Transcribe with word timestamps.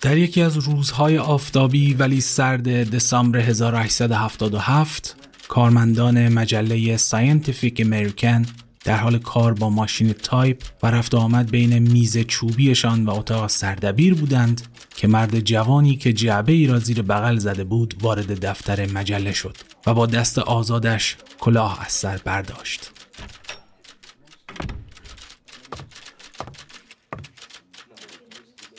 در 0.00 0.16
یکی 0.16 0.42
از 0.42 0.56
روزهای 0.56 1.18
آفتابی 1.18 1.94
ولی 1.94 2.20
سرد 2.20 2.90
دسامبر 2.94 3.38
1877 3.38 5.16
کارمندان 5.48 6.28
مجله 6.28 6.96
Scientific 6.96 7.80
American 7.80 8.46
در 8.84 8.96
حال 8.96 9.18
کار 9.18 9.54
با 9.54 9.70
ماشین 9.70 10.12
تایپ 10.12 10.62
و 10.82 10.86
رفت 10.86 11.14
آمد 11.14 11.50
بین 11.50 11.78
میز 11.78 12.18
چوبیشان 12.18 13.06
و 13.06 13.10
اتاق 13.10 13.46
سردبیر 13.46 14.14
بودند 14.14 14.62
که 14.96 15.08
مرد 15.08 15.40
جوانی 15.40 15.96
که 15.96 16.12
جعبه 16.12 16.52
ای 16.52 16.66
را 16.66 16.78
زیر 16.78 17.02
بغل 17.02 17.38
زده 17.38 17.64
بود 17.64 17.94
وارد 18.00 18.46
دفتر 18.46 18.86
مجله 18.86 19.32
شد 19.32 19.56
و 19.86 19.94
با 19.94 20.06
دست 20.06 20.38
آزادش 20.38 21.16
کلاه 21.38 21.86
از 21.86 21.92
سر 21.92 22.20
برداشت. 22.24 22.95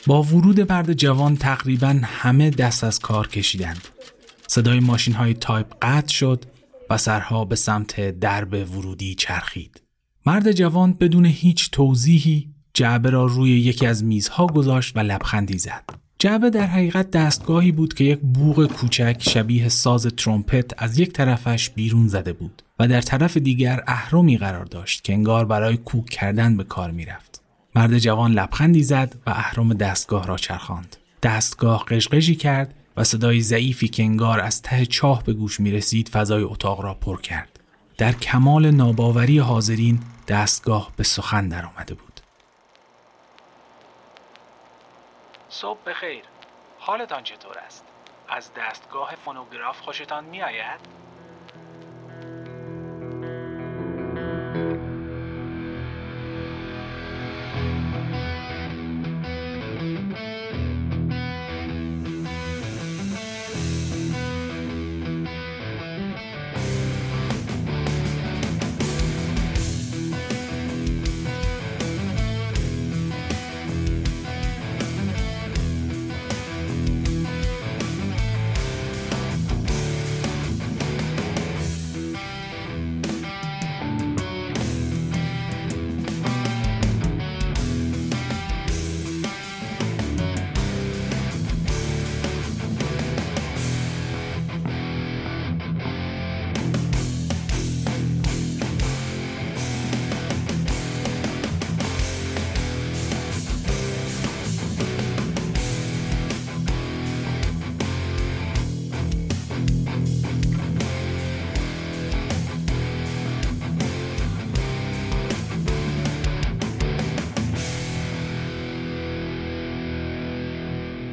با 0.08 0.22
ورود 0.22 0.72
مرد 0.72 0.92
جوان 0.92 1.36
تقریبا 1.36 2.00
همه 2.02 2.50
دست 2.50 2.84
از 2.84 2.98
کار 2.98 3.28
کشیدند. 3.28 3.88
صدای 4.46 4.80
ماشین 4.80 5.14
های 5.14 5.34
تایپ 5.34 5.66
قطع 5.82 6.12
شد 6.12 6.44
و 6.90 6.98
سرها 6.98 7.44
به 7.44 7.56
سمت 7.56 8.20
درب 8.20 8.52
ورودی 8.52 9.14
چرخید. 9.14 9.82
مرد 10.26 10.52
جوان 10.52 10.92
بدون 10.92 11.26
هیچ 11.26 11.70
توضیحی 11.70 12.48
جعبه 12.74 13.10
را 13.10 13.26
روی 13.26 13.50
یکی 13.50 13.86
از 13.86 14.04
میزها 14.04 14.46
گذاشت 14.46 14.96
و 14.96 15.00
لبخندی 15.00 15.58
زد. 15.58 15.84
جعبه 16.18 16.50
در 16.50 16.66
حقیقت 16.66 17.10
دستگاهی 17.10 17.72
بود 17.72 17.94
که 17.94 18.04
یک 18.04 18.18
بوق 18.18 18.66
کوچک 18.66 19.16
شبیه 19.20 19.68
ساز 19.68 20.06
ترومپت 20.06 20.82
از 20.82 20.98
یک 20.98 21.12
طرفش 21.12 21.70
بیرون 21.70 22.08
زده 22.08 22.32
بود 22.32 22.62
و 22.78 22.88
در 22.88 23.00
طرف 23.00 23.36
دیگر 23.36 23.82
اهرمی 23.86 24.38
قرار 24.38 24.64
داشت 24.64 25.04
که 25.04 25.12
انگار 25.12 25.44
برای 25.44 25.76
کوک 25.76 26.04
کردن 26.06 26.56
به 26.56 26.64
کار 26.64 26.90
می‌رفت. 26.90 27.47
مرد 27.78 27.98
جوان 27.98 28.32
لبخندی 28.32 28.82
زد 28.82 29.14
و 29.26 29.30
اهرم 29.30 29.74
دستگاه 29.74 30.26
را 30.26 30.36
چرخاند. 30.36 30.96
دستگاه 31.22 31.84
قشقشی 31.84 32.34
کرد 32.34 32.74
و 32.96 33.04
صدای 33.04 33.40
ضعیفی 33.40 33.88
که 33.88 34.02
انگار 34.02 34.40
از 34.40 34.62
ته 34.62 34.86
چاه 34.86 35.22
به 35.24 35.32
گوش 35.32 35.60
می 35.60 35.70
رسید 35.70 36.08
فضای 36.08 36.42
اتاق 36.42 36.80
را 36.80 36.94
پر 36.94 37.20
کرد. 37.20 37.60
در 37.98 38.12
کمال 38.12 38.70
ناباوری 38.70 39.38
حاضرین 39.38 40.00
دستگاه 40.28 40.92
به 40.96 41.04
سخن 41.04 41.48
در 41.48 41.66
آمده 41.66 41.94
بود. 41.94 42.20
صبح 45.48 45.78
بخیر. 45.86 46.22
حالتان 46.78 47.22
چطور 47.22 47.58
است؟ 47.58 47.84
از 48.28 48.50
دستگاه 48.56 49.14
فونوگراف 49.24 49.80
خوشتان 49.80 50.24
می 50.24 50.42
آید؟ 50.42 50.80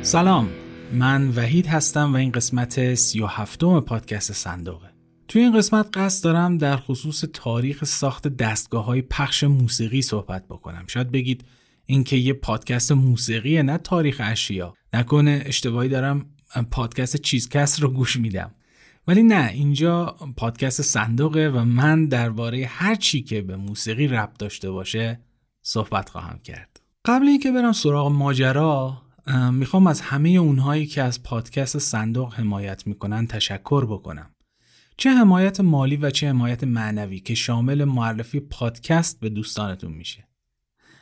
سلام. 0.06 0.50
من 0.94 1.30
وحید 1.30 1.68
هستم 1.68 2.14
و 2.14 2.16
این 2.16 2.32
قسمت 2.32 2.96
سی 2.96 3.22
و 3.22 3.26
هفتم 3.26 3.80
پادکست 3.80 4.32
صندوقه. 4.32 4.90
توی 5.28 5.42
این 5.42 5.58
قسمت 5.58 5.98
قصد 5.98 6.24
دارم 6.24 6.58
در 6.58 6.78
خصوص 6.78 7.24
تاریخ 7.34 7.86
ساخت 7.86 8.28
دستگاه 8.28 8.86
های 8.86 9.02
پخش 9.02 9.44
موسیقی 9.44 10.02
صحبت 10.02 10.48
بکنم. 10.48 10.84
شاید 10.88 11.12
بگید 11.12 11.46
اینکه 11.86 12.16
یه 12.16 12.34
پادکست 12.34 12.92
موسیقیه 12.92 13.64
نه 13.64 13.78
تاریخ 13.78 14.22
اشیا. 14.24 14.74
نکنه 14.94 15.44
اشتباهی 15.46 15.90
دارم 15.90 16.26
پادکست 16.72 17.22
چیزکست 17.22 17.80
رو 17.80 17.92
گوش 17.92 18.16
میدم. 18.16 18.52
ولی 19.08 19.24
نه 19.24 19.50
اینجا 19.54 20.16
پادکست 20.38 20.82
صندوقه 20.82 21.50
و 21.50 21.64
من 21.64 22.06
درباره 22.06 22.66
هر 22.66 22.96
چی 22.96 23.22
که 23.22 23.42
به 23.42 23.56
موسیقی 23.56 24.08
ربط 24.08 24.38
داشته 24.38 24.72
باشه 24.72 25.20
صحبت 25.62 26.10
خواهم 26.10 26.40
کرد. 26.40 26.82
قبل 27.06 27.28
اینکه 27.28 27.52
برم 27.52 27.72
سراغ 27.72 28.12
ماجرا 28.12 29.05
می‌خوام 29.52 29.88
از 29.88 30.02
همه 30.02 30.30
اونهایی 30.30 30.86
که 30.86 31.02
از 31.02 31.24
پادکست 31.24 31.78
صندوق 31.78 32.34
حمایت 32.34 32.88
می‌کنن 32.88 33.28
تشکر 33.28 33.86
بکنم. 33.86 34.32
چه 34.98 35.10
حمایت 35.10 35.60
مالی 35.60 35.96
و 35.96 36.10
چه 36.10 36.30
حمایت 36.30 36.64
معنوی 36.64 37.20
که 37.20 37.36
شامل 37.36 37.84
معرفی 37.84 38.40
پادکست 38.40 39.20
به 39.20 39.30
دوستانتون 39.30 39.92
میشه. 39.92 40.28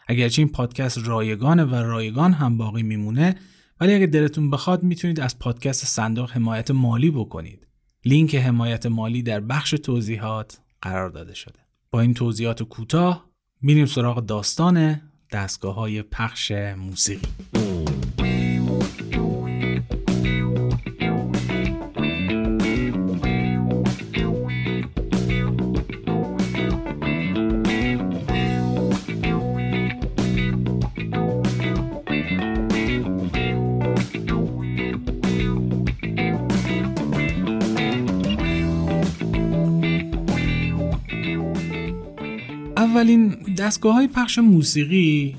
اگرچه 0.07 0.41
این 0.41 0.51
پادکست 0.51 0.97
رایگانه 0.97 1.63
و 1.63 1.75
رایگان 1.75 2.33
هم 2.33 2.57
باقی 2.57 2.83
میمونه 2.83 3.35
ولی 3.79 3.93
اگه 3.93 4.05
دلتون 4.05 4.49
بخواد 4.49 4.83
می‌تونید 4.83 5.19
از 5.19 5.39
پادکست 5.39 5.85
صندوق 5.85 6.31
حمایت 6.31 6.71
مالی 6.71 7.11
بکنید. 7.11 7.67
لینک 8.05 8.35
حمایت 8.35 8.85
مالی 8.85 9.23
در 9.23 9.39
بخش 9.39 9.71
توضیحات 9.71 10.59
قرار 10.81 11.09
داده 11.09 11.33
شده. 11.33 11.59
با 11.91 12.01
این 12.01 12.13
توضیحات 12.13 12.63
کوتاه 12.63 13.29
میریم 13.61 13.85
سراغ 13.85 14.25
داستان 14.25 15.01
دستگاه 15.31 15.75
های 15.75 16.01
پخش 16.01 16.51
موسیقی. 16.51 17.27
اولین 42.93 43.29
دستگاه 43.57 43.93
های 43.93 44.07
پخش 44.07 44.39
موسیقی 44.39 45.35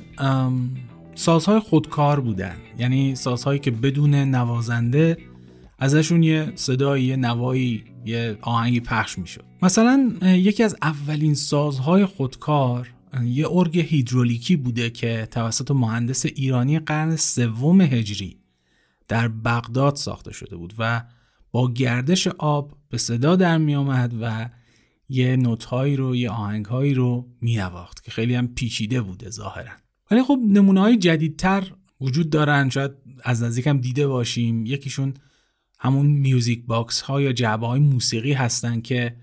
سازهای 1.14 1.58
خودکار 1.58 2.20
بودن. 2.20 2.56
یعنی 2.78 3.14
سازهایی 3.14 3.58
که 3.58 3.70
بدون 3.70 4.14
نوازنده 4.14 5.16
ازشون 5.78 6.22
یه 6.22 6.52
صدایی 6.54 7.04
یه 7.04 7.16
نوایی 7.16 7.84
یه 8.04 8.38
آهنگی 8.40 8.80
پخش 8.80 9.18
می‌شد. 9.18 9.44
مثلا 9.62 10.12
یکی 10.22 10.62
از 10.62 10.76
اولین 10.82 11.34
سازهای 11.34 12.06
خودکار 12.06 12.88
یه 13.24 13.46
ارگ 13.50 13.78
هیدرولیکی 13.78 14.56
بوده 14.56 14.90
که 14.90 15.28
توسط 15.30 15.70
مهندس 15.70 16.26
ایرانی 16.26 16.78
قرن 16.78 17.16
سوم 17.16 17.80
هجری 17.80 18.36
در 19.08 19.28
بغداد 19.28 19.96
ساخته 19.96 20.32
شده 20.32 20.56
بود 20.56 20.74
و 20.78 21.02
با 21.52 21.72
گردش 21.72 22.26
آب 22.26 22.72
به 22.90 22.98
صدا 22.98 23.36
در 23.36 23.58
می 23.58 23.74
آمد 23.74 24.14
و 24.20 24.48
یه 25.08 25.36
نوتهایی 25.36 25.96
رو 25.96 26.16
یه 26.16 26.30
آهنگهایی 26.30 26.94
رو 26.94 27.28
مینواخت 27.40 28.04
که 28.04 28.10
خیلی 28.10 28.34
هم 28.34 28.48
پیچیده 28.48 29.00
بوده 29.00 29.30
ظاهرا. 29.30 29.72
ولی 30.10 30.22
خب 30.22 30.38
نمونه 30.48 30.80
های 30.80 30.96
جدیدتر 30.96 31.72
وجود 32.00 32.30
دارن. 32.30 32.70
شاید 32.70 32.90
از 33.24 33.42
نزدیک 33.42 33.66
هم 33.66 33.78
دیده 33.78 34.06
باشیم. 34.06 34.66
یکیشون 34.66 35.14
همون 35.78 36.06
music 36.06 36.66
box 36.66 37.00
ها 37.00 37.20
یا 37.20 37.32
جعبه 37.32 37.66
های 37.66 37.80
موسیقی 37.80 38.32
هستن 38.32 38.80
که 38.80 39.16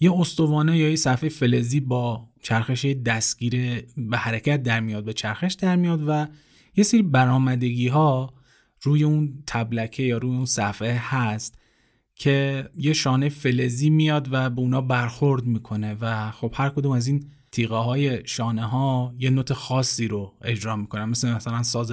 یه 0.00 0.12
استوانه 0.12 0.78
یا 0.78 0.88
یه 0.88 0.96
صفحه 0.96 1.28
فلزی 1.28 1.80
با 1.80 2.28
چرخش 2.42 2.84
دستگیره 2.84 3.86
به 3.96 4.16
حرکت 4.16 4.62
در 4.62 4.80
میاد 4.80 5.04
به 5.04 5.12
چرخش 5.12 5.54
در 5.54 5.76
میاد 5.76 6.04
و 6.06 6.26
یه 6.76 6.84
سری 6.84 7.02
برآمدگی 7.02 7.88
ها 7.88 8.30
روی 8.82 9.04
اون 9.04 9.42
طبلکه 9.46 10.02
یا 10.02 10.18
روی 10.18 10.36
اون 10.36 10.44
صفحه 10.44 10.98
هست. 11.02 11.58
که 12.20 12.68
یه 12.76 12.92
شانه 12.92 13.28
فلزی 13.28 13.90
میاد 13.90 14.28
و 14.30 14.50
به 14.50 14.60
اونا 14.60 14.80
برخورد 14.80 15.44
می‌کنه 15.44 15.96
و 16.00 16.30
خب 16.30 16.52
هر 16.54 16.68
کدوم 16.68 16.92
از 16.92 17.06
این 17.06 17.24
تیغه 17.52 17.76
های 17.76 18.26
شانه 18.26 18.64
ها 18.64 19.14
یه 19.18 19.30
نوت 19.30 19.52
خاصی 19.52 20.08
رو 20.08 20.34
اجرا 20.42 20.76
می‌کنن. 20.76 21.04
مثل 21.04 21.32
مثلا 21.32 21.62
ساز 21.62 21.92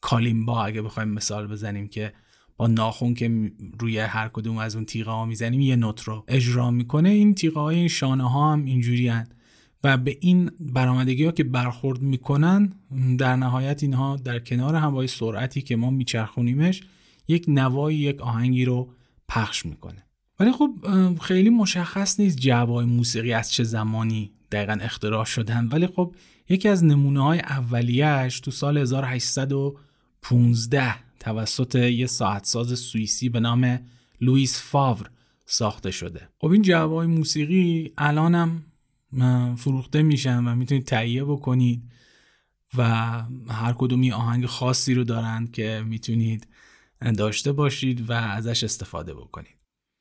کالیمبا 0.00 0.64
اگه 0.64 0.82
بخوایم 0.82 1.08
مثال 1.08 1.46
بزنیم 1.46 1.88
که 1.88 2.12
با 2.56 2.66
ناخون 2.66 3.14
که 3.14 3.52
روی 3.80 3.98
هر 3.98 4.28
کدوم 4.28 4.58
از 4.58 4.74
اون 4.76 4.84
تیغه 4.84 5.10
ها 5.10 5.24
می‌زنیم 5.24 5.60
یه 5.60 5.76
نوت 5.76 6.02
رو 6.02 6.24
اجرا 6.28 6.70
می‌کنه. 6.70 7.08
این 7.08 7.34
تیغه 7.34 7.60
های 7.60 7.76
این 7.76 7.88
شانه 7.88 8.30
ها 8.30 8.52
هم 8.52 8.64
اینجوری 8.64 9.12
و 9.84 9.96
به 9.96 10.16
این 10.20 10.50
برآمدگی 10.60 11.24
ها 11.24 11.32
که 11.32 11.44
برخورد 11.44 12.00
می‌کنن 12.00 12.72
در 13.18 13.36
نهایت 13.36 13.82
اینها 13.82 14.16
در 14.16 14.38
کنار 14.38 14.74
هم 14.74 15.06
سرعتی 15.06 15.62
که 15.62 15.76
ما 15.76 15.90
میچرخونیمش 15.90 16.82
یک 17.28 17.44
نوایی 17.48 17.98
یک 17.98 18.20
آهنگی 18.20 18.64
رو 18.64 18.95
پخش 19.28 19.66
می‌کنه. 19.66 20.02
ولی 20.40 20.52
خب 20.52 20.70
خیلی 21.22 21.50
مشخص 21.50 22.20
نیست 22.20 22.38
جوای 22.38 22.86
موسیقی 22.86 23.32
از 23.32 23.52
چه 23.52 23.64
زمانی 23.64 24.32
دقیقا 24.52 24.78
اختراع 24.80 25.24
شدن. 25.24 25.68
ولی 25.72 25.86
خب 25.86 26.14
یکی 26.48 26.68
از 26.68 26.84
نمونه 26.84 27.22
های 27.22 27.38
اولیش 27.38 28.40
تو 28.40 28.50
سال 28.50 28.78
1815 28.78 30.94
توسط 31.20 31.74
یه 31.74 32.06
ساعتساز 32.06 32.78
سوئیسی 32.78 33.28
به 33.28 33.40
نام 33.40 33.80
لوئیس 34.20 34.62
فاور 34.62 35.10
ساخته 35.46 35.90
شده. 35.90 36.28
خب 36.38 36.46
این 36.46 36.62
جوای 36.62 37.06
موسیقی 37.06 37.92
الانم 37.98 38.62
فروخته 39.56 40.02
میشن 40.02 40.44
و 40.44 40.54
می‌تونید 40.54 40.84
تهیه 40.84 41.24
بکنید 41.24 41.82
و 42.76 42.82
هر 43.48 43.74
کدومی 43.78 44.12
آهنگ 44.12 44.46
خاصی 44.46 44.94
رو 44.94 45.04
دارند 45.04 45.52
که 45.52 45.82
می‌تونید 45.86 46.46
داشته 47.16 47.52
باشید 47.52 48.10
و 48.10 48.12
ازش 48.12 48.64
استفاده 48.64 49.14
بکنید. 49.14 49.56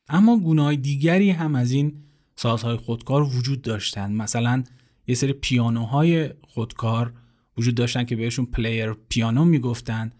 اما 0.09 0.39
گناه 0.39 0.75
دیگری 0.75 1.29
هم 1.29 1.55
از 1.55 1.71
این 1.71 2.03
سازهای 2.35 2.77
خودکار 2.77 3.23
وجود 3.23 3.61
داشتن. 3.61 4.11
مثلا 4.11 4.63
یه 5.07 5.15
سری 5.15 5.33
پیانوهای 5.33 6.29
خودکار 6.41 7.13
وجود 7.57 7.75
داشتن 7.75 8.03
که 8.03 8.15
بهشون 8.15 8.45
پلیر 8.45 8.93
پیانو 9.09 9.45
می‌گفتن 9.45 10.11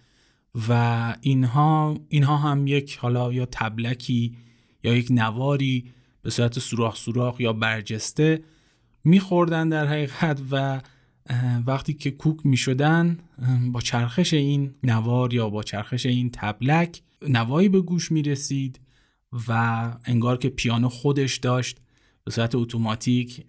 و 0.70 1.16
اینها 1.22 1.98
اینها 2.10 2.38
هم 2.38 2.68
یک 2.68 2.98
حالا 2.98 3.34
یا 3.34 3.46
تبلکی 3.46 4.38
یا 4.84 4.96
یک 4.96 5.08
نواری 5.10 5.92
به 6.22 6.30
صورت 6.30 6.60
سوراخ 6.60 6.96
سوراخ 6.96 7.40
یا 7.40 7.54
برجسته 7.54 8.44
میخوردن 9.04 9.70
در 9.70 9.88
حقیقت 9.88 10.42
و 10.52 10.82
وقتی 11.66 11.94
که 11.94 12.12
کوک 12.12 12.46
می‌شدن 12.46 13.20
با 13.72 13.82
چرخش 13.82 14.34
این 14.34 14.74
نوار 14.84 15.34
یا 15.34 15.50
با 15.50 15.64
چرخش 15.64 16.06
این 16.06 16.30
تبلک 16.34 17.02
نوایی 17.30 17.70
به 17.70 17.82
گوش 17.82 18.12
می‌رسید 18.12 18.80
و 19.48 19.92
انگار 20.06 20.38
که 20.38 20.50
پیانو 20.50 20.90
خودش 20.90 21.38
داشت. 21.38 21.78
به 22.24 22.32
صورت 22.32 22.56
اتوماتیک 22.56 23.46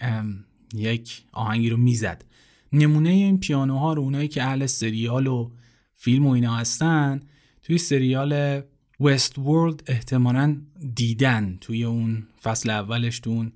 یک 0.74 1.24
آهنگی 1.32 1.70
رو 1.70 1.76
می‌زد. 1.76 2.24
نمونه 2.72 3.08
این 3.08 3.40
پیانوها 3.40 3.92
رو 3.92 4.02
اونایی 4.02 4.28
که 4.28 4.42
اهل 4.42 4.66
سریال 4.66 5.26
و 5.26 5.50
فیلم 5.94 6.26
و 6.26 6.30
اینا 6.30 6.56
هستن 6.56 7.20
توی 7.62 7.78
سریال 7.78 8.62
وست 9.00 9.38
ورلد 9.38 9.82
احتمالا 9.86 10.60
دیدن 10.94 11.58
توی 11.60 11.84
اون 11.84 12.26
فصل 12.42 12.70
اولش 12.70 13.20
تو 13.20 13.30
اون 13.30 13.52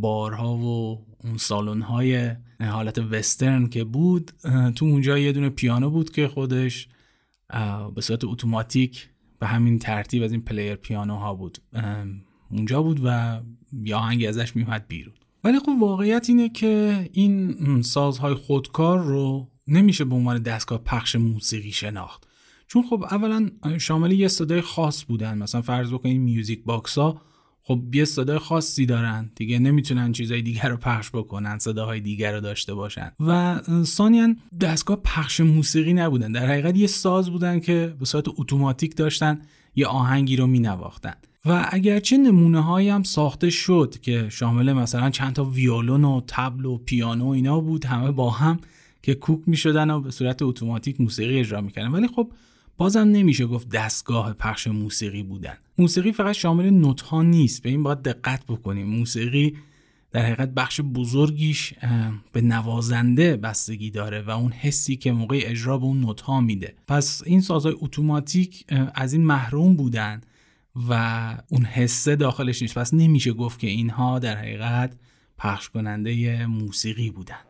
بارها 0.00 0.56
و 0.56 1.06
اون 1.24 1.36
سالن 1.36 1.82
های 1.82 2.30
حالت 2.60 2.98
وسترن 2.98 3.66
که 3.66 3.84
بود 3.84 4.30
تو 4.76 4.84
اونجا 4.84 5.18
یه 5.18 5.32
دونه 5.32 5.48
پیانو 5.48 5.90
بود 5.90 6.10
که 6.10 6.28
خودش 6.28 6.88
به 7.94 8.00
صورت 8.00 8.24
اتوماتیک 8.24 9.08
به 9.38 9.46
همین 9.46 9.78
ترتیب 9.78 10.22
از 10.22 10.32
این 10.32 10.40
پلیر 10.40 10.74
پیانو 10.74 11.16
ها 11.16 11.34
بود 11.34 11.58
اونجا 12.50 12.82
بود 12.82 13.00
و 13.04 13.40
یا 13.82 13.98
آهنگی 13.98 14.26
ازش 14.26 14.56
میومد 14.56 14.88
بیرون. 14.88 15.14
ولی 15.44 15.58
خب 15.58 15.72
واقعیت 15.80 16.26
اینه 16.28 16.48
که 16.48 17.08
این 17.12 17.82
سازهای 17.82 18.34
خودکار 18.34 18.98
رو 18.98 19.48
نمیشه 19.68 20.04
به 20.04 20.14
عنوان 20.14 20.42
دستگاه 20.42 20.78
پخش 20.78 21.16
موسیقی 21.16 21.72
شناخت. 21.72 22.26
چون 22.66 22.82
خب 22.82 23.04
اولا 23.10 23.50
شامل 23.78 24.12
یه 24.12 24.28
صدای 24.28 24.60
خاص 24.60 25.04
بودن. 25.04 25.38
مثلا 25.38 25.62
فرض 25.62 25.92
بکنید 25.92 26.20
music 26.20 26.64
box 26.64 26.98
ها 26.98 27.22
خب 27.62 27.94
یه 27.94 28.04
صدای 28.04 28.38
خاصی 28.38 28.86
دارن. 28.86 29.30
دیگه 29.34 29.58
نمی‌تونن 29.58 30.12
چیزای 30.12 30.42
دیگر 30.42 30.68
رو 30.68 30.76
پخش 30.76 31.10
بکنن 31.10 31.58
صداهای 31.58 32.00
دیگر 32.00 32.32
رو 32.32 32.40
داشته 32.40 32.74
باشن. 32.74 33.12
و 33.20 33.60
ثانیا 33.84 34.34
دستگاه 34.60 34.96
پخش 35.04 35.40
موسیقی 35.40 35.92
نبودن. 35.92 36.32
در 36.32 36.46
حقیقت 36.46 36.76
یه 36.76 36.86
ساز 36.86 37.30
بودن 37.30 37.60
که 37.60 37.94
به 37.98 38.04
صورت 38.04 38.24
اتوماتیک 38.28 38.96
داشتن 38.96 39.40
یه 39.74 39.86
آهنگی 39.86 40.36
رو 40.36 40.46
مینواختن. 40.46 41.14
و 41.44 41.66
اگرچه 41.70 42.16
نمونه 42.16 42.60
هایی 42.60 42.88
هم 42.88 43.02
ساخته 43.02 43.50
شد 43.50 43.94
که 44.02 44.28
شامل 44.28 44.72
مثلا 44.72 45.10
چند 45.10 45.32
تا 45.32 45.44
ویولون 45.44 46.04
و 46.04 46.20
طبل 46.26 46.64
و 46.64 46.78
پیانو 46.78 47.28
اینا 47.28 47.60
بود 47.60 47.84
همه 47.84 48.10
با 48.10 48.30
هم 48.30 48.58
که 49.02 49.14
کوک 49.14 49.40
می‌شدن 49.46 49.90
و 49.90 50.00
به 50.00 50.10
صورت 50.10 50.42
اتوماتیک 50.42 51.00
موسیقی 51.00 51.40
اجرا 51.40 51.60
می‌کردن. 51.60 51.88
ولی 51.88 52.08
خب 52.08 52.32
بازم 52.80 53.00
نمیشه 53.00 53.46
گفت 53.46 53.68
دستگاه 53.68 54.32
پخش 54.32 54.66
موسیقی 54.66 55.22
بودن. 55.22 55.54
موسیقی 55.78 56.12
فقط 56.12 56.34
شامل 56.34 56.70
نوت 56.70 57.00
ها 57.00 57.22
نیست. 57.22 57.62
به 57.62 57.68
این 57.70 57.82
باید 57.82 58.02
دقت 58.02 58.46
بکنیم. 58.46 58.86
موسیقی 58.86 59.56
در 60.10 60.22
حقیقت 60.22 60.54
بخش 60.54 60.80
بزرگیش 60.80 61.74
به 62.32 62.40
نوازنده 62.40 63.36
بستگی 63.36 63.90
داره 63.90 64.22
و 64.22 64.30
اون 64.30 64.52
حسی 64.52 64.96
که 64.96 65.12
موقع 65.12 65.40
اجرا 65.42 65.78
به 65.78 65.84
اون 65.84 66.00
نوت 66.00 66.20
ها 66.20 66.40
میده. 66.40 66.74
پس 66.88 67.22
این 67.26 67.40
سازهای 67.40 67.74
اتوماتیک 67.78 68.64
از 68.94 69.12
این 69.12 69.24
محروم 69.24 69.76
بودن 69.76 70.20
و 70.88 70.94
اون 71.48 71.64
حسه 71.64 72.16
داخلش 72.16 72.62
نیست. 72.62 72.78
پس 72.78 72.94
نمیشه 72.94 73.32
گفت 73.32 73.58
که 73.58 73.66
اینها 73.66 74.18
در 74.18 74.36
حقیقت 74.36 74.96
پخش 75.38 75.68
کننده 75.68 76.46
موسیقی 76.46 77.10
بودن. 77.10 77.49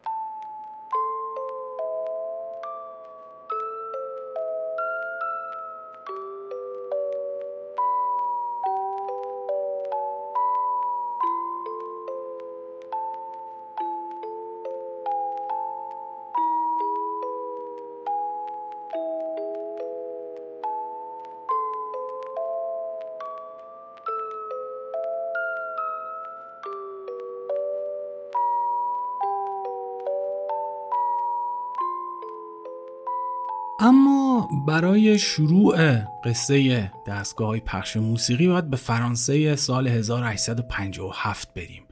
برای 34.71 35.19
شروع 35.19 35.99
قصه 36.25 36.93
دستگاه 37.07 37.59
پخش 37.59 37.97
موسیقی 37.97 38.49
باید 38.49 38.71
به 38.71 38.77
فرانسه 38.77 39.57
سال 39.57 39.89
1857 39.89 41.55
بریم 41.55 41.83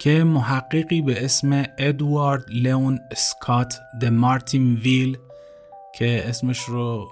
که 0.00 0.24
محققی 0.24 1.02
به 1.02 1.24
اسم 1.24 1.64
ادوارد 1.78 2.44
لئون 2.50 2.98
اسکات 3.10 3.78
د 4.00 4.04
مارتین 4.04 4.74
ویل 4.74 5.18
که 5.94 6.28
اسمش 6.28 6.58
رو 6.58 7.08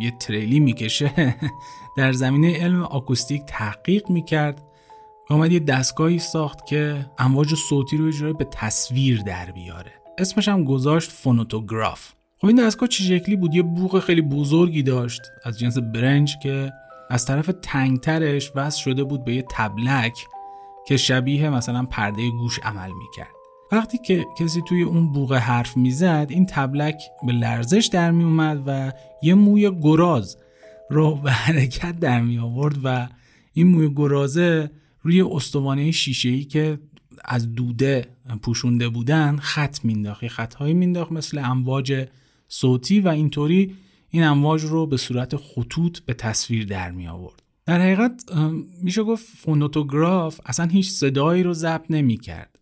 یه 0.00 0.12
تریلی 0.20 0.60
می‌کشه 0.60 1.34
در 1.98 2.12
زمینه 2.12 2.58
علم 2.58 2.82
آکوستیک 2.82 3.42
تحقیق 3.46 4.10
می‌کرد. 4.10 4.62
آمد 5.30 5.52
یه 5.52 5.60
دستگاهی 5.60 6.18
ساخت 6.18 6.66
که 6.66 7.06
امواج 7.18 7.54
صوتی 7.54 7.96
رو 7.96 8.34
به 8.34 8.44
تصویر 8.44 9.22
در 9.22 9.50
بیاره. 9.50 9.92
اسمش 10.18 10.48
هم 10.48 10.64
گذاشت 10.64 11.10
فونوتوگراف. 11.10 12.17
خب 12.40 12.46
این 12.46 12.56
دستگاه 12.56 12.88
چه 12.88 13.04
شکلی 13.04 13.36
بود؟ 13.36 13.54
یه 13.54 13.62
بوق 13.62 14.00
خیلی 14.00 14.22
بزرگی 14.22 14.82
داشت. 14.82 15.22
از 15.44 15.58
جنس 15.58 15.78
برنج 15.78 16.36
که 16.42 16.72
از 17.10 17.26
طرف 17.26 17.50
تنگترش 17.62 18.52
وصل 18.54 18.82
شده 18.82 19.04
بود 19.04 19.24
به 19.24 19.34
یه 19.34 19.44
تبلک 19.50 20.26
که 20.86 20.96
شبیه 20.96 21.50
مثلا 21.50 21.82
پرده 21.82 22.30
گوش 22.30 22.58
عمل 22.62 22.90
می‌کرد. 22.92 23.34
وقتی 23.72 23.98
که 23.98 24.26
کسی 24.38 24.62
توی 24.68 24.82
اون 24.82 25.12
بوق 25.12 25.32
حرف 25.32 25.76
می‌زد 25.76 26.26
این 26.30 26.46
تبلک 26.46 27.02
به 27.26 27.32
لرزش 27.32 27.88
در 27.92 28.10
می 28.10 28.24
اومد 28.24 28.62
و 28.66 28.92
یه 29.22 29.34
موی 29.34 29.70
گراز 29.82 30.36
رو 30.90 31.14
به 31.24 31.30
حرکت 31.30 31.98
در 31.98 32.20
می 32.20 32.38
آورد 32.38 32.76
و 32.84 33.08
این 33.52 33.68
موی 33.68 33.94
گرازه 33.96 34.70
روی 35.02 35.22
استوانه 35.22 35.90
شیشه 35.90 36.44
که 36.44 36.78
از 37.24 37.54
دوده 37.54 38.06
پوشونده 38.42 38.88
بودن 38.88 39.36
خط 39.36 39.84
مینداخت 39.84 40.28
خطهایی 40.28 40.74
مینداخت 40.74 41.12
مثل 41.12 41.38
امواج 41.38 42.06
صوتی 42.48 43.00
و 43.00 43.08
اینطوری 43.08 43.74
این 44.08 44.24
امواج 44.24 44.62
رو 44.62 44.86
به 44.86 44.96
صورت 44.96 45.36
خطوط 45.36 45.98
به 45.98 46.14
تصویر 46.14 46.66
در 46.66 46.90
می 46.90 47.08
آورد. 47.08 47.42
در 47.66 47.80
حقیقت 47.80 48.24
میشه 48.82 49.02
گفت 49.02 49.26
فونوتوگراف 49.26 50.40
اصلا 50.46 50.66
هیچ 50.66 50.90
صدایی 50.90 51.42
رو 51.42 51.54
ضبط 51.54 51.84
نمی 51.90 52.16
کرد 52.16 52.58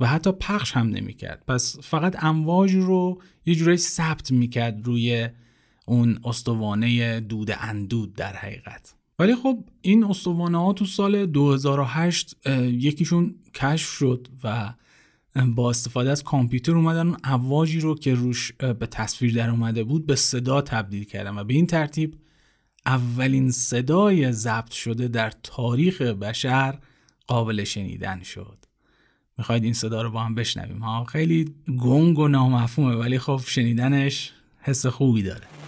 و 0.00 0.06
حتی 0.06 0.32
پخش 0.32 0.72
هم 0.72 0.86
نمی 0.86 1.14
کرد. 1.14 1.44
پس 1.48 1.78
فقط 1.82 2.24
امواج 2.24 2.74
رو 2.74 3.22
یه 3.46 3.54
جورایی 3.54 3.78
ثبت 3.78 4.30
می 4.30 4.48
کرد 4.48 4.86
روی 4.86 5.28
اون 5.86 6.18
استوانه 6.24 7.20
دود 7.20 7.50
اندود 7.60 8.14
در 8.14 8.36
حقیقت. 8.36 8.94
ولی 9.18 9.34
خب 9.34 9.64
این 9.80 10.04
استوانه 10.04 10.58
ها 10.58 10.72
تو 10.72 10.84
سال 10.84 11.26
2008 11.26 12.48
یکیشون 12.58 13.34
کشف 13.54 13.88
شد 13.88 14.28
و 14.44 14.74
با 15.36 15.70
استفاده 15.70 16.10
از 16.10 16.24
کامپیوتر 16.24 16.72
اومدن 16.72 17.06
اون 17.06 17.16
امواجی 17.24 17.80
رو 17.80 17.94
که 17.94 18.14
روش 18.14 18.52
به 18.52 18.86
تصویر 18.86 19.34
در 19.34 19.50
اومده 19.50 19.84
بود 19.84 20.06
به 20.06 20.16
صدا 20.16 20.60
تبدیل 20.60 21.04
کردن 21.04 21.38
و 21.38 21.44
به 21.44 21.54
این 21.54 21.66
ترتیب 21.66 22.14
اولین 22.86 23.50
صدای 23.50 24.32
ضبط 24.32 24.70
شده 24.70 25.08
در 25.08 25.32
تاریخ 25.42 26.02
بشر 26.02 26.78
قابل 27.26 27.64
شنیدن 27.64 28.22
شد. 28.22 28.58
می‌خواید 29.38 29.64
این 29.64 29.72
صدا 29.72 30.02
رو 30.02 30.10
با 30.10 30.20
هم 30.20 30.34
بشنویم؟ 30.34 30.78
ها 30.78 31.04
خیلی 31.04 31.54
گنگ 31.78 32.18
و 32.18 32.28
نامفهومه 32.28 32.94
ولی 32.94 33.18
خب 33.18 33.40
شنیدنش 33.46 34.32
حس 34.60 34.86
خوبی 34.86 35.22
داره. 35.22 35.59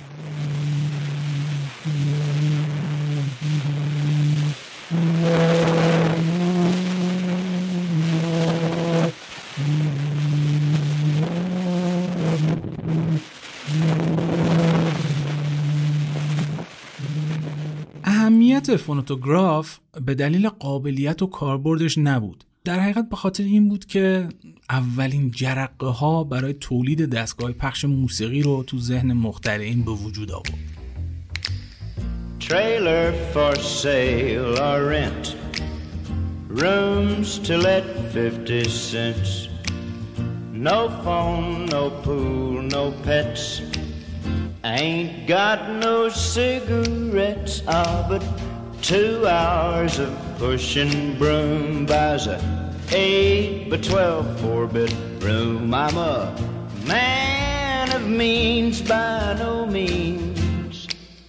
اهمیت 18.69 18.81
فونوتوگراف 18.81 19.78
به 20.07 20.14
دلیل 20.14 20.49
قابلیت 20.49 21.23
و 21.23 21.26
کاربردش 21.26 21.99
نبود. 21.99 22.45
در 22.64 22.81
حقیقت 22.81 23.09
به 23.09 23.16
خاطر 23.16 23.45
این 23.45 23.69
بود 23.69 23.87
که 23.87 24.28
اولین 24.71 25.31
جرقه 25.31 25.87
ها 25.87 26.25
برای 26.25 26.54
تولید 26.54 27.11
دستگاه 27.11 27.52
پخش 27.52 27.85
موسیقی 27.85 28.42
رو 28.42 28.62
تو 28.62 28.78
ذهن 28.78 29.12
مخترعین 29.12 29.85
به 29.85 29.90
وجود 29.90 30.33
آورد. 30.33 30.59
Trailer 32.40 33.12
for 33.33 33.54
sale 33.83 34.54
or 34.69 34.78
rent. 34.95 35.26
Rooms 36.62 37.38
to 37.47 37.54
let 37.69 37.85
50 38.14 38.64
cents. 38.90 39.49
No 40.52 40.78
phone, 41.04 41.66
no 41.66 41.85
pool, 42.04 42.62
no 42.76 42.85
pets. 43.04 43.62
Ain't 44.64 45.26
got 45.26 45.61
no 45.85 46.09
cigarettes 46.09 47.62
Ah, 47.66 48.07
but 48.09 48.23
Two 48.83 49.29
hours 49.29 50.01
of 50.01 50.12
pushing 50.39 51.17
broom 51.17 51.87
buys 51.87 52.27
a 52.27 52.37
eight 52.91 53.71
by 53.71 53.77
twelve 53.77 54.41
four 54.41 54.67
bit 54.67 54.93
room. 55.21 55.73
I'm 55.73 55.97
a 55.97 56.35
man 56.85 57.95
of 57.95 58.09
means 58.09 58.83
by 58.83 59.37
no 59.39 59.67
means, 59.67 60.89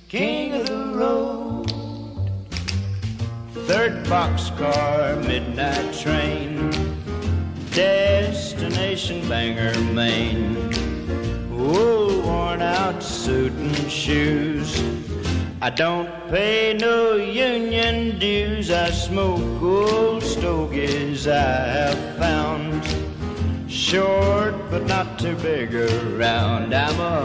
king 0.10 0.54
of 0.54 0.66
the 0.66 0.94
road. 0.96 1.70
Third 3.68 4.04
boxcar, 4.08 5.24
midnight 5.24 5.94
train, 5.94 6.72
destination 7.70 9.30
Bangor, 9.30 9.80
Maine. 9.94 10.72
Wool 11.56 12.24
worn 12.24 12.64
out 12.64 13.04
suit 13.04 13.54
and 13.54 13.92
shoes 13.92 14.82
I 15.63 15.71
don't 15.71 16.11
pay 16.31 16.77
no 16.89 17.15
union 17.15 18.19
dues. 18.19 18.71
I 18.71 18.91
smoke 18.91 19.63
old 19.63 20.23
stogies 20.23 21.27
I 21.27 21.53
have 21.79 22.01
found. 22.23 22.83
Short 23.69 24.55
but 24.71 24.83
not 24.87 25.07
too 25.19 25.37
big 25.37 25.75
around. 25.75 26.75
I'm 26.75 27.01
a 27.01 27.23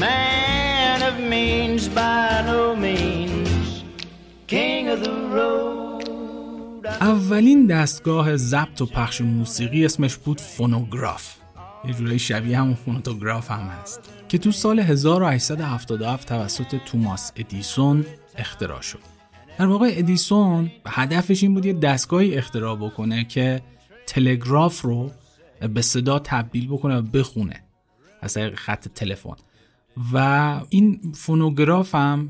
man 0.00 1.02
of 1.02 1.14
means 1.20 1.88
by 1.88 2.42
no 2.46 2.76
means. 2.76 3.84
King 4.46 4.88
of 4.88 4.98
the 5.04 5.16
road. 5.36 5.76
اولین 7.00 7.66
دستگاه 7.66 8.36
ضبط 8.36 8.80
و 8.80 8.86
پخش 8.86 9.20
موسیقی 9.20 9.84
اسمش 9.84 10.16
بود 10.16 10.40
فونوگراف 10.40 11.34
یه 11.85 11.93
جورایی 11.93 12.19
شبیه 12.19 12.59
همون 12.59 12.73
فونوتوگراف 12.73 13.51
هم 13.51 13.67
هست. 13.67 13.99
که 14.29 14.37
تو 14.37 14.51
سال 14.51 14.79
1877 14.79 16.27
توسط 16.27 16.75
توماس 16.85 17.31
ادیسون 17.35 18.05
اختراع 18.37 18.81
شد. 18.81 18.99
در 19.57 19.65
واقع 19.65 19.89
ادیسون 19.91 20.71
هدفش 20.87 21.43
این 21.43 21.53
بود 21.53 21.65
یه 21.65 21.73
دستگاهی 21.73 22.35
اختراع 22.35 22.75
بکنه 22.75 23.23
که 23.23 23.61
تلگراف 24.07 24.81
رو 24.81 25.11
به 25.73 25.81
صدا 25.81 26.19
تبدیل 26.19 26.67
بکنه 26.67 26.97
و 26.97 27.01
بخونه. 27.01 27.63
از 28.21 28.33
طریق 28.33 28.55
خط 28.55 28.87
تلفن. 28.87 29.35
و 30.13 30.17
این 30.69 31.11
فونوگراف 31.15 31.95
هم 31.95 32.29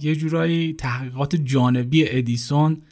یه 0.00 0.16
جورایی 0.16 0.72
تحقیقات 0.72 1.36
جانبی 1.36 2.08
ادیسون 2.08 2.82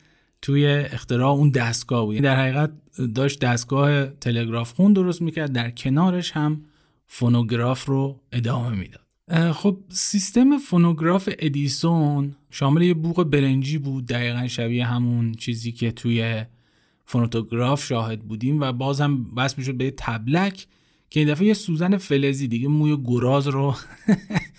توی 0.42 0.66
اختراع 0.66 1.30
اون 1.30 1.50
دستگاه 1.50 2.04
بود. 2.04 2.16
در 2.16 2.36
حقیقت 2.36 2.70
داشت 3.14 3.40
دستگاه 3.40 4.06
تلگراف 4.06 4.72
خون 4.72 4.92
درست 4.92 5.22
می‌کرد 5.22 5.52
در 5.52 5.70
کنارش 5.70 6.32
هم 6.32 6.60
فونوگراف 7.06 7.84
رو 7.84 8.20
ادامه 8.32 8.76
می‌داد. 8.76 9.52
خب 9.52 9.78
سیستم 9.88 10.58
فونوگراف 10.58 11.28
ادیسون 11.38 12.34
شامل 12.50 12.82
یه 12.82 12.94
بوق 12.94 13.24
برنجی 13.24 13.78
بود 13.78 14.06
دقیقا 14.06 14.48
شبیه 14.48 14.86
همون 14.86 15.34
چیزی 15.34 15.72
که 15.72 15.92
توی 15.92 16.44
فونوتوگراف 17.04 17.84
شاهد 17.84 18.20
بودیم 18.20 18.60
و 18.60 18.72
باز 18.72 19.00
هم 19.00 19.24
وصل 19.24 19.58
می‌شد 19.58 19.74
به 19.74 19.94
طبلک 19.96 20.66
که 21.10 21.20
این 21.20 21.28
دفعه 21.28 21.46
یه 21.46 21.54
سوزن 21.54 21.96
فلزی 21.96 22.48
دیگه 22.48 22.68
موی 22.68 22.96
گراز 23.04 23.48
رو 23.48 23.74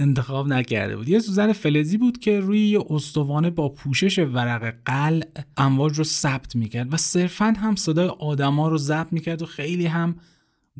انتخاب 0.00 0.48
نکرده 0.48 0.96
بود. 0.96 1.08
یه 1.08 1.18
سوزن 1.18 1.52
فلزی 1.52 1.98
بود 1.98 2.18
که 2.18 2.40
روی 2.40 2.68
یه 2.68 2.80
استوانه 2.90 3.50
با 3.50 3.68
پوشش 3.68 4.18
ورق 4.18 4.74
قلع 4.84 5.22
امواج 5.56 5.98
رو 5.98 6.04
ثبت 6.04 6.56
می‌کرد 6.56 6.94
و 6.94 6.96
صرفا 6.96 7.54
هم 7.58 7.76
صدای 7.76 8.08
آدما 8.08 8.68
رو 8.68 8.78
ضبط 8.78 9.12
می‌کرد 9.12 9.42
و 9.42 9.46
خیلی 9.46 9.86
هم 9.86 10.16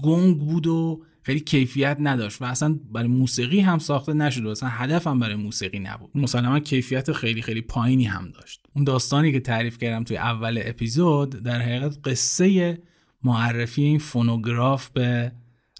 گنگ 0.02 0.38
بود 0.38 0.66
و 0.66 1.02
خیلی 1.22 1.40
کیفیت 1.40 1.96
نداشت 2.00 2.42
و 2.42 2.44
اصلا 2.44 2.78
برای 2.92 3.08
موسیقی 3.08 3.60
هم 3.60 3.78
ساخته 3.78 4.12
نشد 4.12 4.44
و 4.44 4.48
اصلا 4.48 4.68
هدف 4.68 5.06
هم 5.06 5.18
برای 5.18 5.36
موسیقی 5.36 5.78
نبود. 5.78 6.10
مسلما 6.14 6.60
کیفیت 6.60 7.12
خیلی 7.12 7.42
خیلی 7.42 7.60
پایینی 7.60 8.04
هم 8.04 8.30
داشت. 8.30 8.66
اون 8.74 8.84
داستانی 8.84 9.32
که 9.32 9.40
تعریف 9.40 9.78
کردم 9.78 10.04
توی 10.04 10.16
اول 10.16 10.62
اپیزود 10.64 11.30
در 11.30 11.60
حقیقت 11.60 11.98
قصه 12.04 12.78
معرفی 13.22 13.82
این 13.82 13.98
فونوگراف 13.98 14.88
به 14.88 15.32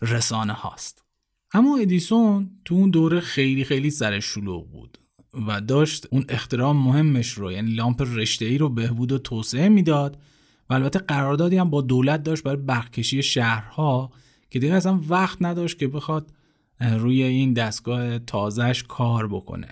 رسانه 0.02 0.52
هاست. 0.52 1.04
اما 1.52 1.76
ادیسون 1.76 2.50
تو 2.64 2.75
اون 2.75 2.90
دوره 2.90 3.21
خیلی 3.21 3.64
خیلی 3.64 3.90
سر 3.90 4.21
شلوغ 4.21 4.71
بود 4.71 4.99
و 5.47 5.61
داشت 5.61 6.07
اون 6.11 6.25
اختراع 6.28 6.73
مهمش 6.73 7.30
رو 7.33 7.52
یعنی 7.52 7.71
لامپ 7.71 8.02
رشته 8.02 8.45
ای 8.45 8.59
رو 8.59 8.69
بهبود 8.69 9.12
و 9.12 9.19
توسعه 9.19 9.69
می‌داد 9.69 10.19
و 10.71 10.75
البته 10.75 10.99
قراردادی 10.99 11.57
هم 11.57 11.71
با 11.71 11.83
دولت 11.83 12.23
داشت 12.23 12.42
برای 12.42 12.57
برقکشی 12.57 13.23
شهرها 13.23 14.11
که 14.50 14.59
دیگه 14.59 14.75
اصلا 14.75 15.00
وقت 15.09 15.38
نداشت 15.40 15.78
که 15.78 15.88
بخواد 15.88 16.33
روی 16.80 17.23
این 17.23 17.52
دستگاه 17.52 18.19
تازهش 18.19 18.83
کار 18.83 19.28
بکنه. 19.28 19.69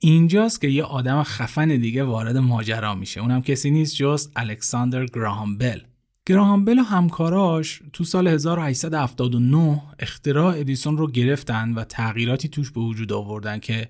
اینجاست 0.00 0.60
که 0.60 0.68
یه 0.68 0.84
آدم 0.84 1.22
خفن 1.22 1.68
دیگه 1.68 2.04
وارد 2.04 2.36
ماجرا 2.36 2.94
میشه. 2.94 3.20
اونم 3.20 3.42
کسی 3.42 3.70
نیست 3.70 3.96
جز 3.96 4.28
الکساندر 4.36 5.06
گراهام 5.06 5.58
بل 5.58 5.80
گراهام 6.26 6.64
و 6.64 6.70
همکاراش 6.70 7.82
تو 7.92 8.04
سال 8.04 8.28
1879 8.28 9.82
اختراع 9.98 10.58
ادیسون 10.58 10.98
رو 10.98 11.10
گرفتن 11.10 11.74
و 11.74 11.84
تغییراتی 11.84 12.48
توش 12.48 12.70
به 12.70 12.80
وجود 12.80 13.12
آوردن 13.12 13.58
که 13.58 13.88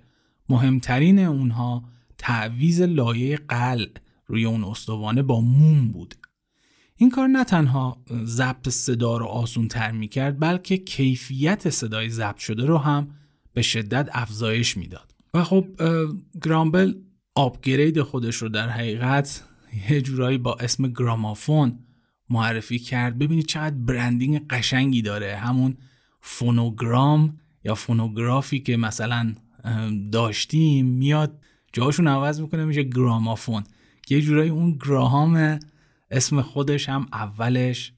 مهمترین 0.48 1.18
اونها 1.18 1.84
تعویز 2.18 2.82
لایه 2.82 3.36
قلع 3.36 3.90
روی 4.26 4.44
اون 4.44 4.64
استوانه 4.64 5.22
با 5.22 5.40
موم 5.40 5.92
بود. 5.92 6.14
این 6.96 7.10
کار 7.10 7.28
نه 7.28 7.44
تنها 7.44 8.02
ضبط 8.24 8.68
صدا 8.68 9.16
رو 9.16 9.26
آسون 9.26 9.68
تر 9.68 9.90
می 9.90 10.08
کرد 10.08 10.40
بلکه 10.40 10.76
کیفیت 10.76 11.70
صدای 11.70 12.10
ضبط 12.10 12.38
شده 12.38 12.66
رو 12.66 12.78
هم 12.78 13.08
به 13.52 13.62
شدت 13.62 14.08
افزایش 14.12 14.76
می‌داد. 14.76 15.14
و 15.34 15.44
خب 15.44 15.66
گرامبل 16.42 16.94
آپگرید 17.34 18.02
خودش 18.02 18.36
رو 18.36 18.48
در 18.48 18.68
حقیقت 18.68 19.44
یه 19.90 20.00
جورایی 20.00 20.38
با 20.38 20.54
اسم 20.54 20.88
گرامافون 20.88 21.78
معرفی 22.30 22.78
کرد. 22.78 23.18
ببینید 23.18 23.46
چقدر 23.46 23.74
برندینگ 23.74 24.48
قشنگی 24.48 25.02
داره. 25.02 25.36
همون 25.36 25.76
فونوگرام 26.20 27.38
یا 27.64 27.74
فونوگرافی 27.74 28.60
که 28.60 28.76
مثلا 28.76 29.34
داشتیم 30.12 30.86
میاد 30.86 31.38
جاشون 31.72 32.08
عوض 32.08 32.40
می‌کنه 32.40 32.64
میشه 32.64 32.82
گرامافون 32.82 33.64
یه 34.10 34.20
جورایی 34.20 34.50
اون 34.50 34.78
گراهام 34.86 35.58
اسم 36.10 36.42
خودش 36.42 36.88
هم 36.88 37.06
اولش 37.12 37.92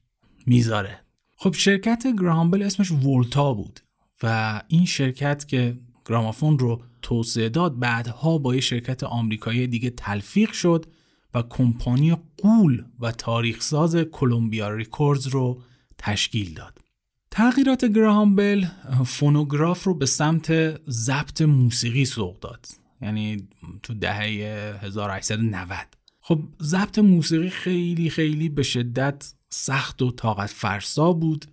می‌ذاره. 0.45 0.99
خب 1.37 1.53
شرکت 1.53 2.07
گراهام 2.19 2.48
بل 2.48 2.63
اسمش 2.63 2.91
ولتا 2.91 3.53
بود 3.53 3.79
و 4.23 4.61
این 4.67 4.85
شرکت 4.85 5.47
که 5.47 5.77
گرامافون 6.05 6.59
رو 6.59 6.81
توسعه 7.01 7.49
داد 7.49 7.79
بعدها 7.79 8.37
با 8.37 8.55
یه 8.55 8.61
شرکت 8.61 9.03
آمریکایی 9.03 9.67
دیگه 9.67 9.89
تلفیق 9.89 10.51
شد 10.51 10.85
و 11.33 11.41
کمپانی 11.41 12.17
غول 12.37 12.83
و 12.99 13.11
تاریخساز 13.11 13.95
Columbia 13.95 14.69
Records 14.69 15.27
رو 15.27 15.61
تشکیل 15.97 16.53
داد. 16.53 16.79
تغییرات 17.31 17.85
گراهام 17.85 18.35
بل 18.35 18.65
فونوگراف 19.05 19.83
رو 19.83 19.93
به 19.93 20.05
سمت 20.05 20.77
ضبط 20.89 21.41
موسیقی 21.41 22.05
سوق 22.05 22.39
داد. 22.39 22.65
یعنی 23.01 23.47
تو 23.83 23.93
دهه 23.93 24.21
1890 24.81 25.77
خب 26.21 26.39
ضبط 26.61 26.99
موسیقی 26.99 27.49
خیلی 27.49 28.09
خیلی 28.09 28.49
به 28.49 28.63
شدت 28.63 29.33
سخت 29.49 30.01
و 30.01 30.11
طاقت 30.11 30.49
فرسا 30.49 31.13
بود 31.13 31.45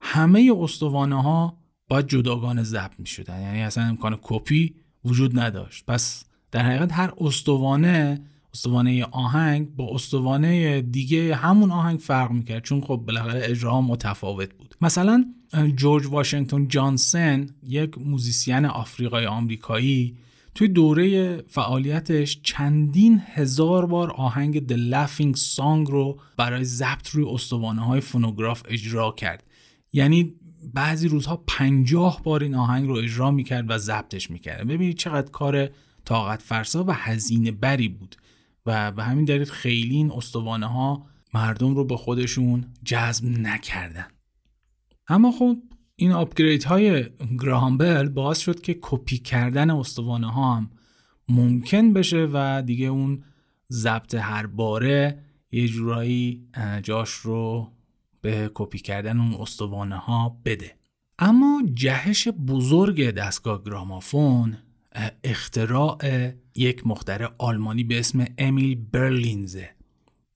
همه 0.00 0.52
استوانه 0.58 1.22
ها 1.22 1.58
باید 1.88 2.06
جداگانه 2.06 2.62
ضبط 2.62 3.00
می 3.00 3.06
شدن 3.06 3.40
یعنی 3.40 3.62
اصلا 3.62 3.84
امکان 3.84 4.18
کپی 4.22 4.74
وجود 5.04 5.38
نداشت 5.38 5.86
پس 5.86 6.24
در 6.50 6.60
حقیقت 6.60 6.92
هر 6.92 7.12
استوانه 7.18 8.24
استوانه 8.54 9.04
آهنگ 9.04 9.76
با 9.76 9.94
استوانه 9.94 10.82
دیگه 10.82 11.34
همون 11.36 11.70
آهنگ 11.70 11.98
فرق 11.98 12.30
می‌کرد. 12.30 12.62
چون 12.62 12.80
خب 12.80 13.02
بالاخره 13.06 13.40
اجرا 13.44 13.80
متفاوت 13.80 14.54
بود. 14.54 14.74
مثلا 14.80 15.24
جورج 15.76 16.06
واشنگتن 16.06 16.68
جانسن 16.68 17.46
یک 17.62 17.98
موزیسین 17.98 18.64
آفریقای 18.64 19.26
آمریکایی 19.26 20.16
توی 20.54 20.68
دوره 20.68 21.36
فعالیتش 21.42 22.40
چندین 22.42 23.22
هزار 23.26 23.86
بار 23.86 24.10
آهنگ 24.10 24.66
The 24.66 24.92
Laughing 24.92 25.38
Song 25.38 25.90
رو 25.90 26.20
برای 26.36 26.64
ضبط 26.64 27.08
روی 27.08 27.24
استوانه 27.24 27.84
های 27.86 28.00
فونوگراف 28.00 28.62
اجرا 28.68 29.12
کرد. 29.12 29.44
یعنی 29.92 30.34
بعضی 30.74 31.08
روزها 31.08 31.44
پنجاه 31.46 32.22
بار 32.22 32.42
این 32.42 32.54
آهنگ 32.54 32.88
رو 32.88 32.94
اجرا 32.94 33.30
می‌کرد 33.30 33.70
و 33.70 33.78
ضبطش 33.78 34.30
می‌کرد. 34.30 34.66
ببینید 34.66 34.96
چقدر 34.96 35.30
کار 35.30 35.68
طاقت 36.04 36.42
فرسا 36.42 36.84
و 36.84 36.90
هزینه 36.90 37.50
بری 37.50 37.88
بود. 37.88 38.16
و 38.66 38.92
به 38.92 39.04
همین 39.04 39.24
دلیل 39.24 39.44
خیلی 39.44 39.96
این 39.96 40.12
استوانه 40.12 40.66
ها 40.66 41.06
مردم 41.34 41.74
رو 41.74 41.84
به 41.84 41.96
خودشون 41.96 42.64
جذب 42.84 43.24
نکردن. 43.24 44.06
اما 45.08 45.32
خب 45.32 45.56
این 45.96 46.12
آپگرید 46.12 46.64
های 46.64 47.04
گراهامبل 47.40 48.08
باعث 48.08 48.38
شد 48.38 48.60
که 48.60 48.78
کپی 48.82 49.18
کردن 49.18 49.70
استوانه 49.70 50.32
ها 50.32 50.56
هم 50.56 50.70
ممکن 51.28 51.92
بشه 51.92 52.28
و 52.32 52.62
دیگه 52.66 52.86
اون 52.86 53.24
ضبط 53.72 54.14
هر 54.14 54.46
باره 54.46 55.22
یه 55.52 55.68
جورایی 55.68 56.48
جاش 56.82 57.10
رو 57.10 57.72
به 58.20 58.50
کپی 58.54 58.78
کردن 58.78 59.20
اون 59.20 59.34
استوانه 59.34 59.96
ها 59.96 60.40
بده. 60.44 60.76
اما 61.18 61.62
جهش 61.74 62.28
بزرگ 62.28 63.10
دستگاه 63.10 63.64
گرامافون 63.64 64.56
اختراع 65.24 65.98
یک 66.54 66.86
مخترع 66.86 67.30
آلمانی 67.38 67.84
به 67.84 67.98
اسم 67.98 68.24
امیل 68.38 68.74
برلینزه 68.92 69.70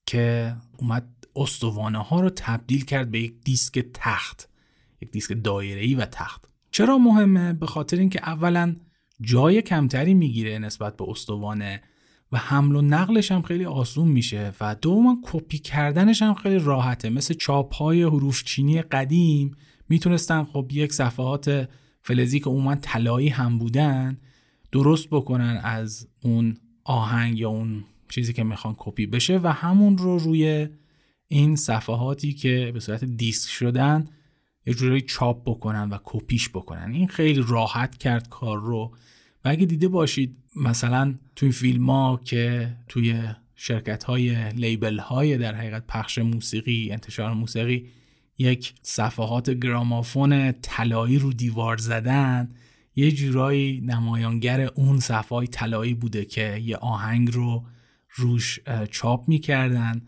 که 0.06 0.56
اومد 0.78 1.08
استوانه 1.36 1.98
ها 1.98 2.20
رو 2.20 2.30
تبدیل 2.30 2.84
کرد 2.84 3.10
به 3.10 3.20
یک 3.20 3.34
دیسک 3.44 3.86
تخت 3.94 4.48
یک 5.02 5.10
دیسک 5.10 5.36
دایره‌ای 5.44 5.94
و 5.94 6.04
تخت. 6.04 6.44
چرا 6.70 6.98
مهمه؟ 6.98 7.52
به 7.52 7.66
خاطر 7.66 7.96
اینکه 7.96 8.28
اولا 8.28 8.76
جای 9.20 9.62
کمتری 9.62 10.14
می‌گیره 10.14 10.58
نسبت 10.58 10.96
به 10.96 11.04
استوانه 11.08 11.82
و 12.32 12.38
حمل 12.38 12.76
و 12.76 12.82
نقلش 12.82 13.32
هم 13.32 13.42
خیلی 13.42 13.64
آسون 13.64 14.08
میشه 14.08 14.52
و 14.60 14.74
دوما 14.74 15.18
کپی 15.22 15.58
کردنش 15.58 16.22
هم 16.22 16.34
خیلی 16.34 16.58
راحته. 16.58 17.10
مثل 17.10 17.34
چاپ 17.34 17.74
های 17.74 18.02
حروف 18.02 18.44
چینی 18.44 18.82
قدیم 18.82 19.56
می‌تونستن 19.88 20.44
خب 20.44 20.68
یک 20.72 20.92
صفحات 20.92 21.68
فلزی 22.02 22.40
که 22.40 22.50
عموما 22.50 22.74
طلایی 22.74 23.28
هم 23.28 23.58
بودن 23.58 24.18
درست 24.72 25.08
بکنن 25.10 25.60
از 25.64 26.08
اون 26.22 26.56
آهنگ 26.84 27.38
یا 27.38 27.48
اون 27.48 27.84
چیزی 28.08 28.32
که 28.32 28.44
می‌خوان 28.44 28.74
کپی 28.78 29.06
بشه 29.06 29.40
و 29.42 29.52
همون 29.52 29.98
رو 29.98 30.18
روی 30.18 30.68
این 31.28 31.56
صفحاتی 31.56 32.32
که 32.32 32.70
به 32.74 32.80
صورت 32.80 33.04
دیسک 33.04 33.50
شدن 33.50 34.08
یه 34.66 34.74
جوری 34.74 35.00
چاپ 35.00 35.42
بکنن 35.44 35.88
و 35.90 35.98
کپیش 36.04 36.48
بکنن. 36.48 36.92
این 36.92 37.08
خیلی 37.08 37.44
راحت 37.48 37.98
کرد 37.98 38.28
کار 38.28 38.60
رو. 38.60 38.92
و 39.44 39.48
اگه 39.48 39.66
دیده 39.66 39.88
باشید 39.88 40.36
مثلا 40.56 41.14
توی 41.36 41.52
فیلم 41.52 41.90
ها 41.90 42.20
که 42.24 42.72
توی 42.88 43.22
شرکت 43.54 44.04
های 44.04 44.50
لیبل 44.52 44.98
های 44.98 45.38
در 45.38 45.54
حقیقت 45.54 45.86
پخش 45.86 46.18
موسیقی 46.18 46.88
انتشار 46.92 47.32
موسیقی 47.32 47.88
یک 48.38 48.74
صفحات 48.82 49.50
گرامافون 49.50 50.52
طلایی 50.52 51.18
رو 51.18 51.32
دیوار 51.32 51.76
زدن 51.76 52.54
یه 52.96 53.12
جورایی 53.12 53.80
نمایانگر 53.80 54.60
اون 54.60 55.00
صفحه 55.00 55.36
های 55.36 55.46
طلایی 55.46 55.94
بوده 55.94 56.24
که 56.24 56.62
یه 56.64 56.76
آهنگ 56.76 57.34
رو 57.34 57.64
روش 58.14 58.60
چاپ 58.90 59.28
می‌کردن 59.28 60.02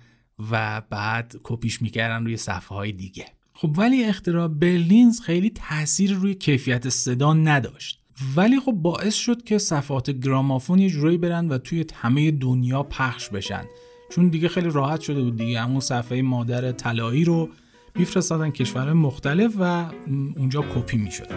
و 0.50 0.82
بعد 0.90 1.36
کپیش 1.42 1.82
می‌کردن 1.82 2.24
روی 2.24 2.36
صفحه 2.36 2.76
های 2.76 2.92
دیگه. 2.92 3.26
خب 3.54 3.74
ولی 3.78 4.04
اختراع 4.04 4.48
برلینز 4.48 5.20
خیلی 5.20 5.50
تاثیر 5.50 6.14
روی 6.14 6.34
کیفیت 6.34 6.88
صدا 6.88 7.34
نداشت. 7.34 8.00
ولی 8.36 8.60
خب 8.60 8.72
باعث 8.72 9.14
شد 9.14 9.44
که 9.44 9.58
صفحات 9.58 10.10
گرامافون 10.10 10.78
یه 10.78 10.90
جورایی 10.90 11.18
برن 11.18 11.48
و 11.48 11.58
توی 11.58 11.84
همه 11.94 12.30
دنیا 12.30 12.82
پخش 12.82 13.28
بشن. 13.28 13.64
چون 14.10 14.28
دیگه 14.28 14.48
خیلی 14.48 14.70
راحت 14.70 15.00
شده 15.00 15.22
بود 15.22 15.36
دیگه. 15.36 15.60
همون 15.60 15.80
صفحه 15.80 16.22
مادر 16.22 16.72
طلایی 16.72 17.24
رو 17.24 17.48
میفرستادن 17.94 18.50
کشور 18.50 18.92
مختلف 18.92 19.52
و 19.58 19.90
اونجا 20.36 20.62
کپی 20.74 20.96
می‌شد. 20.96 21.28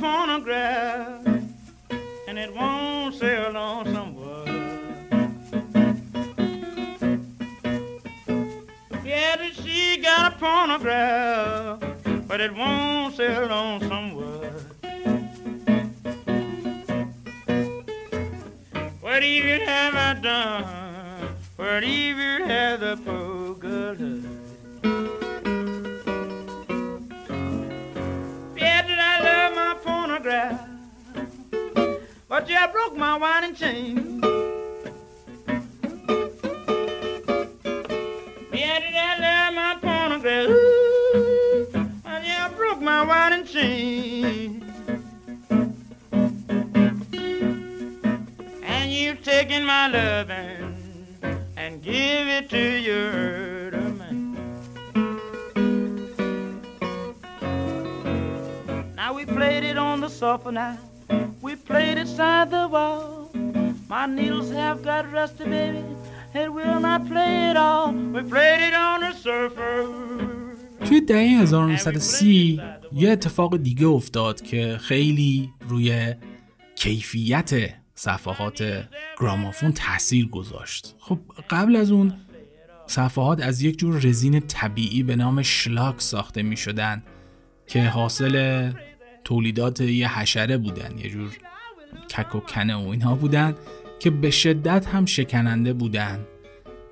phonograph 0.00 1.26
and 2.28 2.38
it 2.38 2.54
won't 2.54 3.14
say 3.14 3.36
a 3.36 3.50
lonesome 3.50 4.14
word. 4.14 4.48
Yeah, 9.04 9.50
she 9.52 9.98
got 9.98 10.34
a 10.34 10.38
phonograph, 10.38 11.80
but 12.28 12.40
it 12.40 12.54
won't 12.54 13.16
say 13.16 13.34
a 13.34 13.46
lonesome 13.46 14.14
word. 14.14 14.62
What 19.00 19.22
evil 19.22 19.66
have 19.66 19.94
I 19.94 20.20
done? 20.20 21.34
What 21.56 21.84
evil 21.84 22.46
have 22.46 22.80
the 22.80 22.96
poor 22.96 23.54
girl 23.54 23.94
done? 23.94 24.35
Phonograph? 30.26 30.68
But 32.28 32.48
you 32.48 32.58
broke 32.72 32.96
my 32.96 33.16
winding 33.16 33.54
chain. 33.54 34.20
Yeah, 38.52 38.80
did 38.80 38.94
I 38.94 39.18
love 39.20 39.54
my 39.54 39.78
phonograph? 39.80 40.48
Ooh, 40.48 41.68
but 42.02 42.24
I 42.24 42.50
broke 42.56 42.80
my 42.80 43.04
winding 43.04 43.46
chain. 43.46 44.64
And 48.64 48.92
you've 48.92 49.22
taken 49.22 49.64
my 49.64 49.88
loving 49.88 50.76
and 51.56 51.82
give 51.82 52.26
it 52.26 52.50
to 52.50 52.58
your 52.58 53.45
played 59.38 59.64
it 59.70 59.78
on 59.88 59.96
the 60.04 60.10
sofa 60.20 60.50
now. 60.50 60.76
We 61.44 61.52
played 61.70 61.96
it 62.02 62.08
side 62.16 62.48
the 62.56 62.64
wall. 62.74 63.30
My 63.92 64.04
needles 64.18 64.50
have 64.62 64.78
got 64.88 65.02
rusty, 65.16 65.44
baby. 65.56 65.84
It 66.42 66.48
will 66.58 66.80
not 66.88 67.00
play 67.12 67.34
it 67.50 67.56
all. 67.66 67.88
We 68.14 68.20
played 68.34 68.60
it 68.68 68.74
on 68.86 68.96
the 69.04 69.12
surfer. 69.24 69.76
توی 70.84 71.00
دهه 71.00 71.42
1930 71.42 72.60
یه 72.92 73.10
اتفاق 73.10 73.56
دیگه 73.56 73.86
افتاد 73.86 74.40
که 74.42 74.78
خیلی 74.80 75.50
روی 75.68 76.14
کیفیت 76.74 77.50
صفحات 77.94 78.88
گرامافون 79.20 79.72
تاثیر 79.72 80.28
گذاشت 80.28 80.94
خب 80.98 81.18
قبل 81.50 81.76
از 81.76 81.90
اون 81.90 82.14
صفحات 82.86 83.42
از 83.42 83.62
یک 83.62 83.78
جور 83.78 83.96
رزین 83.96 84.40
طبیعی 84.40 85.02
به 85.02 85.16
نام 85.16 85.42
شلاک 85.42 86.00
ساخته 86.00 86.42
می 86.42 86.56
شدن 86.56 87.02
که 87.66 87.84
حاصل 87.84 88.70
تولیدات 89.26 89.80
یه 89.80 90.18
حشره 90.18 90.58
بودن 90.58 90.98
یه 90.98 91.10
جور 91.10 91.36
کک 92.16 92.34
و 92.34 92.40
کنه 92.40 92.74
و 92.74 92.88
اینها 92.88 93.14
بودن 93.14 93.54
که 93.98 94.10
به 94.10 94.30
شدت 94.30 94.86
هم 94.86 95.06
شکننده 95.06 95.72
بودن 95.72 96.26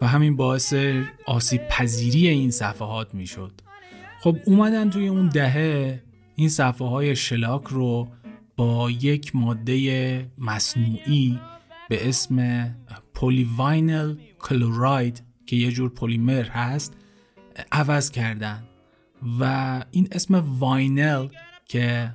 و 0.01 0.07
همین 0.07 0.37
باعث 0.37 0.75
آسیب 1.27 1.69
پذیری 1.69 2.29
این 2.29 2.51
صفحات 2.51 3.15
می 3.15 3.27
شد 3.27 3.53
خب 4.21 4.37
اومدن 4.47 4.91
توی 4.91 5.09
اون 5.09 5.29
دهه 5.29 6.03
این 6.37 6.49
صفحه 6.49 6.89
های 6.89 7.17
شلاک 7.17 7.65
رو 7.65 8.09
با 8.57 8.91
یک 8.91 9.37
ماده 9.37 10.27
مصنوعی 10.39 11.41
به 11.89 12.09
اسم 12.09 12.67
polyvinyl 13.15 14.17
chloride 14.39 15.23
که 15.47 15.57
یه 15.57 15.73
جور 15.73 15.91
پلیمر 15.91 16.49
هست 16.49 16.97
عوض 17.73 18.11
کردن 18.11 18.63
و 19.41 19.85
این 19.91 20.09
اسم 20.13 20.59
vinyl 20.59 21.29
که 21.69 22.13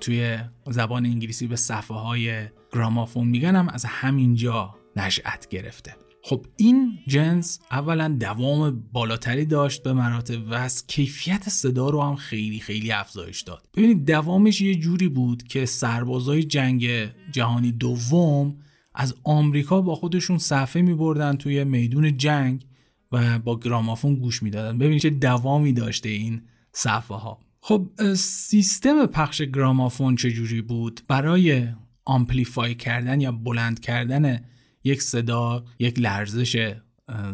توی 0.00 0.38
زبان 0.70 1.06
انگلیسی 1.06 1.46
به 1.46 1.56
صفحه 1.56 1.96
های 1.96 2.48
گرامافون 2.72 3.28
میگن 3.28 3.56
هم 3.56 3.68
از 3.68 3.84
همینجا 3.84 4.74
نشأت 4.96 5.48
گرفته. 5.48 5.96
خب 6.22 6.46
این 6.56 6.98
جنس 7.06 7.60
اولا 7.70 8.16
دوام 8.20 8.84
بالاتری 8.92 9.44
داشت 9.44 9.82
به 9.82 9.92
مراتب 9.92 10.50
و 10.50 10.54
از 10.54 10.86
کیفیت 10.86 11.48
صدا 11.48 11.90
رو 11.90 12.02
هم 12.02 12.16
خیلی 12.16 12.60
خیلی 12.60 12.92
افزایش 12.92 13.40
داد. 13.42 13.68
ببینید 13.76 14.06
دوامش 14.06 14.60
یه 14.60 14.74
جوری 14.74 15.08
بود 15.08 15.42
که 15.42 15.66
سربازای 15.66 16.42
جنگ 16.42 16.88
جهانی 17.32 17.72
دوم 17.72 18.56
از 18.94 19.14
آمریکا 19.24 19.80
با 19.80 19.94
خودشون 19.94 20.38
صفحه 20.38 20.82
می 20.82 20.94
بردن 20.94 21.36
توی 21.36 21.64
میدون 21.64 22.16
جنگ 22.16 22.66
و 23.12 23.38
با 23.38 23.58
گرامافون 23.58 24.14
گوش 24.14 24.42
می‌دادن. 24.42 24.78
ببینید 24.78 25.00
چه 25.00 25.10
دوامی 25.10 25.72
داشته 25.72 26.08
این 26.08 26.42
صفحه 26.72 27.16
ها 27.16 27.38
خب 27.62 27.90
سیستم 28.14 29.06
پخش 29.06 29.42
گرامافون 29.42 30.16
چجوری 30.16 30.62
بود؟ 30.62 31.00
برای 31.08 31.68
آمپلیفای 32.04 32.74
کردن 32.74 33.20
یا 33.20 33.32
بلند 33.32 33.80
کردن 33.80 34.44
یک 34.84 35.02
صدا 35.02 35.64
یک 35.78 35.98
لرزش 35.98 36.74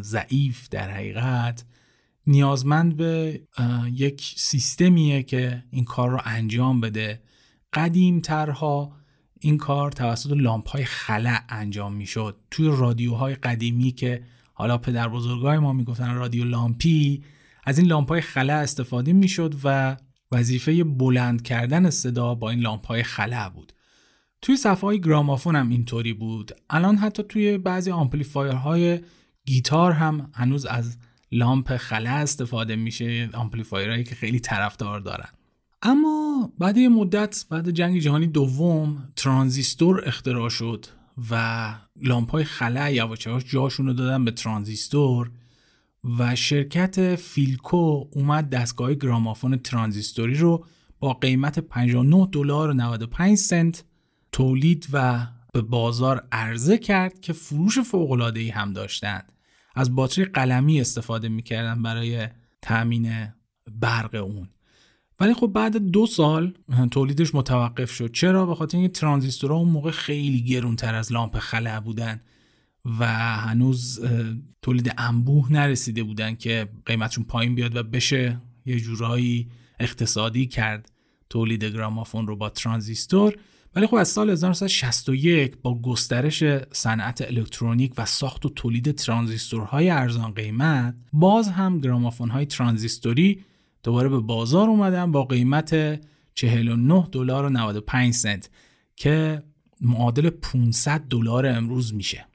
ضعیف 0.01 0.69
در 0.69 0.91
حقیقت 0.91 1.65
نیازمند 2.27 2.97
به 2.97 3.41
یک 3.93 4.33
سیستمیه 4.37 5.23
که 5.23 5.63
این 5.71 5.85
کار 5.85 6.09
رو 6.09 6.19
انجام 6.25 6.81
بده. 6.81 7.21
قدیم 7.73 8.19
ترها 8.19 8.95
این 9.39 9.57
کار 9.57 9.91
توسط 9.91 10.31
لامپ 10.31 10.69
های 10.69 10.85
خلا 10.85 11.39
انجام 11.49 11.93
می‌شد. 11.93 12.37
توی 12.51 12.67
رادیوهای 12.67 13.35
قدیمی 13.35 13.91
که 13.91 14.23
حالا 14.53 14.77
پدر 14.77 15.09
بزرگای 15.09 15.57
ما 15.57 15.73
می‌گفتن 15.73 16.15
رادیو 16.15 16.43
لامپی 16.43 17.23
از 17.63 17.77
این 17.77 17.87
لامپ 17.87 18.09
های 18.09 18.21
خلا 18.21 18.53
استفاده 18.53 19.13
می‌شد 19.13 19.55
و 19.63 19.97
وظیفه 20.31 20.83
بلند 20.83 21.41
کردن 21.41 21.89
صدا 21.89 22.35
با 22.35 22.49
این 22.49 22.59
لامپ 22.59 22.85
های 22.85 23.03
خلا 23.03 23.49
بود. 23.49 23.73
توی 24.41 24.57
صفحه 24.57 24.81
های 24.81 25.01
گرامافون 25.01 25.55
هم 25.55 25.69
اینطوری 25.69 26.13
بود. 26.13 26.51
الان 26.69 26.97
حتی 26.97 27.23
توی 27.23 27.57
بعضی 27.57 27.91
های 28.35 28.99
گیتار 29.45 29.91
هم 29.91 30.31
هنوز 30.33 30.65
از 30.65 30.97
لامپ 31.31 31.77
خلا 31.77 32.09
استفاده 32.09 32.75
میشه 32.75 33.29
آمپلیفایرهایی 33.33 34.03
که 34.03 34.15
خیلی 34.15 34.39
طرفدار 34.39 34.99
دارن. 34.99 35.29
اما 35.81 36.51
بعد 36.59 36.77
یه 36.77 36.89
مدت 36.89 37.45
بعد 37.49 37.69
جنگ 37.69 37.99
جهانی 37.99 38.27
دوم 38.27 39.13
ترانزیستور 39.15 40.07
اختراع 40.07 40.49
شد 40.49 40.85
و 41.31 41.73
لامپ 42.01 42.31
های 42.31 42.43
خلا 42.43 42.89
یواش 42.89 43.25
یواش 43.25 43.43
جاشون 43.45 43.85
رو 43.85 43.93
دادن 43.93 44.25
به 44.25 44.31
ترانزیستور. 44.31 45.31
و 46.19 46.35
شرکت 46.35 47.15
فیلکو 47.15 48.05
اومد 48.11 48.49
دستگاه 48.49 48.93
گرامافون 48.93 49.57
ترانزیستوری 49.57 50.35
رو 50.35 50.65
با 50.99 51.13
قیمت 51.13 51.59
59 51.59 52.27
دلار 52.31 52.69
و 52.69 52.73
95 52.73 53.37
سنت 53.37 53.83
تولید 54.31 54.87
و 54.93 55.27
به 55.53 55.61
بازار 55.61 56.27
عرضه 56.31 56.77
کرد 56.77 57.19
که 57.19 57.33
فروش 57.33 57.77
ای 58.35 58.49
هم 58.49 58.73
داشتند. 58.73 59.31
از 59.75 59.95
باتری 59.95 60.25
قلمی 60.25 60.81
استفاده 60.81 61.29
می‌کردن 61.29 61.83
برای 61.83 62.27
تأمین 62.61 63.27
برق 63.71 64.15
اون. 64.15 64.49
ولی 65.19 65.33
خب 65.33 65.47
بعد 65.47 65.77
دو 65.77 66.05
سال 66.05 66.53
تولیدش 66.91 67.35
متوقف 67.35 67.91
شد. 67.91 68.11
چرا؟ 68.11 68.45
به 68.45 68.55
خاطر 68.55 68.77
اینکه 68.77 68.99
ترانزیستورها 68.99 69.57
اون 69.57 69.69
موقع 69.69 69.91
خیلی 69.91 70.43
گرونتر 70.43 70.95
از 70.95 71.11
لامپ 71.11 71.37
خلع 71.37 71.79
بودن. 71.79 72.21
و 72.99 73.05
هنوز 73.37 74.05
تولید 74.61 74.93
انبوه 74.97 75.53
نرسیده 75.53 76.03
بودن 76.03 76.35
که 76.35 76.67
قیمتشون 76.85 77.23
پایین 77.23 77.55
بیاد 77.55 77.75
و 77.75 77.83
بشه. 77.83 78.41
یه 78.65 78.79
جورایی 78.79 79.49
اقتصادی 79.79 80.45
کرد 80.45 80.91
تولید 81.29 81.63
گرامافون 81.63 82.27
رو 82.27 82.35
با 82.35 82.49
ترانزیستور. 82.49 83.37
ولی 83.75 83.87
خب 83.87 83.95
از 83.95 84.07
سال 84.07 84.29
1961 84.29 85.57
با 85.61 85.81
گسترش 85.81 86.43
صنعت 86.71 87.21
الکترونیک 87.21 87.93
و 87.97 88.05
ساخت 88.05 88.45
و 88.45 88.49
تولید 88.49 88.91
ترانزیستورهای 88.91 89.89
ارزان 89.89 90.31
قیمت 90.31 90.95
باز 91.13 91.47
هم 91.47 91.79
گرامافون 91.79 92.29
های 92.29 92.45
ترانزیستوری 92.45 93.43
دوباره 93.83 94.09
به 94.09 94.19
بازار 94.19 94.69
اومدن 94.69 95.11
با 95.11 95.23
قیمت 95.23 96.01
49 96.35 97.07
دلار 97.11 97.45
و 97.45 97.49
95 97.49 98.13
سنت 98.13 98.49
که 98.95 99.43
معادل 99.81 100.29
500 100.29 101.01
دلار 101.09 101.45
امروز 101.45 101.93
میشه. 101.93 102.25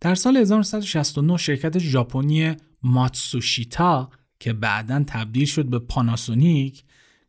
در 0.00 0.14
سال 0.14 0.36
1969 0.36 1.36
شرکت 1.36 1.78
ژاپنی 1.78 2.56
ماتسوشیتا 2.82 4.10
که 4.38 4.52
بعدا 4.52 5.04
تبدیل 5.06 5.46
شد 5.46 5.66
به 5.66 5.78
پاناسونیک 5.78 6.84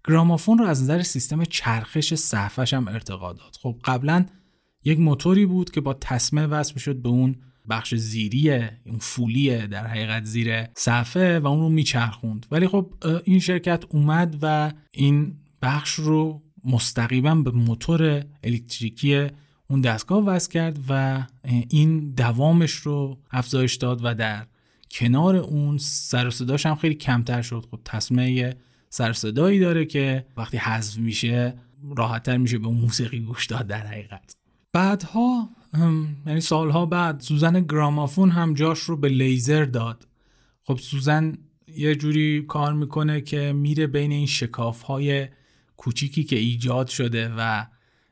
گرامافون 0.08 0.58
رو 0.58 0.66
از 0.66 0.84
نظر 0.84 1.02
سیستم 1.02 1.44
چرخش 1.44 2.14
صفحش 2.14 2.74
هم 2.74 2.88
ارتقا 2.88 3.34
داد. 3.34 3.58
خب 3.62 3.76
قبلا 3.86 4.26
یک 4.84 5.00
موتوری 5.00 5.46
بود 5.46 5.72
که 5.72 5.82
با 5.82 5.94
تسمه 5.94 6.48
وصل 6.48 6.80
شد 6.80 6.96
به 6.96 7.10
اون 7.10 7.36
بخش 7.70 7.96
زیریه 7.96 8.82
اون 8.86 9.00
فولیه 9.00 9.68
در 9.68 9.88
حقیقت 9.88 10.24
زیر 10.24 10.68
صفحه 10.78 11.40
و 11.40 11.48
اون 11.48 11.60
رو 11.60 11.70
میچرخوند. 11.70 12.46
ولی 12.52 12.68
خب 12.68 12.94
این 13.24 13.40
شرکت 13.40 13.84
اومد 13.90 14.38
و 14.42 14.72
این 14.92 15.34
بخش 15.62 15.94
رو 15.94 16.42
مستقیما 16.66 17.36
به 17.36 17.52
موتور 17.52 18.24
الکتریکی 18.44 19.28
اون 19.72 19.82
دستگاه 19.82 20.24
وصل 20.24 20.52
کرد 20.52 20.80
و 20.90 21.24
این 21.70 22.14
دوامش 22.14 22.72
رو 22.72 23.18
افزایش 23.32 23.76
داد 23.76 24.02
و 24.04 24.16
در 24.16 24.46
کنار 24.92 25.36
اون 25.36 25.78
سر 25.78 26.32
هم 26.66 26.76
خیلی 26.76 26.96
کمتر 26.96 27.42
شد. 27.42 27.66
خب 27.72 27.80
تسمه 27.86 28.56
سرصدایی 28.90 29.60
داره 29.60 29.86
که 29.86 30.26
وقتی 30.38 30.58
حذف 30.58 30.98
میشه 30.98 31.54
راحتتر 31.96 32.38
میشه 32.38 32.58
به 32.58 32.68
موسیقی 32.68 33.20
گوش 33.20 33.46
داد 33.46 33.68
در 33.68 33.88
حقیقت. 33.88 34.36
بعدها 34.74 35.50
یعنی 36.26 36.42
سالها 36.42 36.86
بعد 36.86 37.20
سوزن 37.20 37.62
گرامافون 37.62 38.30
هم 38.30 38.54
جاش 38.54 38.80
رو 38.80 38.98
به 38.98 39.10
لیزر 39.10 39.66
داد. 39.66 40.08
خب 40.62 40.78
سوزن 40.78 41.38
یه 41.68 41.96
جوری 41.96 42.42
کار 42.42 42.74
می‌کنه 42.74 43.22
که 43.22 43.54
میره 43.54 43.88
بین 43.88 44.12
این 44.12 44.28
شکاف 44.28 44.82
های 44.82 45.28
کوچیکی 45.78 46.24
که 46.24 46.36
ایجاد 46.36 46.88
شده 46.88 47.34
و 47.38 47.66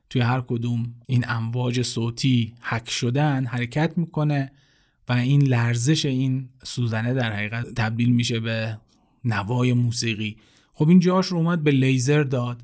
توی 0.10 0.22
هر 0.22 0.42
کدوم 0.42 0.94
این 1.08 1.26
امواج 1.28 1.82
صوتی 1.82 2.54
حک 2.62 2.90
شدن 2.90 3.46
حرکت 3.46 3.98
می‌کنه 3.98 4.52
و 5.10 5.14
این 5.14 5.42
لرزش 5.42 6.06
این 6.06 6.50
سوزنه 6.64 7.14
در 7.14 7.34
حقیقت 7.34 7.74
تبدیل 7.76 8.10
میشه 8.10 8.40
به 8.40 8.78
نوای 9.26 9.74
موسیقی. 9.74 10.38
خب 10.74 10.90
این 10.90 11.00
جاش 11.00 11.26
رو 11.26 11.38
اومد 11.38 11.64
به 11.64 11.72
لیزر 11.72 12.24
داد 12.24 12.64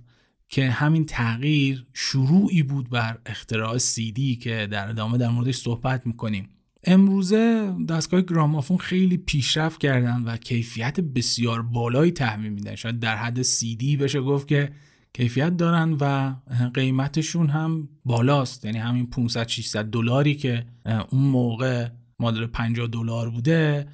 که 0.49 0.69
همین 0.69 1.05
تغییر 1.05 1.86
شروعی 1.93 2.63
بود 2.63 2.89
بر 2.89 3.17
اختراع 3.25 3.77
دی 3.95 4.36
که 4.36 4.67
در 4.71 4.89
ادامه 4.89 5.17
در 5.17 5.29
موردش 5.29 5.55
صحبت 5.55 6.08
می‌کنیم. 6.08 6.49
امروزه 6.84 7.75
دستگاه 7.89 8.21
گرامافون 8.21 8.77
خیلی 8.77 9.17
پیشرفت 9.17 9.81
کردن 9.81 10.23
و 10.23 10.38
کیفیت 10.38 10.99
بسیار 10.99 11.62
بالایی 11.62 12.12
تحمیل 12.12 12.51
میدن. 12.51 12.75
شاید 12.75 12.99
در 12.99 13.15
حد 13.15 13.41
دی 13.77 13.97
بشه 13.97 14.21
گفت 14.21 14.47
که 14.47 14.71
کیفیت 15.15 15.58
دارن 15.58 15.97
و 16.01 16.36
قیمتشون 16.73 17.49
هم 17.49 17.89
بالاست. 18.06 18.65
یعنی 18.65 18.78
همین 18.78 19.10
500 19.10 19.47
600 19.47 19.86
دلاری 19.86 20.36
که 20.36 20.65
اون 21.10 21.23
موقع 21.23 21.88
مدل 22.19 22.45
50 22.45 22.88
دلار 22.88 23.30
بوده 23.30 23.88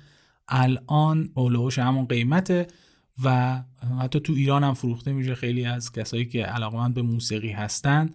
الان 0.47 1.29
اولوش 1.33 1.79
همون 1.79 2.05
قیمته 2.05 2.67
و 3.23 3.61
حتی 4.01 4.19
تو 4.19 4.33
ایران 4.33 4.63
هم 4.63 4.73
فروخته 4.73 5.13
میشه. 5.13 5.35
خیلی 5.35 5.65
از 5.65 5.91
کسایی 5.91 6.25
که 6.25 6.43
علاقمند 6.43 6.93
به 6.93 7.01
موسیقی 7.01 7.51
هستن 7.51 8.09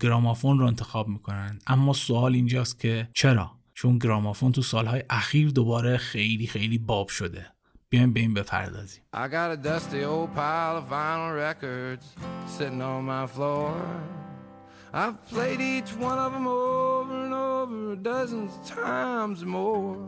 گرامافون 0.00 0.58
رو 0.58 0.66
انتخاب 0.66 1.08
می‌کنن. 1.08 1.58
اما 1.66 1.92
سوال 1.92 2.34
اینجاست 2.34 2.80
که 2.80 3.08
چرا؟ 3.14 3.50
چون 3.74 3.98
گرامافون 3.98 4.52
تو 4.52 4.62
سالهای 4.62 5.02
اخیر 5.10 5.50
دوباره 5.50 5.96
خیلی 5.96 6.46
خیلی 6.46 6.78
باب 6.78 7.08
شده. 7.08 7.46
بیایم 7.89 8.13
به 8.13 8.19
این 8.19 8.33
بپردازیم 8.33 9.03
I 9.13 9.27
got 9.27 9.51
a 9.51 9.57
dusty 9.57 10.03
old 10.03 10.35
pile 10.35 10.77
of 10.77 10.89
vinyl 10.89 11.33
records 11.35 12.05
sitting 12.57 12.81
on 12.81 13.05
my 13.05 13.25
floor 13.27 13.73
I've 14.93 15.17
played 15.29 15.61
each 15.61 15.91
one 16.07 16.19
of 16.25 16.31
them 16.33 16.47
over 16.47 17.13
and 17.25 17.33
over 17.33 17.95
dozens 17.95 18.51
of 18.57 18.65
times 18.65 19.43
more 19.45 20.07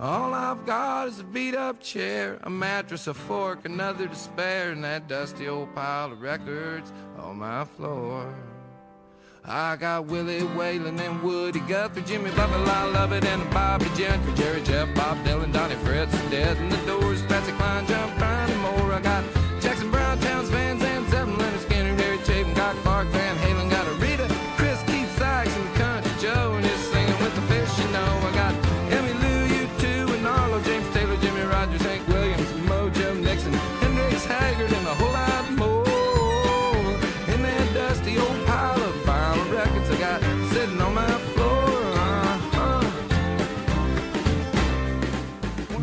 All 0.00 0.32
I've 0.32 0.64
got 0.64 1.08
is 1.08 1.18
a 1.18 1.24
beat 1.24 1.56
up 1.56 1.80
chair, 1.80 2.38
a 2.44 2.50
mattress, 2.50 3.08
a 3.08 3.14
fork, 3.14 3.64
another 3.64 4.06
to 4.06 4.14
spare, 4.14 4.70
and 4.70 4.84
that 4.84 5.08
dusty 5.08 5.48
old 5.48 5.74
pile 5.74 6.12
of 6.12 6.20
records 6.22 6.92
on 7.18 7.38
my 7.38 7.64
floor. 7.64 8.32
I 9.45 9.75
got 9.75 10.05
Willie 10.05 10.41
Whalen 10.41 10.97
and 10.99 11.21
Woody 11.21 11.59
Guthrie, 11.59 12.01
Jimmy 12.03 12.31
Buffett, 12.31 12.65
I 12.65 12.85
love 12.85 13.11
it, 13.11 13.25
and 13.25 13.49
Bobby 13.51 13.87
Gentry, 13.95 14.33
Jerry 14.35 14.61
Jeff, 14.63 14.93
Bob 14.95 15.17
Dylan, 15.25 15.51
Donnie 15.51 15.75
Fritz, 15.75 16.13
Dead 16.29 16.55
in 16.57 16.69
the 16.69 16.77
Doors, 16.85 17.21
Patsy 17.23 17.51
Cline, 17.51 17.85
Jump, 17.85 18.17
Brown, 18.17 18.49
and 18.49 18.61
more. 18.61 18.93
I 18.93 19.01
got 19.01 19.23
Jackson 19.59 19.91
Brown, 19.91 20.17
Towns, 20.19 20.49
Van 20.49 20.79
Zandt, 20.79 21.09
Seven, 21.09 21.37
Leonard 21.37 21.59
Skinner, 21.59 21.93
Harry 21.95 22.17
Chapin, 22.19 22.55
Cock 22.55 22.75
Clark, 22.77 23.07
Van 23.09 23.35
Halen, 23.37 23.69
got 23.69 23.85
a 23.85 23.92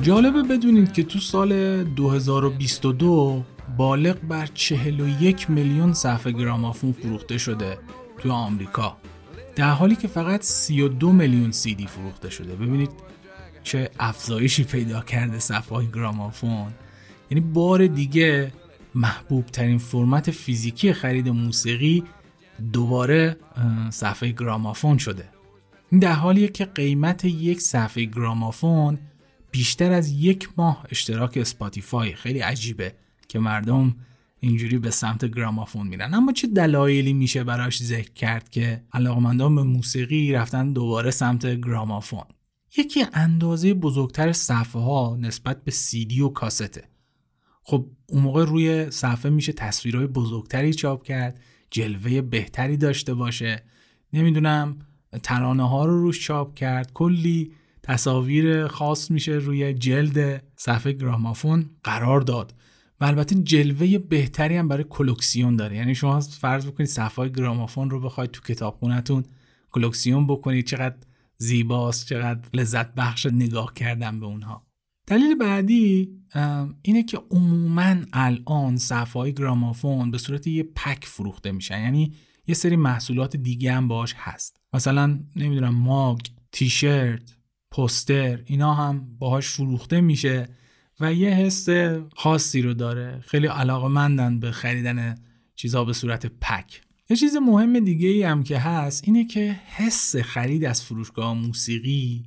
جالبه 0.03 0.43
بدونید 0.43 0.93
که 0.93 1.03
تو 1.03 1.19
سال 1.19 1.85
2022 1.85 3.45
بالغ 3.77 4.17
بر 4.29 4.47
41 4.55 5.51
میلیون 5.51 5.93
صفحه 5.93 6.33
گرامافون 6.33 6.93
فروخته 6.93 7.39
شده 7.39 7.79
تو 8.19 8.33
آمریکا. 8.33 8.97
در 9.57 9.71
حالی 9.71 9.97
که 9.97 10.09
فقط 10.09 10.43
32 10.43 11.13
میلیون 11.13 11.51
سی 11.51 11.75
دی 11.75 11.87
فروخته 11.87 12.31
شده. 12.31 12.55
ببینید 12.55 12.91
چه 13.63 13.91
افزایشی 13.99 14.65
پیدا 14.65 15.01
کرده 15.01 15.39
صفحه 15.39 15.85
گرامافون. 15.85 16.73
یعنی 17.31 17.41
بار 17.41 17.87
دیگه 17.87 18.53
محبوب 18.95 19.47
ترین 19.47 19.79
فرمت 19.79 20.31
فیزیکی 20.31 20.93
خرید 20.93 21.29
موسیقی 21.29 22.05
دوباره 22.73 23.37
صفحه 23.91 24.33
گرامافون 24.33 24.99
شده. 24.99 25.29
در 26.01 26.13
حالیه 26.13 26.49
که 26.49 26.65
قیمت 26.65 27.25
یک 27.25 27.61
صفحه 27.61 28.05
گرامافون 28.05 28.99
بیشتر 29.51 29.93
از 29.93 30.11
یک 30.11 30.49
ماه 30.57 30.87
اشتراک 30.91 31.37
Spotify. 31.37 32.15
خیلی 32.15 32.39
عجیبه 32.39 32.95
که 33.29 33.39
مردم 33.39 33.97
اینجوری 34.41 34.79
به 34.79 34.91
سمت 34.91 35.25
گرامافون 35.25 35.87
میرن. 35.87 36.15
اما 36.15 36.33
چه 36.33 36.47
دلایلی 36.47 37.13
میشه 37.13 37.45
براش 37.45 37.83
ذکر 37.83 38.13
کرد 38.13 38.51
که 38.51 38.83
علاقمندان 38.93 39.55
به 39.55 39.63
موسیقی 39.63 40.33
رفتن 40.33 40.73
دوباره 40.73 41.11
سمت 41.11 41.47
گرامافون؟ 41.47 42.25
یکی 42.77 43.07
اندازه 43.13 43.75
بزرگتر 43.75 44.33
صفحه 44.33 44.83
ها 44.83 45.17
نسبت 45.21 45.65
به 45.65 45.71
سیدی 45.71 46.21
و 46.21 46.29
کاسته. 46.29 46.85
خب 47.63 47.87
اون 48.09 48.23
موقع 48.23 48.45
روی 48.45 48.91
صفحه 48.91 49.31
میشه 49.31 49.53
تصویرهای 49.53 50.07
بزرگتری 50.07 50.75
چاپ 50.75 51.05
کرد 51.05 51.41
جلوه 51.71 52.21
بهتری 52.21 52.77
داشته 52.77 53.15
باشه. 53.15 53.63
نمی‌دونم 54.13 54.79
ترانه 55.23 55.69
ها 55.69 55.85
رو 55.85 56.01
روش 56.01 56.21
چاپ 56.21 56.55
کرد. 56.55 56.93
کلی 56.93 57.53
تصاویر 57.91 58.67
خاص 58.67 59.11
میشه 59.11 59.33
روی 59.33 59.75
جلد 59.75 60.45
صفحه 60.57 60.93
گرامافون 60.93 61.71
قرار 61.85 62.21
داد. 62.21 62.55
و 63.01 63.05
البته 63.05 63.35
جلوه 63.35 63.99
بهتری 63.99 64.57
هم 64.57 64.69
برای 64.69 64.85
کلکسیون 64.89 65.57
داره. 65.57 65.77
یعنی 65.77 65.95
شما 65.95 66.21
فرض 66.21 66.67
بکنید 66.67 66.89
صفحه 66.89 67.29
گرامافون 67.29 67.91
رو 67.91 68.01
بخواید 68.01 68.31
تو 68.31 68.41
کتابخونهتون 68.43 69.25
کلکسیون 69.71 70.27
بکنید. 70.27 70.67
چقدر 70.67 70.97
زیباست 71.39 72.07
چقدر 72.07 72.49
لذت 72.55 72.95
بخش 72.95 73.27
نگاه 73.27 73.75
کردن 73.75 74.21
به 74.21 74.27
اونها. 74.27 74.67
دلیل 75.07 75.35
بعدی 75.35 76.09
اینه 76.83 77.03
که 77.03 77.21
عموما 77.31 77.95
الان 78.13 78.77
صفحه 78.77 79.31
گرامافون 79.31 80.11
به 80.11 80.19
صورت 80.19 80.47
یه 80.47 80.63
پک 80.63 81.05
فروخته 81.05 81.53
میشن 81.53 81.81
یعنی 81.81 82.13
یه 82.47 82.55
سری 82.55 82.77
محصولات 82.77 83.37
دیگه 83.37 83.73
هم 83.73 83.89
باش 83.89 84.15
هست. 84.17 84.61
مثلا 84.73 85.21
نمی‌دونم 85.37 85.75
ماگ 85.75 86.21
تیشرت 86.53 87.37
پوستر 87.71 88.43
اینا 88.47 88.75
هم 88.75 89.17
باهاش 89.19 89.49
فروخته 89.49 90.01
میشه 90.01 90.49
و 91.01 91.15
یه 91.15 91.31
حس 91.31 91.69
خاصی 92.17 92.63
رو 92.63 92.75
داره. 92.75 93.21
خیلی 93.27 93.47
علاقه 93.47 93.89
مندن 93.89 94.41
به 94.41 94.51
خریدن 94.51 95.19
چیزها 95.57 95.85
به 95.85 95.93
صورت 95.93 96.27
پک. 96.27 96.83
یه 97.11 97.17
چیز 97.17 97.37
مهم 97.37 97.81
دیگه 97.81 98.09
ای 98.09 98.23
هم 98.23 98.43
که 98.43 98.59
هست 98.59 99.05
اینه 99.07 99.25
که 99.25 99.61
حس 99.67 100.17
خرید 100.17 100.65
از 100.65 100.83
فروشگاه 100.83 101.35
موسیقی 101.35 102.25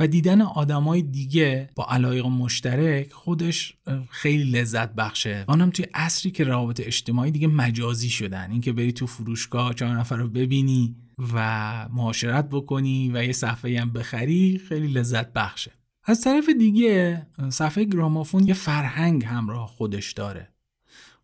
و 0.00 0.06
دیدن 0.06 0.42
آدمای 0.42 1.02
دیگه 1.02 1.70
با 1.74 1.86
علایق 1.90 2.26
مشترک 2.26 3.12
خودش 3.12 3.74
خیلی 4.10 4.50
لذت 4.50 4.94
بخشه. 4.94 5.44
آنم 5.46 5.70
توی 5.70 5.86
عصری 5.94 6.30
که 6.30 6.44
روابط 6.44 6.80
اجتماعی 6.84 7.30
دیگه 7.30 7.46
مجازی 7.46 8.10
شدن. 8.10 8.50
اینکه 8.50 8.72
بری 8.72 8.92
تو 8.92 9.06
فروشگاه 9.06 9.74
چهار 9.74 9.96
نفر 9.96 10.16
رو 10.16 10.28
ببینی 10.28 10.96
و 11.34 11.88
معاشرت 11.92 12.48
بکنی 12.48 13.10
و 13.14 13.24
یه 13.24 13.32
صفحه 13.32 13.80
هم 13.80 13.92
بخری 13.92 14.60
خیلی 14.68 14.86
لذت 14.86 15.32
بخشه. 15.32 15.72
از 16.04 16.20
طرف 16.20 16.48
دیگه 16.58 17.26
صفحه 17.48 17.84
گرامافون 17.84 18.48
یه 18.48 18.54
فرهنگ 18.54 19.24
همراه 19.24 19.66
خودش 19.66 20.12
داره. 20.12 20.48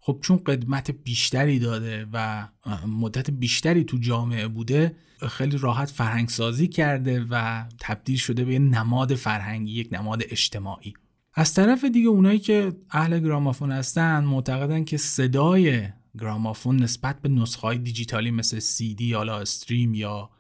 خب 0.01 0.19
چون 0.23 0.37
قدمت 0.37 0.91
بیشتری 0.91 1.59
داده 1.59 2.07
و 2.13 2.49
مدت 2.87 3.31
بیشتری 3.31 3.85
تو 3.85 3.99
جامعه 3.99 4.49
بوده 4.49 4.97
خیلی 5.29 5.59
راحت 5.59 5.91
فرهنگ 5.91 6.29
سازی 6.29 6.69
کرده 6.69 7.27
و 7.31 7.65
تبدیل 7.81 8.17
شده 8.17 8.45
به 8.45 8.53
یه 8.53 8.59
نماد 8.59 9.15
فرهنگی 9.15 9.73
یک 9.73 9.89
نماد 9.93 10.23
اجتماعی. 10.31 10.95
از 11.35 11.55
طرف 11.55 11.85
دیگه 11.85 12.09
اونایی 12.09 12.39
که 12.39 12.73
اهل 12.91 13.19
گرامافون 13.19 13.73
هستن 13.73 14.25
معتقدن 14.25 14.85
که 14.85 14.97
صدای 14.97 15.89
گرامافون 16.21 16.77
نسبت 16.77 17.23
به 17.23 17.29
نسخه 17.29 17.63
های 17.63 17.79
دیجیتالی 17.79 18.31
مثل 18.31 18.59
سی 18.59 18.95
دی 18.95 19.05
یا 19.05 19.39
استریم 19.39 19.95
یا 19.95 20.31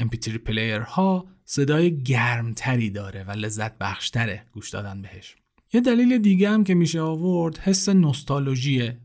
MP3 0.00 0.28
پلیر 0.28 0.80
ها 0.80 1.26
صدای 1.44 2.02
گرمتری 2.02 2.90
داره 2.90 3.24
و 3.24 3.30
لذت 3.30 3.78
بخشتره 3.78 4.46
گوش 4.52 4.70
دادن 4.70 5.02
بهش. 5.02 5.36
یه 5.72 5.80
دلیل 5.80 6.18
دیگه 6.18 6.50
هم 6.50 6.64
که 6.64 6.74
میشه 6.74 7.00
آورد 7.00 7.58
حس 7.58 7.88
نوستالژیه. 7.88 9.00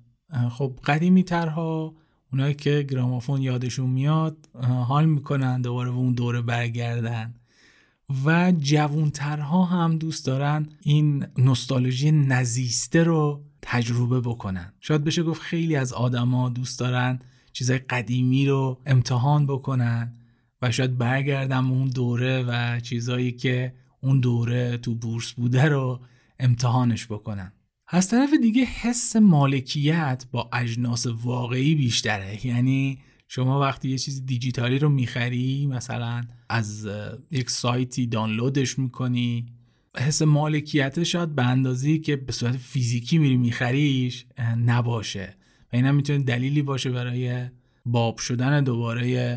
خب 0.51 0.79
قدیمی 0.85 1.23
ترها 1.23 1.95
اونایی 2.33 2.53
که 2.53 2.85
گرامافون 2.89 3.41
یادشون 3.41 3.89
میاد 3.89 4.49
حال 4.87 5.05
می‌کنن 5.05 5.61
دوباره 5.61 5.91
به 5.91 5.97
اون 5.97 6.13
دوره 6.13 6.41
برگردن 6.41 7.35
و 8.25 8.51
جوونترها 8.51 9.65
هم 9.65 9.97
دوست 9.97 10.25
دارن 10.25 10.69
این 10.81 11.25
نوستالژی 11.37 12.11
نزیسته 12.11 13.03
رو 13.03 13.43
تجربه 13.61 14.21
بکنن. 14.21 14.73
شاید 14.79 15.03
بشه 15.03 15.23
گفت 15.23 15.41
خیلی 15.41 15.75
از 15.75 15.93
آدما 15.93 16.49
دوست 16.49 16.79
دارن 16.79 17.19
چیزای 17.53 17.77
قدیمی 17.77 18.45
رو 18.45 18.81
امتحان 18.85 19.47
بکنن 19.47 20.13
و 20.61 20.71
شاید 20.71 20.97
برگردم 20.97 21.71
اون 21.71 21.89
دوره 21.89 22.43
و 22.43 22.79
چیزایی 22.79 23.31
که 23.31 23.73
اون 24.01 24.19
دوره 24.19 24.77
تو 24.77 24.95
بورس 24.95 25.31
بوده 25.31 25.65
رو 25.65 25.99
امتحانش 26.39 27.07
بکنن. 27.07 27.51
از 27.87 28.09
طرف 28.09 28.29
دیگه 28.41 28.63
حس 28.63 29.15
مالکیت 29.15 30.25
با 30.31 30.49
اجناس 30.53 31.05
واقعی 31.07 31.75
بیشتره. 31.75 32.47
یعنی 32.47 32.99
شما 33.27 33.59
وقتی 33.59 33.89
یه 33.89 33.97
چیز 33.97 34.25
دیجیتالی 34.25 34.79
رو 34.79 34.89
می‌خری 34.89 35.67
مثلا 35.67 36.23
از 36.49 36.87
یک 37.31 37.49
سایتی 37.49 38.07
دانلودش 38.07 38.79
می‌کنی 38.79 39.45
حس 39.97 40.21
مالکیت 40.21 41.03
شاید 41.03 41.35
به 41.35 41.45
اندازی 41.45 41.99
که 41.99 42.15
به 42.15 42.31
صورت 42.31 42.57
فیزیکی 42.57 43.17
میری 43.17 43.37
میخریش 43.37 44.25
نباشه. 44.65 45.35
و 45.73 45.75
این 45.75 45.85
هم 45.85 45.95
می‌تونه 45.95 46.19
دلیلی 46.19 46.61
باشه 46.61 46.91
برای 46.91 47.45
باب 47.85 48.17
شدن 48.17 48.63
دوباره 48.63 49.35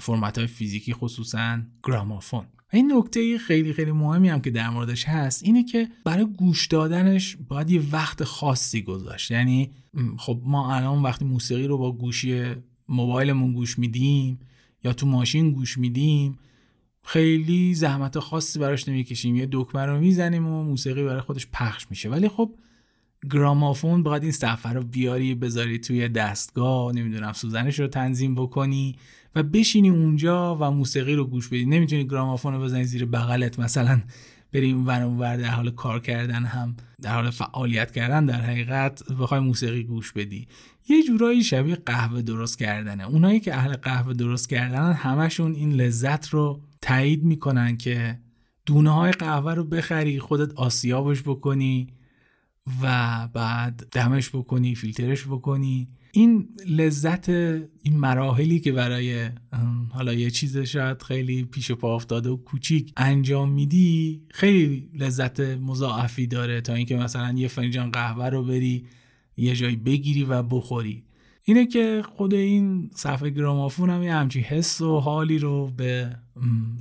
فرمت 0.00 0.38
های 0.38 0.46
فیزیکی 0.46 0.92
خصوصا 0.92 1.58
گرامافون. 1.82 2.44
این 2.72 2.92
نکته 2.96 3.38
خیلی 3.38 3.72
خیلی 3.72 3.92
مهمی 3.92 4.28
هم 4.28 4.40
که 4.40 4.50
در 4.50 4.70
موردش 4.70 5.04
هست 5.04 5.44
اینه 5.44 5.64
که 5.64 5.88
برای 6.04 6.24
گوش 6.24 6.66
دادنش 6.66 7.36
باید 7.48 7.70
یه 7.70 7.82
وقت 7.92 8.24
خاصی 8.24 8.82
گذاشت. 8.82 9.30
یعنی 9.30 9.70
خب 10.18 10.40
ما 10.44 10.74
الان 10.74 11.02
وقتی 11.02 11.24
موسیقی 11.24 11.66
رو 11.66 11.78
با 11.78 11.92
گوشی 11.92 12.44
موبایلمون 12.88 13.52
گوش 13.52 13.78
میدیم 13.78 14.38
یا 14.84 14.92
تو 14.92 15.06
ماشین 15.06 15.50
گوش 15.50 15.78
میدیم 15.78 16.38
خیلی 17.04 17.74
زحمت 17.74 18.18
خاصی 18.18 18.58
براش 18.58 18.88
نمی‌کشیم. 18.88 19.36
یه 19.36 19.48
دکمه 19.52 19.86
رو 19.86 20.00
می‌زنیم 20.00 20.46
و 20.46 20.64
موسیقی 20.64 21.04
برای 21.04 21.20
خودش 21.20 21.46
پخش 21.52 21.86
میشه. 21.90 22.08
ولی 22.08 22.28
خب 22.28 22.54
گرامافون 23.30 24.02
باید 24.02 24.22
این 24.22 24.32
صفحه 24.32 24.72
رو 24.72 24.82
بیاری 24.82 25.34
بذاری 25.34 25.78
توی 25.78 26.08
دستگاه 26.08 26.92
نمی‌دونم 26.92 27.32
سوزنش 27.32 27.80
رو 27.80 27.86
تنظیم 27.86 28.34
بکنی 28.34 28.96
و 29.34 29.42
بشینی 29.42 29.88
اونجا 29.88 30.56
و 30.56 30.70
موسیقی 30.70 31.14
رو 31.14 31.24
گوش 31.26 31.48
بدی. 31.48 31.66
نمی‌تونی 31.66 32.06
گرامافون 32.06 32.54
رو 32.54 32.60
بزنی 32.60 32.84
زیر 32.84 33.04
بغلت. 33.04 33.58
مثلا 33.58 34.02
بری 34.52 34.72
ور 34.72 35.04
ور 35.04 35.36
در 35.36 35.48
حال 35.48 35.70
کار 35.70 36.00
کردن 36.00 36.44
هم 36.44 36.76
در 37.02 37.14
حال 37.14 37.30
فعالیت 37.30 37.90
کردن 37.90 38.26
در 38.26 38.40
حقیقت 38.40 39.12
بخوای 39.12 39.40
موسیقی 39.40 39.82
گوش 39.82 40.12
بدی. 40.12 40.48
یه 40.88 41.02
جورایی 41.02 41.44
شبیه 41.44 41.74
قهوه 41.74 42.22
درست 42.22 42.58
کردنه. 42.58 43.08
اونایی 43.08 43.40
که 43.40 43.54
اهل 43.54 43.76
قهوه 43.76 44.12
درست 44.14 44.48
کردن 44.48 44.92
همشون 44.92 45.54
این 45.54 45.72
لذت 45.72 46.28
رو 46.28 46.60
تایید 46.82 47.24
می‌کنن 47.24 47.76
که 47.76 48.18
دونه 48.66 48.90
های 48.90 49.12
قهوه 49.12 49.54
رو 49.54 49.64
بخری 49.64 50.20
خودت 50.20 50.54
آسیابش 50.54 51.22
بکنی 51.22 51.86
و 52.82 53.28
بعد 53.32 53.86
دمش 53.90 54.30
بکنی 54.30 54.74
فیلترش 54.74 55.26
بکنی. 55.26 55.88
این 56.12 56.48
لذت 56.68 57.28
این 57.28 57.96
مراحلی 57.96 58.60
که 58.60 58.72
برای 58.72 59.30
حالا 59.90 60.12
یه 60.12 60.30
چیز 60.30 60.58
شاید 60.58 61.02
خیلی 61.02 61.44
پیش 61.44 61.72
پا 61.72 61.94
افتاده 61.94 62.30
و 62.30 62.36
کوچیک 62.36 62.92
انجام 62.96 63.52
میدی 63.52 64.22
خیلی 64.30 64.90
لذت 64.94 65.40
مضاعفی 65.40 66.26
داره 66.26 66.60
تا 66.60 66.74
اینکه 66.74 66.96
مثلا 66.96 67.32
یه 67.38 67.48
فنجان 67.48 67.90
قهوه 67.90 68.28
رو 68.28 68.44
بری 68.44 68.86
یه 69.36 69.54
جایی 69.54 69.76
بگیری 69.76 70.24
و 70.24 70.42
بخوری. 70.42 71.04
اینه 71.44 71.66
که 71.66 72.02
خود 72.16 72.34
این 72.34 72.90
صفحه 72.94 73.30
گرامافون 73.30 73.90
هم 73.90 74.02
یه 74.02 74.14
همچی 74.14 74.40
حس 74.40 74.80
و 74.80 75.00
حالی 75.00 75.38
رو 75.38 75.70
به 75.76 76.16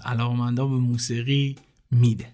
علاقمندا 0.06 0.68
به 0.68 0.76
موسیقی 0.76 1.56
میده. 1.92 2.28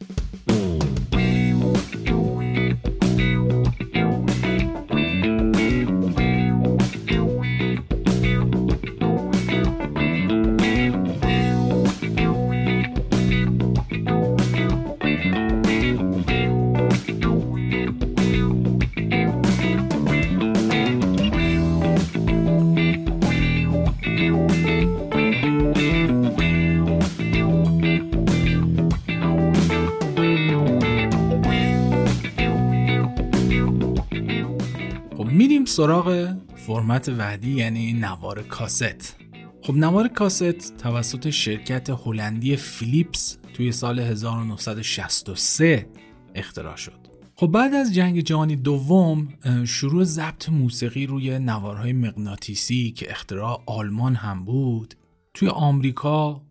سراغ 35.77 36.35
فرمت 36.55 37.09
بعدی 37.09 37.53
یعنی 37.53 37.93
نوار 37.93 38.43
کاست. 38.43 39.15
خب 39.63 39.73
نوار 39.73 40.07
کاست 40.07 40.77
توسط 40.77 41.29
شرکت 41.29 41.89
هلندی 41.89 42.55
فیلیپس 42.55 43.37
توی 43.53 43.71
سال 43.71 43.99
1963 43.99 45.89
اختراع 46.35 46.75
شد. 46.75 47.07
خب 47.35 47.47
بعد 47.47 47.73
از 47.73 47.93
جنگ 47.93 48.19
جهانی 48.19 48.55
دوم 48.55 49.27
شروع 49.65 50.03
ضبط 50.03 50.49
موسیقی 50.49 51.05
روی 51.05 51.39
نوارهای 51.39 51.93
مغناطیسی 51.93 52.91
که 52.91 53.11
اختراع 53.11 53.63
آلمان 53.65 54.15
هم 54.15 54.45
بود 54.45 54.95
توی 55.33 55.47
آمریکا 55.47 56.41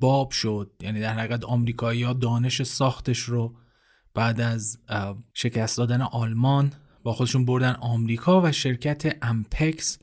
باب 0.00 0.30
شد. 0.30 0.70
یعنی 0.80 1.00
در 1.00 1.12
حقیقت 1.12 1.44
آمریکایی 1.44 2.02
ها 2.02 2.12
دانش 2.12 2.62
ساختش 2.62 3.18
رو 3.18 3.54
بعد 4.14 4.40
از 4.40 4.78
شکست 5.34 5.78
دادن 5.78 6.02
آلمان 6.02 6.72
با 7.06 7.12
خودشون 7.12 7.44
بردن 7.44 7.72
آمریکا 7.72 8.42
و 8.42 8.52
شرکت 8.52 9.16
امپکس 9.22 9.98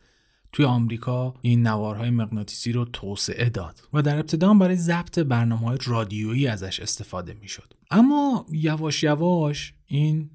توی 0.51 0.65
آمریکا 0.65 1.33
این 1.41 1.67
نوارهای 1.67 2.09
مغناطیسی 2.09 2.71
رو 2.71 2.85
توسعه 2.85 3.49
داد 3.49 3.81
و 3.93 4.01
در 4.01 4.19
ابتدا 4.19 4.53
برای 4.53 4.75
ضبط 4.75 5.19
برنامه 5.19 5.67
های 5.67 5.77
رادیویی 5.85 6.47
ازش 6.47 6.79
استفاده 6.79 7.33
می‌شد. 7.41 7.73
اما 7.91 8.45
یواش 8.51 9.03
یواش 9.03 9.73
این 9.85 10.29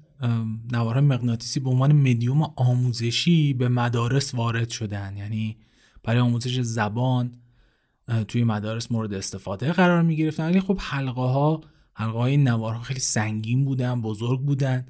نوارهای 0.71 1.05
مغناطیسی 1.05 1.59
به 1.59 1.69
عنوان 1.69 1.91
مدیوم 1.91 2.53
آموزشی 2.55 3.53
به 3.53 3.69
مدارس 3.69 4.35
وارد 4.35 4.69
شدن. 4.69 5.17
یعنی 5.17 5.57
برای 6.03 6.19
آموزش 6.19 6.61
زبان 6.61 7.33
توی 8.27 8.43
مدارس 8.43 8.91
مورد 8.91 9.13
استفاده 9.13 9.71
قرار 9.71 10.01
می 10.01 10.15
گرفتن 10.15 10.45
ولی 10.45 10.59
خب 10.59 10.77
حلقه 10.81 11.21
ها 11.21 11.61
حلقه 11.93 12.17
های 12.17 12.37
نوارها 12.37 12.81
خیلی 12.81 12.99
سنگین 12.99 13.65
بودن 13.65 14.01
بزرگ 14.01 14.41
بودن. 14.41 14.85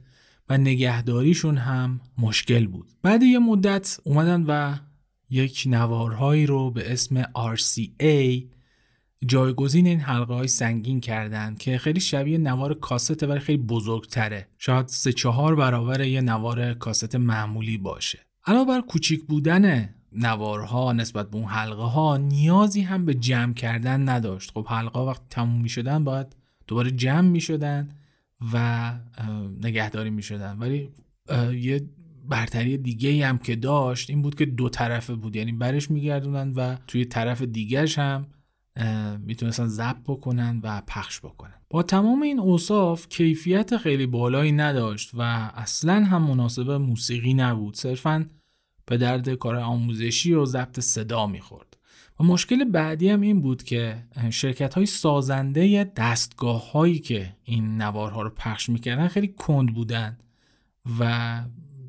و 0.50 0.58
نگهداریشون 0.58 1.58
هم 1.58 2.02
مشکل 2.18 2.68
بود. 2.68 2.88
بعد 3.02 3.24
یه 3.24 3.40
مدت 3.40 4.00
اومدن 4.04 4.44
و 4.48 4.76
یک 5.30 5.64
نوارهایی 5.66 6.46
رو 6.46 6.72
به 6.72 6.94
اسم 6.94 7.24
RCA 7.24 8.44
جایگزین 9.26 9.88
این 9.88 10.00
حلقه 10.00 10.34
های 10.34 10.48
سنگین 10.48 11.00
کردن 11.00 11.56
که 11.56 11.78
خیلی 11.78 12.00
شبیه 12.00 12.38
نوار 12.38 12.74
کاسته 12.74 13.28
ولی 13.28 13.40
خیلی 13.40 13.64
بزرگتره. 13.64 14.48
شاید 14.58 14.88
سه 14.88 15.14
چهار 15.14 15.56
برابر 15.56 16.02
یه 16.02 16.22
نوار 16.22 16.74
کاست 16.74 17.16
معمولی 17.16 17.78
باشه. 17.78 18.20
علاوه 18.46 18.68
بر 18.68 18.82
کوچیک 18.82 19.24
بودن 19.24 19.90
نوارها 20.12 20.94
نسبت 20.94 21.30
به 21.30 21.38
اون 21.38 21.46
حلقه 21.46 21.84
ها 21.84 22.18
نیازی 22.18 22.82
هم 22.82 23.06
به 23.06 23.14
جمع 23.14 23.54
کردن 23.54 24.10
نداشت. 24.10 24.52
خب 24.52 24.68
حلقه 24.68 25.00
وقت 25.00 25.22
تموم 25.30 25.62
می 25.62 25.70
شدن 25.70 26.04
باید 26.04 26.36
دوباره 26.68 26.92
جمع 26.92 27.30
می 27.30 27.42
شدن 27.42 27.90
و 28.54 28.94
نگهداری 29.62 30.10
می 30.10 30.22
شدن 30.22 30.58
ولی 30.58 30.90
یه 31.54 31.90
برتری 32.28 32.78
دیگه 32.78 33.28
هم 33.28 33.38
که 33.38 33.56
داشت 33.56 34.10
این 34.10 34.22
بود 34.22 34.36
که 34.36 34.46
دو 34.46 34.70
طرفه 34.70 35.16
بود. 35.16 35.36
یعنی 35.36 35.52
برش 35.52 35.92
میگردونن 35.92 36.54
و 36.54 36.76
توی 36.88 37.06
طرف 37.06 37.42
دیگرش 37.42 38.00
هم 38.00 38.28
می‌تونستن 39.26 39.68
ضبط 39.68 40.04
بکنن 40.08 40.60
و 40.64 40.82
پخش 40.88 41.20
بکنن. 41.20 41.54
با 41.70 41.84
تمام 41.84 42.22
این 42.22 42.40
اوصاف 42.40 43.10
کیفیت 43.10 43.78
خیلی 43.78 44.06
بالایی 44.06 44.52
نداشت 44.52 45.12
و 45.14 45.22
اصلا 45.56 46.04
هم 46.04 46.24
مناسب 46.24 46.72
موسیقی 46.72 47.34
نبود. 47.34 47.76
صرفا 47.76 48.26
به 48.86 48.98
درد 48.98 49.30
کار 49.34 49.56
آموزشی 49.56 50.34
و 50.34 50.46
ضبط 50.46 50.80
صدا 50.80 51.28
می‌خورد. 51.28 51.69
و 52.20 52.24
مشکل 52.24 52.64
بعدی 52.64 53.10
هم 53.10 53.22
این 53.22 53.42
بود 53.42 53.64
که 53.64 54.04
شرکت 54.30 54.74
های 54.74 54.86
سازنده 54.86 55.92
دستگاه 55.96 56.72
هایی 56.72 57.00
که 57.00 57.36
این 57.44 57.82
نوارها 57.82 58.22
رو 58.22 58.30
پخش 58.30 58.70
می‌کردن 58.70 59.08
خیلی 59.08 59.28
کند 59.28 59.74
بودن 59.74 60.18
و 61.00 61.44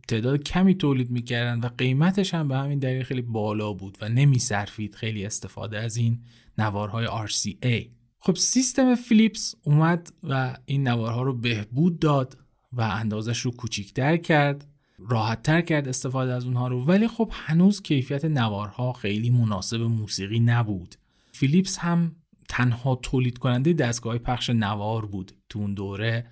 تعداد 0.09 0.43
کمی 0.43 0.75
تولید 0.75 1.11
می‌کردن 1.11 1.61
و 1.61 1.69
قیمتش 1.79 2.35
هم 2.35 2.49
به 2.49 2.57
همین 2.57 2.79
دلیل 2.79 3.03
خیلی 3.03 3.23
بالا 3.23 3.73
بود 3.73 3.99
و 4.01 4.09
نمیصرفید 4.09 4.95
خیلی 4.95 5.27
استفاده 5.27 5.79
از 5.79 5.97
این 5.97 6.21
نوارهای 6.59 7.07
RCA 7.07 7.89
خب 8.19 8.37
سیستم 8.37 8.95
فیلیپس 8.95 9.55
اومد 9.63 10.13
و 10.23 10.57
این 10.65 10.89
نوارها 10.89 11.23
رو 11.23 11.33
بهبود 11.33 11.99
داد 11.99 12.39
و 12.73 12.81
اندازش 12.81 13.41
رو 13.41 13.51
کوچیکتر 13.51 14.17
کرد. 14.17 14.67
راحتتر 15.09 15.61
کرد 15.61 15.89
استفاده 15.89 16.33
از 16.33 16.45
اونها 16.45 16.69
رو 16.69 16.85
ولی 16.85 17.09
خب 17.09 17.31
هنوز 17.33 17.83
کیفیت 17.83 18.25
نوارها 18.25 18.93
خیلی 18.93 19.31
مناسب 19.31 19.81
موسیقی 19.81 20.41
نبود. 20.41 20.95
فیلیپس 21.33 21.79
هم 21.79 22.17
تنها 22.49 22.95
تولید 22.95 23.39
کننده 23.39 23.73
دستگاه 23.73 24.19
پخش 24.19 24.51
نوار 24.51 25.07
بود 25.07 25.33
تو 25.49 25.59
اون 25.59 25.75
دوره. 25.75 26.27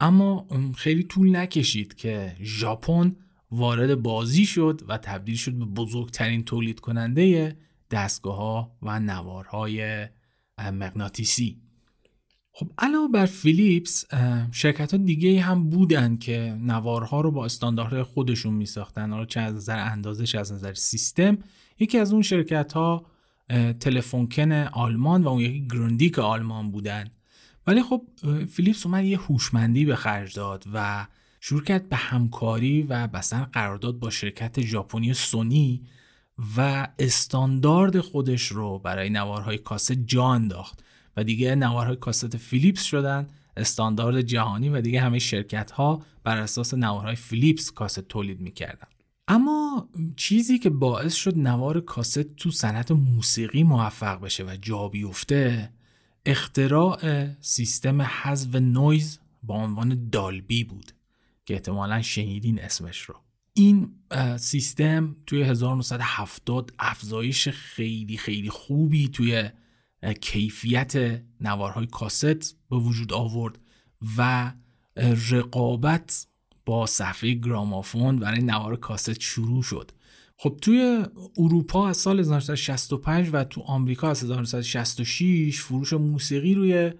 اما 0.00 0.46
خیلی 0.76 1.02
طول 1.02 1.36
نکشید 1.36 1.94
که 1.94 2.36
ژاپن 2.42 3.16
وارد 3.50 4.02
بازی 4.02 4.46
شد 4.46 4.80
و 4.88 4.98
تبدیل 4.98 5.36
شد 5.36 5.52
به 5.52 5.64
بزرگترین 5.64 6.44
تولید 6.44 6.80
کننده 6.80 7.56
دستگاه 7.90 8.36
ها 8.36 8.76
و 8.82 9.00
نوارهای 9.00 10.08
مغناطیسی. 10.58 11.63
خب 12.56 12.70
علاوه 12.78 13.08
بر 13.08 13.26
فیلیپس 13.26 14.04
شرکت 14.52 14.92
ها 14.92 14.98
دیگه 14.98 15.40
هم 15.40 15.70
بودن 15.70 16.16
که 16.16 16.56
نوارها 16.60 17.20
رو 17.20 17.30
با 17.30 17.44
استانداردهای 17.44 18.02
خودشون 18.02 18.54
می 18.54 18.66
ساختن 18.66 19.10
حالا 19.10 19.24
چه 19.24 19.40
از 19.40 19.54
نظر 19.54 19.78
اندازه 19.78 20.26
چه 20.26 20.38
از 20.38 20.52
نظر 20.52 20.74
سیستم. 20.74 21.38
یکی 21.78 21.98
از 21.98 22.12
اون 22.12 22.22
شرکت 22.22 22.72
ها 22.72 23.06
تلفونکن 23.80 24.52
آلمان 24.52 25.22
و 25.22 25.28
اون 25.28 25.40
یکی 25.40 25.66
گروندیک 25.66 26.18
آلمان 26.18 26.70
بودن. 26.70 27.10
ولی 27.66 27.82
خب 27.82 28.02
فیلیپس 28.50 28.86
اومد 28.86 29.04
یه 29.04 29.18
هوشمندی 29.18 29.84
به 29.84 29.96
خرج 29.96 30.34
داد 30.34 30.64
و 30.74 31.06
کرد 31.66 31.88
به 31.88 31.96
همکاری 31.96 32.82
و 32.82 33.06
بستن 33.06 33.44
قرارداد 33.44 33.98
با 33.98 34.10
شرکت 34.10 34.60
ژاپنی 34.60 35.14
سونی 35.14 35.82
و 36.56 36.88
استاندارد 36.98 38.00
خودش 38.00 38.42
رو 38.42 38.78
برای 38.78 39.10
نوارهای 39.10 39.58
کاست 39.58 39.92
جا 39.92 40.24
انداخت. 40.24 40.83
و 41.16 41.24
دیگه 41.24 41.54
نوارهای 41.54 41.96
کاست 41.96 42.36
فیلیپس 42.36 42.82
شدن 42.82 43.26
استاندارد 43.56 44.20
جهانی 44.20 44.68
و 44.68 44.80
دیگه 44.80 45.00
همه 45.00 45.18
شرکت 45.18 45.70
ها 45.70 46.02
بر 46.24 46.38
اساس 46.38 46.74
نوارهای 46.74 47.16
فیلیپس 47.16 47.70
کاست 47.70 48.00
تولید 48.00 48.40
می‌کردن. 48.40 48.88
اما 49.28 49.88
چیزی 50.16 50.58
که 50.58 50.70
باعث 50.70 51.14
شد 51.14 51.38
نوار 51.38 51.80
کاست 51.80 52.18
تو 52.36 52.50
صنعت 52.50 52.90
موسیقی 52.90 53.62
موفق 53.62 54.20
بشه 54.20 54.44
و 54.44 54.56
جا 54.62 54.88
بیفته 54.88 55.70
اختراع 56.26 57.26
سیستم 57.40 58.02
حذف 58.02 58.54
نویز 58.54 59.18
با 59.42 59.54
عنوان 59.54 60.08
دالبی 60.10 60.64
بود 60.64 60.92
که 61.44 61.54
احتمالا 61.54 62.02
شنیدین 62.02 62.60
اسمش 62.60 63.00
رو. 63.00 63.14
این 63.54 63.92
سیستم 64.36 65.16
توی 65.26 65.42
1970 65.42 66.70
افزایش 66.78 67.48
خیلی 67.48 68.16
خیلی 68.16 68.50
خوبی 68.50 69.08
توی 69.08 69.50
کیفیت 70.12 71.22
نوارهای 71.40 71.86
کاست 71.86 72.56
به 72.70 72.76
وجود 72.76 73.12
آورد 73.12 73.58
و 74.18 74.52
رقابت 75.30 76.26
با 76.66 76.86
صفحه 76.86 77.34
گرامافون 77.34 78.18
برای 78.18 78.42
نوار 78.42 78.76
کاست 78.76 79.20
شروع 79.20 79.62
شد. 79.62 79.90
خب 80.36 80.58
توی 80.62 81.04
اروپا 81.38 81.88
از 81.88 81.96
سال 81.96 82.18
1965 82.20 83.30
و 83.32 83.44
تو 83.44 83.60
آمریکا 83.60 84.10
از 84.10 84.22
1966 84.22 85.60
فروش 85.60 85.92
موسیقی 85.92 86.54
روی 86.54 86.92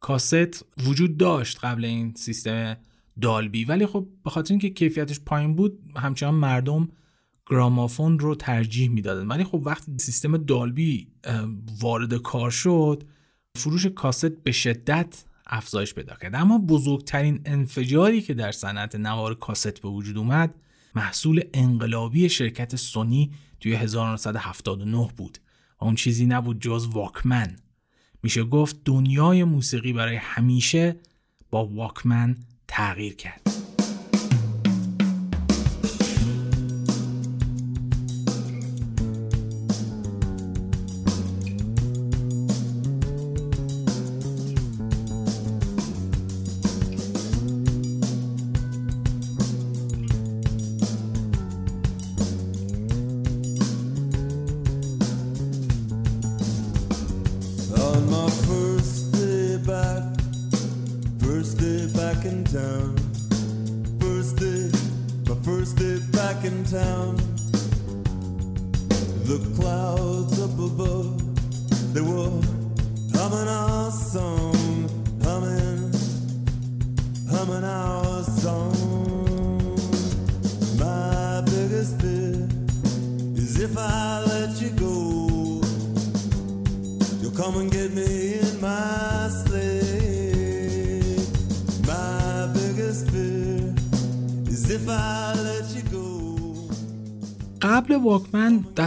کاست 0.00 0.64
وجود 0.86 1.16
داشت 1.16 1.64
قبل 1.64 1.84
این 1.84 2.14
سیستم 2.16 2.76
دالبی. 3.20 3.64
ولی 3.64 3.86
خب 3.86 4.08
به 4.24 4.30
خاطر 4.30 4.52
اینکه 4.52 4.70
کیفیتش 4.70 5.20
پایین 5.20 5.54
بود 5.54 5.78
همچنان 5.96 6.34
مردم 6.34 6.88
گرامافون 7.50 8.18
رو 8.18 8.34
ترجیح 8.34 8.90
می‌دادن. 8.90 9.26
ولی 9.26 9.44
خب 9.44 9.62
وقتی 9.64 9.92
سیستم 9.98 10.36
دالبی 10.36 11.08
وارد 11.80 12.14
کار 12.14 12.50
شد 12.50 13.04
فروش 13.56 13.86
کاست 13.86 14.26
به 14.26 14.52
شدت 14.52 15.24
افزایش 15.46 15.94
پیدا 15.94 16.14
کرد. 16.14 16.34
اما 16.34 16.58
بزرگترین 16.58 17.40
انفجاری 17.44 18.22
که 18.22 18.34
در 18.34 18.52
صنعت 18.52 18.94
نوار 18.94 19.34
کاست 19.34 19.82
به 19.82 19.88
وجود 19.88 20.18
اومد 20.18 20.54
محصول 20.94 21.40
انقلابی 21.54 22.28
شرکت 22.28 22.76
سونی 22.76 23.30
توی 23.60 23.74
1979 23.74 25.08
بود. 25.16 25.38
و 25.80 25.84
اون 25.84 25.94
چیزی 25.94 26.26
نبود 26.26 26.60
جز 26.60 26.86
واکمن. 26.86 27.56
میشه 28.22 28.44
گفت 28.44 28.76
دنیای 28.84 29.44
موسیقی 29.44 29.92
برای 29.92 30.16
همیشه 30.16 30.96
با 31.50 31.66
واکمن 31.66 32.36
تغییر 32.68 33.14
کرد. 33.14 33.69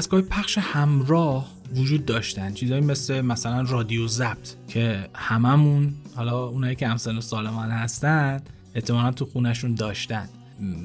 دستگاه 0.04 0.22
پخش 0.22 0.58
همراه 0.58 1.52
وجود 1.76 2.06
داشتن. 2.06 2.54
چیزایی 2.54 2.82
مثل 2.82 3.22
مثلا 3.22 3.62
رادیو 3.62 4.08
ضبط 4.08 4.50
که 4.68 5.10
هممون 5.16 5.94
حالا 6.16 6.46
اونایی 6.46 6.76
که 6.76 6.88
همسن 6.88 7.18
و 7.18 7.22
سال 7.22 7.50
من 7.50 7.72
هستن 7.72 8.42
احتمالا 8.76 9.12
تو 9.12 9.26
خونشون 9.26 9.76
داشتن. 9.76 10.30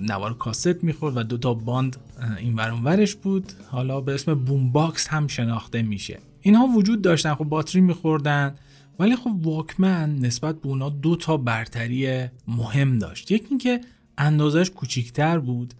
نوار 0.02 0.34
کاست 0.34 0.84
می‌خورد 0.84 1.16
و 1.16 1.22
دوتا 1.22 1.54
باند 1.54 1.96
این 2.38 2.54
ورش 2.56 3.14
بود. 3.14 3.52
حالا 3.70 4.00
به 4.00 4.14
اسم 4.14 4.34
boom 4.34 4.72
box 4.72 5.08
هم 5.08 5.26
شناخته 5.26 5.82
میشه. 5.82 6.18
اینها 6.40 6.66
وجود 6.66 7.02
داشتن. 7.02 7.34
خب 7.34 7.44
باتری 7.44 7.80
میخوردن. 7.80 8.54
ولی 8.98 9.16
خب 9.16 9.30
واکمن 9.42 10.18
نسبت 10.18 10.60
به 10.60 10.68
اونا 10.68 10.88
دو 10.88 11.16
تا 11.16 11.36
برتری 11.36 12.26
مهم 12.48 12.98
داشت. 12.98 13.30
یکی 13.30 13.46
اینکه 13.50 13.80
اندازش 14.18 14.70
کوچیکتر 14.70 15.38
بود. 15.38 15.74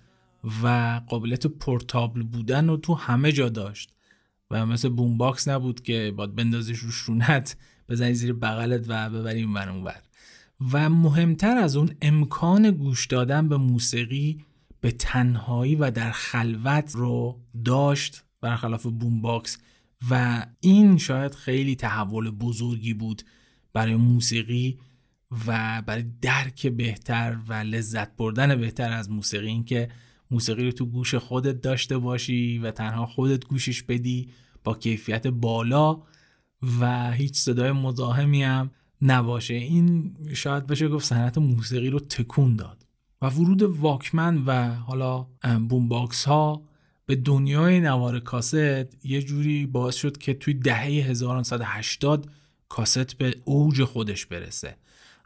و 0.63 1.01
قابلیت 1.09 1.47
portable 1.47 2.23
بودن 2.23 2.69
رو 2.69 2.77
تو 2.77 2.95
همه 2.95 3.33
جا 3.33 3.49
داشت. 3.49 3.91
و 4.51 4.67
مثل 4.67 4.89
boom 4.89 5.19
box 5.19 5.49
نبود 5.49 5.83
که 5.83 6.13
باید 6.17 6.35
بندازیش 6.35 6.79
رو 6.79 6.91
شونت 6.91 7.57
بزنی 7.89 8.15
زیر 8.15 8.33
بغلت 8.33 8.85
و 8.89 9.11
ببری 9.11 9.39
این 9.39 9.55
ور 9.55 10.03
و 10.73 10.89
مهمتر 10.89 11.57
از 11.57 11.77
اون 11.77 11.91
امکان 12.03 12.71
گوش 12.71 13.07
دادن 13.07 13.49
به 13.49 13.57
موسیقی 13.57 14.45
به 14.81 14.91
تنهایی 14.91 15.77
و 15.77 15.91
در 15.91 16.11
خلوت 16.11 16.93
رو 16.95 17.41
داشت 17.65 18.25
برخلاف 18.41 18.83
boom 18.83 19.21
box 19.21 19.59
و 20.11 20.47
این 20.61 20.99
شاید 20.99 21.35
خیلی 21.35 21.77
تحول 21.77 22.31
بزرگی 22.31 22.95
بود 22.95 23.23
برای 23.73 23.97
موسیقی 23.97 24.79
و 25.47 25.83
برای 25.87 26.05
درک 26.23 26.67
بهتر 26.67 27.39
و 27.49 27.53
لذت 27.53 28.17
بردن 28.17 28.57
بهتر 28.57 28.93
از 28.93 29.11
موسیقی. 29.11 29.47
اینکه 29.47 29.89
موسیقی 30.31 30.65
رو 30.65 30.73
تو 30.73 30.87
گوش 30.87 31.15
خودت 31.15 31.61
داشته 31.61 31.99
باشی 31.99 32.59
و 32.59 32.71
تنها 32.71 33.07
خودت 33.07 33.45
گوشش 33.45 33.83
بدی 33.83 34.29
با 34.65 34.75
کیفیت 34.75 35.27
بالا 35.27 36.03
و 36.81 37.13
هیچ 37.13 37.37
صدای 37.37 37.73
مزاحمی 37.73 38.43
هم 38.43 38.71
نباشه. 39.03 39.55
این 39.55 40.17
شاید 40.35 40.67
بشه 40.67 40.89
گفت 40.89 41.07
صنعت 41.07 41.39
موسیقی 41.39 41.91
رو 41.91 42.01
تکون 42.01 42.57
داد 42.57 42.87
و 43.23 43.27
ورود 43.27 43.63
واکمن 43.63 44.43
و 44.47 44.75
حالا 44.75 45.27
boom 45.69 45.89
box 45.89 46.25
ها 46.25 46.63
به 47.07 47.17
دنیای 47.17 47.81
نوار 47.81 48.21
کاست 48.21 48.55
یه 49.05 49.23
جوری 49.23 49.67
باعث 49.67 49.95
شد 49.97 50.17
که 50.17 50.35
توی 50.35 50.55
دهه 50.55 50.85
1980 50.85 52.31
کاست 52.69 53.13
به 53.13 53.35
اوج 53.45 53.85
خودش 53.85 54.27
برسه. 54.27 54.77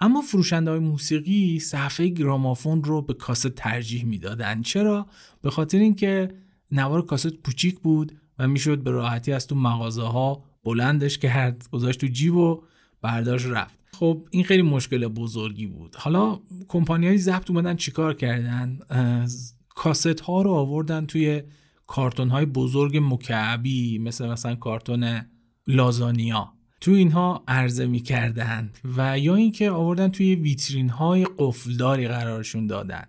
اما 0.03 0.20
فروشنده 0.20 0.70
های 0.70 0.80
موسیقی 0.80 1.59
صفحه 1.59 2.09
گرامافون 2.09 2.84
رو 2.84 3.03
به 3.03 3.14
کاست 3.14 3.48
ترجیح 3.48 4.05
می‌دادن. 4.05 4.62
چرا؟ 4.62 5.07
به 5.42 5.50
خاطر 5.50 5.78
اینکه 5.78 6.28
نوار 6.70 7.07
کاست 7.07 7.36
پوچیک 7.36 7.78
بود 7.80 8.18
و 8.38 8.48
می‌شد 8.48 8.82
به 8.82 8.90
راحتی 8.90 9.32
از 9.32 9.46
تو 9.46 9.55
مغازه 9.55 10.03
ها 10.03 10.44
بلندش 10.64 11.18
کرد 11.18 11.68
گذاشت 11.72 12.00
تو 12.00 12.07
جیب 12.07 12.36
و 12.36 12.62
برداشت 13.03 13.46
رفت. 13.46 13.78
خب 13.92 14.26
این 14.30 14.44
خیلی 14.44 14.62
مشکل 14.62 15.09
بزرگی 15.09 15.66
بود. 15.66 15.96
حالا 15.98 16.40
کمپانی 16.68 17.07
های 17.07 17.18
ضبط 17.18 17.50
اومدن 17.50 17.76
چیکار 17.76 18.14
کردن؟ 18.14 18.78
کاست 19.68 20.20
ها 20.20 20.42
رو 20.42 20.50
آوردن 20.50 21.07
توی 21.07 21.42
کارتون 21.86 22.28
های 22.28 22.46
بزرگ 22.46 22.98
مکعبی 23.03 23.98
مثل 23.98 24.28
مثلا 24.28 24.55
کارتون 24.55 25.20
لازانیا. 25.66 26.53
تو 26.83 26.91
اینها 26.91 27.45
عرضه 27.49 27.87
می‌کردن 27.87 28.70
و 28.97 29.18
یا 29.18 29.35
اینکه 29.35 29.70
آوردن 29.70 30.09
توی 30.09 30.35
ویترین 30.35 30.89
های 30.89 31.26
قفلداری 31.39 32.09
قرارشون 32.09 32.66
دادن. 32.66 33.05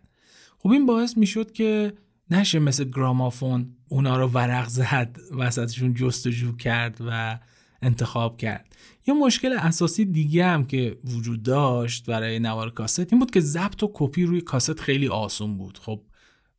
خب 0.59 0.69
این 0.69 0.85
باعث 0.85 1.17
می‌شد 1.17 1.51
که 1.51 1.93
نشه 2.31 2.59
مثل 2.59 2.83
گرامافون 2.83 3.75
اونا 3.89 4.17
رو 4.17 4.27
ورق 4.27 4.67
زد 4.67 5.17
وسطشون 5.37 5.93
جستجو 5.93 6.55
کرد 6.55 6.97
و 7.07 7.39
انتخاب 7.81 8.37
کرد. 8.37 8.75
یه 9.07 9.13
مشکل 9.13 9.53
اساسی 9.53 10.05
دیگه 10.05 10.45
هم 10.45 10.65
که 10.65 10.97
وجود 11.03 11.43
داشت 11.43 12.05
برای 12.05 12.39
نوار 12.39 12.69
کاست 12.69 13.13
این 13.13 13.19
بود 13.19 13.31
که 13.31 13.39
ضبط 13.39 13.83
و 13.83 13.91
کپی 13.93 14.23
روی 14.23 14.41
کاست 14.41 14.79
خیلی 14.79 15.07
آسون 15.07 15.57
بود. 15.57 15.79
خب 15.81 16.01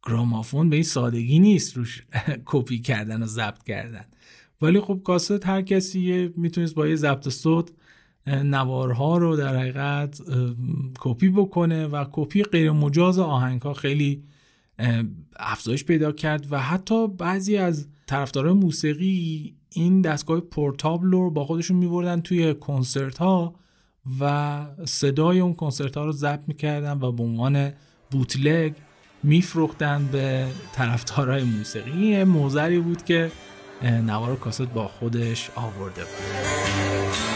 گرامافون 0.07 0.71
به 0.71 0.77
این 0.77 0.85
سادگی 0.85 1.39
نیست 1.39 1.77
روش 1.77 2.03
کپی 2.45 2.79
کردن 2.79 3.23
و 3.23 3.27
ضبط 3.27 3.63
کردن. 3.63 4.05
ولی 4.63 4.81
خب 4.81 5.01
کاست 5.05 5.47
هر 5.47 5.63
کسی 5.63 6.33
می‌تونست 6.37 6.75
با 6.75 6.89
یه 6.89 6.97
ضبط 6.97 7.29
صوت 7.29 7.71
نوارها 8.27 9.19
رو 9.19 9.37
در 9.37 9.57
حقیقت 9.57 10.21
کپی 10.99 11.29
بکنه 11.29 11.87
و 11.87 12.05
کپی 12.13 12.43
غیر 12.43 12.71
مجاز 12.71 13.19
آهنگ 13.19 13.63
ها 13.63 13.75
خیلی 13.75 14.23
افزایش 15.37 15.85
پیدا 15.85 16.13
کرد 16.13 16.53
و 16.53 16.61
حتی 16.61 17.09
بعضی 17.09 17.57
از 17.57 17.89
طرفدارای 18.07 18.53
موسیقی 18.53 19.55
این 19.71 20.01
دستگاه 20.01 20.41
پورتابل 20.41 21.11
رو 21.11 21.31
با 21.31 21.45
خودشون 21.45 21.77
میبردن 21.77 22.21
توی 22.21 22.55
کنسرت 22.55 23.19
ها 23.19 23.55
و 24.21 24.67
صدای 24.85 25.41
اون 25.41 25.55
کنسرت 25.55 25.97
ها 25.97 26.05
رو 26.05 26.13
ضبط 26.13 26.43
می‌کردن 26.47 26.99
و 27.01 27.13
به 27.13 27.23
عنوان 27.23 27.73
بوتلگ 28.11 28.73
میفروختن 29.23 30.09
به 30.13 30.47
طرفدارای 30.73 31.45
موسیقی. 31.45 32.25
موزری 32.25 32.79
بود 32.79 33.05
که 33.05 33.31
نوار 33.91 34.37
کاست 34.37 34.63
با 34.63 34.89
خودش 34.89 35.51
آورده 35.57 36.05
بود. 36.05 37.34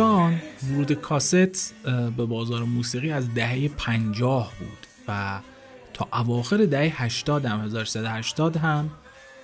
ایران 0.00 0.40
ورود 0.70 0.92
کاست 0.92 1.74
به 2.16 2.26
بازار 2.26 2.64
موسیقی 2.64 3.10
از 3.10 3.34
دهه 3.34 3.68
50 3.68 4.52
بود 4.58 4.86
و 5.08 5.40
تا 5.94 6.08
اواخر 6.12 6.56
دهه 6.56 7.02
80 7.02 7.44
هم 7.44 7.60
1380 7.60 8.56
هم 8.56 8.90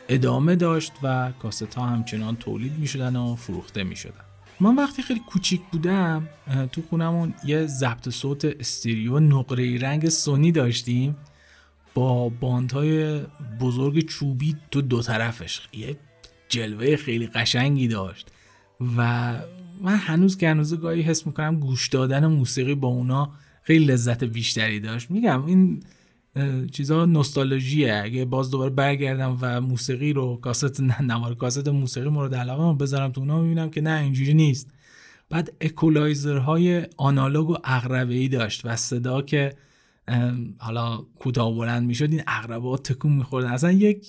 ادامه 0.09 0.57
داشت 0.57 0.93
و 1.03 1.33
کاست 1.43 1.75
ها 1.75 1.87
همچنان 1.87 2.37
تولید 2.37 2.79
می 2.79 2.87
شدن 2.87 3.17
و 3.17 3.37
فروخته 3.37 3.85
می 3.85 3.97
شدن 3.97 4.21
من 4.61 4.77
وقتی 4.77 5.03
خیلی 5.03 5.21
کوچیک 5.21 5.61
بودم 5.73 6.29
تو 6.73 6.83
خونمون 6.91 7.35
یه 7.45 7.67
ضبط 7.67 8.09
صوت 8.09 8.45
استریو 8.45 9.21
نقره 9.21 9.79
رنگ 9.79 10.09
سونی 10.09 10.53
داشتیم. 10.53 11.17
با 11.95 12.29
باندهای 12.29 13.21
بزرگ 13.61 14.09
چوبی 14.09 14.57
تو 14.71 14.83
دو 14.83 15.03
طرفش. 15.03 15.69
یه 15.73 15.97
جلوه 16.49 16.97
خیلی 16.97 17.27
قشنگی 17.27 17.89
داشت 17.89 18.29
و 18.97 19.35
من 19.81 19.97
هنوز 19.97 20.43
هنوز 20.43 20.75
گاهی 20.75 21.03
حس 21.03 21.27
می‌کنم 21.27 21.61
گوش 21.61 21.89
دادن 21.89 22.27
موسیقی 22.27 22.75
با 22.75 22.89
اونا 22.89 23.33
خیلی 23.63 23.85
لذت 23.85 24.25
بیشتری 24.25 24.81
داشت. 24.81 25.11
میگم 25.11 25.45
این 25.47 25.83
چیزا 26.73 27.05
نوستالژیه. 27.05 28.01
اگه 28.05 28.25
باز 28.25 28.51
دوباره 28.51 28.71
برگردم 28.71 29.39
و 29.41 29.61
موسیقی 29.61 30.13
رو 30.13 30.37
کاست 30.37 30.81
نوار 30.81 31.35
کاست 31.35 31.69
موسیقی 31.69 32.09
مورد 32.09 32.35
علاقه 32.35 32.79
بذارم 32.79 33.13
تو 33.13 33.21
اونا 33.21 33.43
می‌بینم 33.43 33.71
که 33.71 33.81
نه 33.81 34.01
اینجوری 34.01 34.35
نیست. 34.35 34.71
بعد 35.31 35.53
اکولایزرهای 35.61 36.87
آنالوگ 36.97 37.51
و 37.51 37.57
اقربه 37.65 38.15
ای 38.15 38.29
داشت 38.29 38.61
و 38.65 38.77
صدا 38.77 39.23
که 39.23 39.53
حالا 40.59 40.97
کوتاه 41.19 41.55
بلند 41.55 41.87
می‌شد 41.87 42.11
این 42.11 42.23
اقربات 42.27 42.93
تکون 42.93 43.13
میخوردن. 43.13 43.49
اصلا 43.49 43.73
یک 43.73 44.07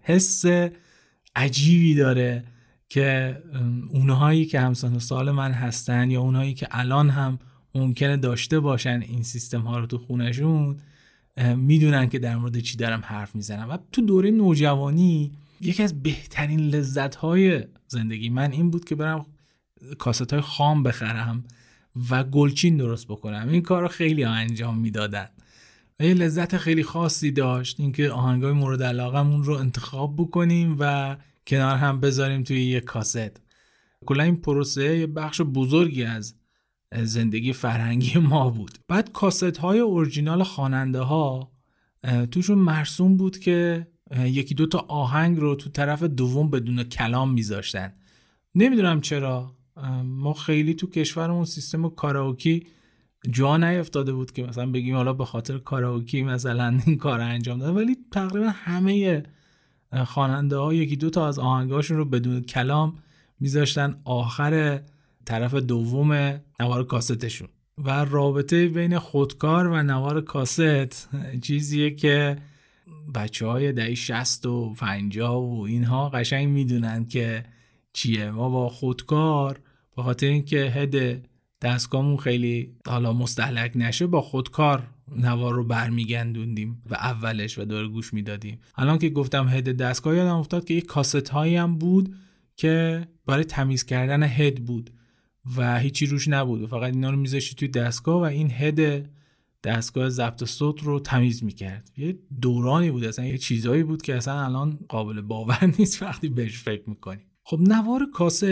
حس 0.00 0.44
عجیبی 1.36 1.94
داره. 1.94 2.44
که 2.88 3.42
اونهایی 3.90 4.46
که 4.46 4.60
همسان 4.60 4.98
سال 4.98 5.30
من 5.30 5.52
هستن 5.52 6.10
یا 6.10 6.20
اونهایی 6.20 6.54
که 6.54 6.68
الان 6.70 7.10
هم 7.10 7.38
ممکنه 7.74 8.16
داشته 8.16 8.60
باشن 8.60 9.00
این 9.00 9.22
سیستم 9.22 9.60
ها 9.60 9.78
رو 9.78 9.86
تو 9.86 9.98
خونشون 9.98 10.76
می‌دونن 11.56 12.08
که 12.08 12.18
در 12.18 12.36
مورد 12.36 12.58
چی 12.58 12.76
دارم 12.76 13.00
حرف 13.04 13.34
می‌زنم. 13.34 13.70
و 13.70 13.78
تو 13.92 14.02
دوره 14.02 14.30
نوجوانی 14.30 15.32
یکی 15.60 15.82
از 15.82 16.02
بهترین 16.02 16.60
لذت 16.60 17.14
های 17.14 17.64
زندگی 17.88 18.28
من 18.28 18.52
این 18.52 18.70
بود 18.70 18.84
که 18.84 18.94
برم 18.94 19.26
کاست 19.98 20.32
های 20.32 20.40
خام 20.40 20.82
بخرم 20.82 21.44
و 22.10 22.24
گلچین 22.24 22.76
درست 22.76 23.06
بکنم. 23.06 23.48
این 23.48 23.62
کار 23.62 23.82
رو 23.82 23.88
خیلی 23.88 24.24
انجام 24.24 24.78
می‌دادن. 24.78 25.28
و 26.00 26.04
یه 26.04 26.14
لذت 26.14 26.56
خیلی 26.56 26.82
خاصی 26.82 27.30
داشت 27.30 27.80
اینکه 27.80 28.10
آهنگای 28.10 28.52
مورد 28.52 28.82
علاقمون 28.82 29.44
رو 29.44 29.54
انتخاب 29.54 30.14
بکنیم 30.16 30.76
و 30.78 31.16
کنار 31.48 31.76
هم 31.76 32.00
بذاریم 32.00 32.42
توی 32.42 32.64
یه 32.64 32.80
کاست. 32.80 33.40
کلا 34.06 34.22
این 34.22 34.36
پروسه 34.36 34.98
یه 34.98 35.06
بخش 35.06 35.40
بزرگی 35.40 36.04
از 36.04 36.34
زندگی 37.02 37.52
فرهنگی 37.52 38.18
ما 38.18 38.50
بود. 38.50 38.78
بعد 38.88 39.12
کاست 39.12 39.58
های 39.58 39.78
اورجینال 39.78 40.42
خواننده 40.42 41.00
ها 41.00 41.52
توشون 42.30 42.58
مرسوم 42.58 43.16
بود 43.16 43.38
که 43.38 43.86
یکی 44.16 44.54
دو 44.54 44.66
تا 44.66 44.78
آهنگ 44.78 45.38
رو 45.38 45.54
تو 45.54 45.70
طرف 45.70 46.02
دوم 46.02 46.50
بدون 46.50 46.82
کلام 46.84 47.32
میذاشتن. 47.32 47.92
نمی‌دونم 48.54 49.00
چرا. 49.00 49.56
ما 50.04 50.32
خیلی 50.32 50.74
تو 50.74 50.86
کشورمون 50.86 51.44
سیستم 51.44 51.88
کاراوکی 51.88 52.66
جا 53.30 53.56
نیفتاده 53.56 54.12
بود 54.12 54.32
که 54.32 54.42
مثلا 54.42 54.70
بگیم 54.70 54.94
حالا 54.94 55.12
به 55.12 55.24
خاطر 55.24 55.58
کاراوکی 55.58 56.22
مثلا 56.22 56.80
این 56.86 56.96
کار 56.96 57.20
انجام 57.20 57.58
دادن. 57.58 57.72
ولی 57.72 57.96
تقریبا 58.12 58.48
همه 58.48 59.22
خواننده 60.06 60.56
ها 60.56 60.74
یکی 60.74 60.96
دو 60.96 61.10
تا 61.10 61.28
از 61.28 61.38
آهنگاشون 61.38 61.96
رو 61.96 62.04
بدون 62.04 62.40
کلام 62.40 62.98
میذاشتن 63.40 63.96
آخر 64.04 64.80
طرف 65.24 65.54
دوم 65.54 66.40
نوار 66.60 66.84
کاستشون. 66.84 67.48
و 67.84 68.04
رابطه 68.04 68.68
بین 68.68 68.98
خودکار 68.98 69.66
و 69.66 69.82
نوار 69.82 70.20
کاست 70.20 71.08
چیزیه 71.42 71.90
که 71.90 72.36
بچه 73.14 73.46
های 73.46 73.72
دهی 73.72 73.96
شست 73.96 74.46
و 74.46 74.74
پنجاه 74.74 75.36
و 75.36 75.60
اینها 75.60 76.08
قشنگ 76.08 76.48
می‌دونن 76.48 77.04
که 77.04 77.44
چیه. 77.92 78.30
ما 78.30 78.48
با 78.48 78.68
خودکار 78.68 79.60
به 79.96 80.02
خاطر 80.02 80.26
اینکه 80.26 80.56
هد 80.56 81.24
دستگاهمون 81.62 82.16
خیلی 82.16 82.76
حالا 82.86 83.12
مستحلک 83.12 83.72
نشه 83.74 84.06
با 84.06 84.20
خودکار 84.20 84.82
نوار 85.16 85.54
رو 85.54 85.64
برمیگندوندیم 85.64 86.82
و 86.90 86.94
اولش 86.94 87.58
و 87.58 87.64
دور 87.64 87.88
گوش 87.88 88.14
می‌دادیم. 88.14 88.58
الان 88.76 88.98
که 88.98 89.10
گفتم 89.10 89.48
هد 89.48 89.76
دستگاه 89.76 90.16
یادم 90.16 90.36
افتاد 90.36 90.64
که 90.64 90.74
یک 90.74 90.86
کاست 90.86 91.28
هایی 91.28 91.56
هم 91.56 91.78
بود 91.78 92.14
که 92.56 93.04
برای 93.26 93.44
تمیز 93.44 93.84
کردن 93.84 94.22
هد 94.22 94.64
بود 94.64 94.90
و 95.56 95.78
هیچی 95.78 96.06
روش 96.06 96.28
نبود 96.28 96.66
فقط 96.66 96.94
اینا 96.94 97.10
رو 97.10 97.16
میذاشتی 97.16 97.54
توی 97.54 97.68
دستگاه 97.68 98.20
و 98.20 98.24
این 98.24 98.50
هد 98.50 99.10
دستگاه 99.64 100.08
ضبط 100.08 100.44
صوت 100.44 100.82
رو 100.82 101.00
تمیز 101.00 101.44
می‌کرد. 101.44 101.90
یه 101.96 102.18
دورانی 102.40 102.90
بود 102.90 103.04
اصلا 103.04 103.24
یه 103.24 103.38
چیزایی 103.38 103.82
بود 103.82 104.02
که 104.02 104.16
اصلا 104.16 104.44
الان 104.44 104.78
قابل 104.88 105.20
باور 105.20 105.72
نیست 105.78 106.02
وقتی 106.02 106.28
بهش 106.28 106.58
فکر 106.58 106.82
می‌کنی. 106.90 107.20
خب 107.50 107.60
نوار 107.60 108.06
کاست 108.14 108.44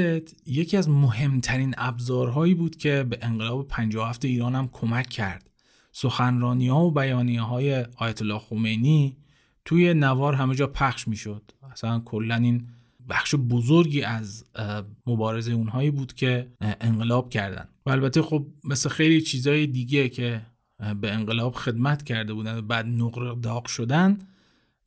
یکی 0.46 0.76
از 0.76 0.88
مهمترین 0.88 1.74
ابزارهایی 1.78 2.54
بود 2.54 2.76
که 2.76 3.06
به 3.10 3.18
انقلاب 3.22 3.68
57 3.68 4.24
ایران 4.24 4.54
هم 4.54 4.68
کمک 4.72 5.08
کرد. 5.08 5.45
سخنرانی 5.98 6.68
ها 6.68 6.84
و 6.84 6.90
بیانیه 6.90 7.42
های 7.42 7.86
آیت 7.96 8.22
الله 8.22 8.38
خمینی 8.38 9.16
توی 9.64 9.94
نوار 9.94 10.34
همه 10.34 10.54
جا 10.54 10.66
پخش 10.66 11.08
می‌شد. 11.08 11.52
اصلا 11.72 12.00
کلا 12.04 12.34
این 12.34 12.68
بخش 13.08 13.34
بزرگی 13.34 14.02
از 14.02 14.44
مبارزه 15.06 15.52
اونهایی 15.52 15.90
بود 15.90 16.14
که 16.14 16.50
انقلاب 16.60 17.30
کردن. 17.30 17.68
و 17.86 17.90
البته 17.90 18.22
خب 18.22 18.46
مثل 18.64 18.88
خیلی 18.88 19.20
چیزهای 19.20 19.66
دیگه 19.66 20.08
که 20.08 20.42
به 21.00 21.12
انقلاب 21.12 21.54
خدمت 21.54 22.02
کرده 22.02 22.34
بودن 22.34 22.58
و 22.58 22.62
بعد 22.62 22.86
نقره 22.86 23.34
داغ 23.34 23.66
شدن 23.66 24.18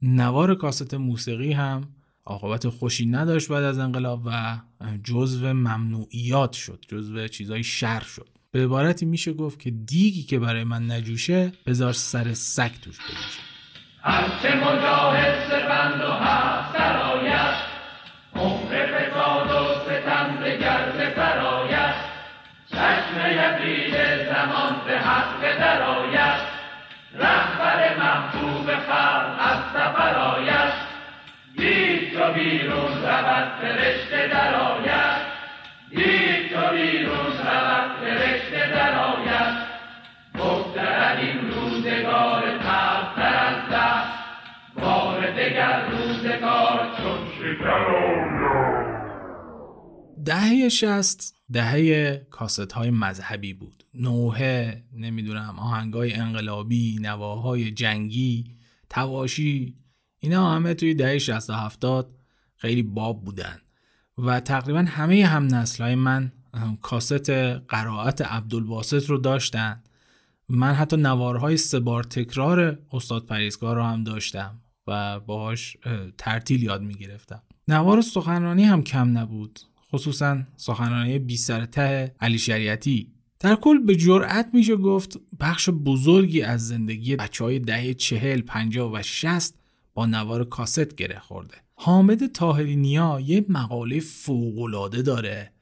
نوار 0.01 0.55
کاست 0.55 0.93
موسیقی 0.93 1.53
هم 1.53 1.87
عاقبت 2.25 2.69
خوشی 2.69 3.05
نداشت 3.05 3.47
بعد 3.47 3.63
از 3.63 3.77
انقلاب 3.77 4.21
و 4.25 4.59
جزو 5.03 5.53
ممنوعیات 5.53 6.53
شد 6.53 6.85
جزو 6.87 7.27
چیزای 7.27 7.63
شر 7.63 7.99
شد. 7.99 8.38
به 8.51 8.63
عبارتی 8.63 9.05
میشه 9.05 9.33
گفت 9.33 9.59
که 9.59 9.71
دیگی 9.71 10.23
که 10.23 10.39
برای 10.39 10.63
من 10.63 10.91
نجوشه 10.91 11.51
بذار 11.65 11.93
سر 11.93 12.33
سگ 12.33 12.71
توش 12.81 12.97
بجوشه 12.99 13.39
هرچه 14.01 14.55
مجاهد 14.55 15.35
سپند 15.49 16.01
و 16.01 16.11
هفت 16.11 16.77
سرایت 16.77 17.55
عمر 18.35 18.85
فساد 18.85 19.51
و 19.51 19.65
ستم 19.85 20.43
گرد 20.43 21.13
سرایت 21.15 21.95
چشم 22.71 23.17
یقین 23.31 23.93
زمان 24.25 24.75
به 24.87 24.99
حق 24.99 25.59
درایت 25.59 26.41
رهبر 27.15 27.97
محبوب 27.97 28.65
خلق 28.65 29.35
از 29.39 29.59
سفر 29.73 30.15
آید 30.15 30.73
دید 31.57 32.13
تو 32.13 32.33
بیرون 32.33 33.03
رود 33.03 33.51
فرشته 33.61 34.27
درآید 34.27 35.08
دهه 50.25 50.69
شست 50.69 51.35
دهه 51.51 52.15
کاست 52.29 52.71
های 52.71 52.89
مذهبی 52.89 53.53
بود. 53.53 53.83
نوحه 53.93 54.83
نمی‌دونم 54.93 55.59
آهنگ 55.59 55.93
های 55.93 56.13
انقلابی 56.13 56.97
نواهای 57.01 57.71
جنگی 57.71 58.55
تواشی 58.89 59.75
اینا 60.19 60.51
همه 60.51 60.73
توی 60.73 60.93
دهه 60.93 61.17
60 61.17 61.49
و 61.49 61.53
70 61.53 62.15
خیلی 62.55 62.83
باب 62.83 63.25
بودن. 63.25 63.57
و 64.17 64.39
تقریبا 64.39 64.85
همه 64.87 65.25
هم 65.25 65.55
نسل 65.55 65.83
های 65.83 65.95
من 65.95 66.31
کاست 66.81 67.29
قرائت 67.67 68.21
عبدالباسط 68.21 69.09
رو 69.09 69.17
داشتن. 69.17 69.83
من 70.49 70.73
حتی 70.73 70.97
نوارهای 70.97 71.57
سه 71.57 71.79
بار 71.79 72.03
تکرار 72.03 72.79
استاد 72.93 73.25
پریزگار 73.25 73.75
رو 73.75 73.83
هم 73.83 74.03
داشتم. 74.03 74.61
و 74.89 75.19
باهاش 75.19 75.77
ترتیل 76.17 76.63
یاد 76.63 76.81
می 76.81 76.93
گرفتم 76.93 77.41
نوار 77.67 78.01
سخنرانی 78.01 78.63
هم 78.63 78.83
کم 78.83 79.17
نبود 79.17 79.59
خصوصا 79.91 80.43
سخنرانی 80.55 81.19
بی 81.19 81.37
سر 81.37 81.65
ته 81.65 82.15
علی 82.19 82.39
شریعتی 82.39 83.13
در 83.39 83.55
کل 83.55 83.79
به 83.79 83.95
جرأت 83.95 84.49
میشه 84.53 84.75
گفت 84.75 85.19
بخش 85.39 85.69
بزرگی 85.69 86.41
از 86.41 86.67
زندگی 86.67 87.15
بچه 87.15 87.43
های 87.43 87.59
دهه 87.59 87.93
چهل، 87.93 88.41
پنجاه 88.41 88.93
و 88.93 89.01
شست 89.03 89.59
با 89.93 90.05
نوار 90.05 90.43
کاست 90.43 90.95
گره 90.95 91.19
خورده. 91.19 91.55
حامد 91.75 92.27
تاهری 92.27 92.75
نیا 92.75 93.19
یه 93.19 93.45
مقاله 93.49 93.99
فوقالعاده 93.99 95.01
داره 95.01 95.53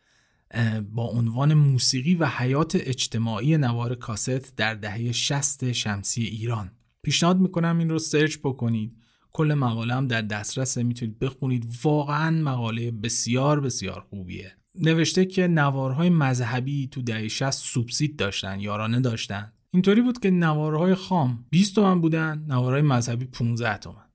با 0.92 1.04
عنوان 1.04 1.54
موسیقی 1.54 2.16
و 2.16 2.26
حیات 2.26 2.76
اجتماعی 2.76 3.58
نوار 3.58 3.96
کاست 3.96 4.56
در 4.56 4.74
دهه 4.74 5.12
شست 5.12 5.72
شمسی 5.72 6.24
ایران. 6.24 6.72
پیشنهاد 7.04 7.40
می‌کنم 7.40 7.78
این 7.78 7.90
رو 7.90 8.00
سرچ 8.00 8.38
بکنید. 8.38 8.98
کل 9.38 9.54
مقاله 9.54 9.96
هم 9.96 10.08
در 10.08 10.22
دسترس 10.22 10.78
می‌تونید 10.78 11.20
بخونید. 11.20 11.66
واقعا 11.84 12.32
مقاله 12.32 12.92
بسیار 12.92 13.60
بسیار 13.60 14.06
خوبیه. 14.10 14.52
نوشته 14.76 15.26
که 15.26 15.48
نوارهای 15.48 16.10
مذهبی 16.10 16.88
تو 16.88 17.02
دهه 17.02 17.28
60 17.28 17.52
سوبسید 17.52 18.16
داشتن 18.16 18.60
یارانه 18.60 19.00
داشتن. 19.00 19.52
اینطوری 19.72 20.02
بود 20.02 20.20
که 20.20 20.32
نوارهای 20.32 20.96
خام 20.96 21.46
20 21.50 21.76
تومن 21.76 22.02
بودن 22.02 22.46
نوارهای 22.48 22.82
مذهبی 22.82 23.26
15 23.26 23.78
تومن. 23.78 24.06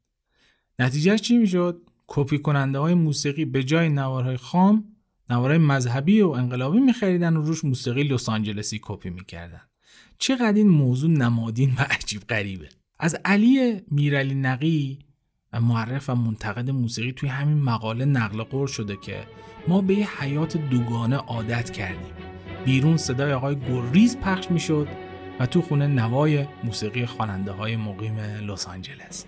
نتیجه 0.78 1.18
چی 1.18 1.38
می‌شد؟ 1.38 1.82
کپی 2.06 2.38
کننده 2.38 2.78
های 2.78 2.94
موسیقی 2.94 3.44
به 3.44 3.64
جای 3.64 3.88
نوارهای 3.88 4.36
خام 4.36 4.84
نوارهای 5.30 5.58
مذهبی 5.58 6.20
و 6.20 6.28
انقلابی 6.28 6.80
میخریدن 6.80 7.36
و 7.36 7.42
روش 7.42 7.64
موسیقی 7.64 8.02
لس 8.02 8.28
آنجلسی 8.28 8.80
کپی 8.82 9.10
می‌کردن. 9.10 9.60
چقدر 10.18 10.56
این 10.56 10.68
موضوع 10.68 11.10
نمادین 11.10 11.74
و 11.78 11.80
عجیب 11.90 12.22
غریبه. 12.22 12.68
از 12.98 13.16
علی 13.24 13.80
میرعلی 13.90 14.34
نقی 14.34 14.98
معرف 15.60 16.10
و 16.10 16.14
منتقد 16.14 16.70
موسیقی 16.70 17.12
توی 17.12 17.28
همین 17.28 17.62
مقاله 17.62 18.04
نقل 18.04 18.42
قول 18.42 18.66
شده 18.66 18.96
که 18.96 19.16
ما 19.68 19.80
به 19.80 19.94
یه 19.94 20.22
حیات 20.22 20.56
دوگانه 20.56 21.16
عادت 21.16 21.70
کردیم. 21.70 22.14
بیرون 22.64 22.96
صدای 22.96 23.32
آقای 23.32 23.56
گریز 23.56 24.20
پخش 24.20 24.50
می‌شد 24.50 24.88
و 25.40 25.46
تو 25.46 25.62
خونه 25.62 25.86
نوای 25.86 26.46
موسیقی 26.64 27.06
خواننده 27.06 27.52
های 27.52 27.76
مقیم 27.76 28.18
لس 28.48 28.68
آنجلس. 28.68 29.26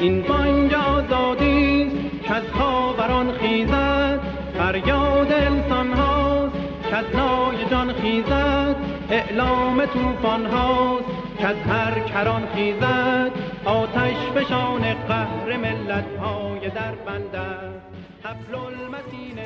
این 0.00 0.22
بانگ 0.22 0.74
آزادی 0.74 1.90
که 2.24 2.34
از 2.34 2.42
خاوران 2.52 3.32
خیزد 3.32 4.20
فریاد 4.58 5.17
خیزد 8.08 8.76
اعلام 9.10 9.86
توفان 9.86 10.46
هاست 10.46 11.04
که 11.38 11.46
از 11.46 11.56
هر 11.56 12.00
کران 12.00 12.46
خیزد. 12.54 13.30
آتش 13.64 14.16
فشان 14.34 14.94
قهر 14.94 15.56
ملت 15.56 16.04
های 16.20 16.70
در 16.70 16.94
بند 17.06 17.34
است 17.34 17.86
حبل 18.24 18.54
المتین 18.54 19.38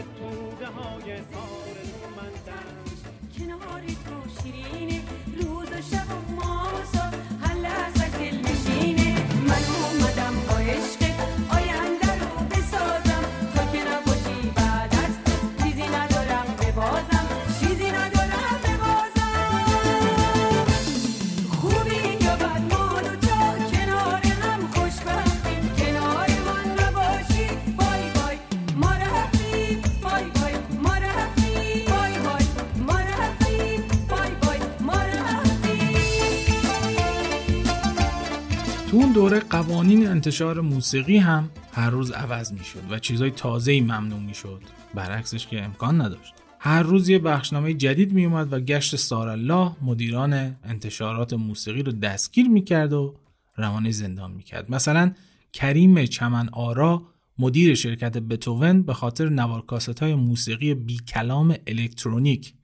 انتشار 40.23 40.61
موسیقی 40.61 41.17
هم 41.17 41.51
هر 41.73 41.91
روز 41.91 42.11
عوض 42.11 42.53
می‌شد 42.53 42.83
و 42.91 42.99
چیزای 42.99 43.31
تازه‌ای 43.31 43.81
ممنوع 43.81 44.21
می‌شد. 44.21 44.63
برعکسش 44.95 45.47
که 45.47 45.63
امکان 45.63 46.01
نداشت. 46.01 46.35
هر 46.59 46.83
روز 46.83 47.09
یه 47.09 47.19
بخشنامه 47.19 47.75
جدید 47.75 48.13
میومد 48.13 48.53
و 48.53 48.61
گشت 48.61 48.97
سارالله 48.97 49.73
مدیران 49.83 50.33
انتشارات 50.65 51.33
موسیقی 51.33 51.83
رو 51.83 51.93
دستگیر 51.93 52.49
می‌کرد 52.49 52.93
و 52.93 53.15
روانه 53.57 53.91
زندان 53.91 54.31
می‌کرد. 54.31 54.71
مثلا 54.71 55.13
کریم 55.53 56.05
چمن 56.05 56.49
آرا 56.53 57.03
مدیر 57.39 57.75
شرکت 57.75 58.17
بتوون 58.17 58.83
به 58.83 58.95
خاطر 58.95 59.29
نوارکاست 59.29 60.01
های 60.03 60.15
موسیقی 60.15 60.75
بی 60.75 60.97
کلام 60.97 61.55
الکترونیک 61.67 62.55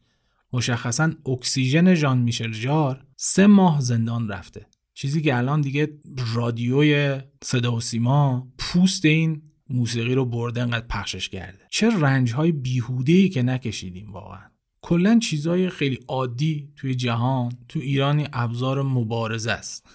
مشخصا 0.53 1.13
اکسیژن 1.27 1.95
ژان 1.95 2.19
میشل 2.19 2.53
ژار 2.53 3.05
سه 3.17 3.47
ماه 3.47 3.81
زندان 3.81 4.29
رفته. 4.29 4.67
چیزی 4.99 5.21
که 5.23 5.37
الان 5.37 5.61
دیگه 5.61 5.89
رادیوی 6.35 7.21
صدا 7.45 7.75
و 7.77 7.81
سیما 7.81 8.49
پوست 8.59 9.05
این 9.05 9.43
موسیقی 9.71 10.15
رو 10.15 10.25
برده 10.25 10.63
انقدر 10.63 10.87
پخشش 10.87 11.29
کرده. 11.29 11.59
چه 11.71 11.91
رنج 11.91 12.33
های 12.33 12.53
بیهوده 12.53 13.29
که 13.29 13.43
نکشیدیم 13.43 14.13
واقعا. 14.13 14.41
کلا 14.83 15.19
چیزای 15.19 15.71
خیلی 15.71 15.99
عادی 16.09 16.73
توی 16.77 16.95
جهان 16.95 17.53
تو 17.69 17.79
ایرانی 17.81 18.27
ابزار 18.33 18.83
مبارزه 18.83 19.51
است. 19.51 19.87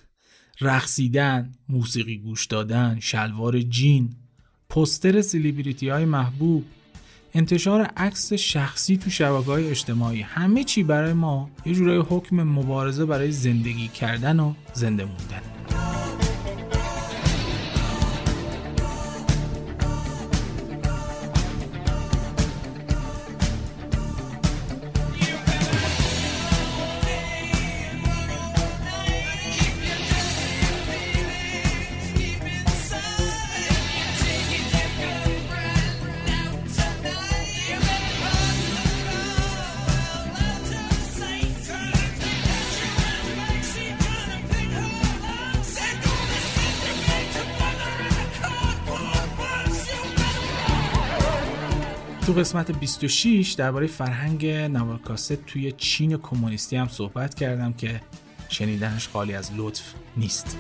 رقصیدن 0.62 1.51
موسیقی 1.70 2.18
گوش 2.18 2.45
دادن 2.45 2.99
شلوار 2.99 3.62
جین 3.62 4.16
پستر 4.70 5.22
سلیبریتی 5.22 5.89
های 5.89 6.06
محبوب 6.06 6.66
انتشار 7.36 7.82
عکس 7.98 8.34
شخصی 8.34 8.98
تو 8.98 9.10
شبکه 9.10 9.46
های 9.46 9.70
اجتماعی. 9.70 10.22
همه 10.22 10.64
چی 10.64 10.84
برای 10.84 11.14
ما 11.14 11.50
یه 11.66 11.74
جورای 11.74 12.04
حکم 12.10 12.44
مبارزه 12.44 13.06
برای 13.06 13.32
زندگی 13.32 13.88
کردن 13.88 14.40
و 14.40 14.54
زنده 14.74 15.06
موندن. 15.06 15.42
تو 52.28 52.34
قسمت 52.34 52.71
26 52.71 53.51
درباره 53.51 53.88
فرهنگ 53.88 54.45
نوار 54.45 54.97
کاست 54.97 55.34
توی 55.34 55.71
چین 55.71 56.17
کمونیستی 56.17 56.76
هم 56.76 56.88
صحبت 56.88 57.36
کردم 57.36 57.74
که 57.74 58.01
شنیدنش 58.49 59.07
خالی 59.07 59.34
از 59.34 59.51
لطف 59.57 59.93
نیست. 60.17 60.57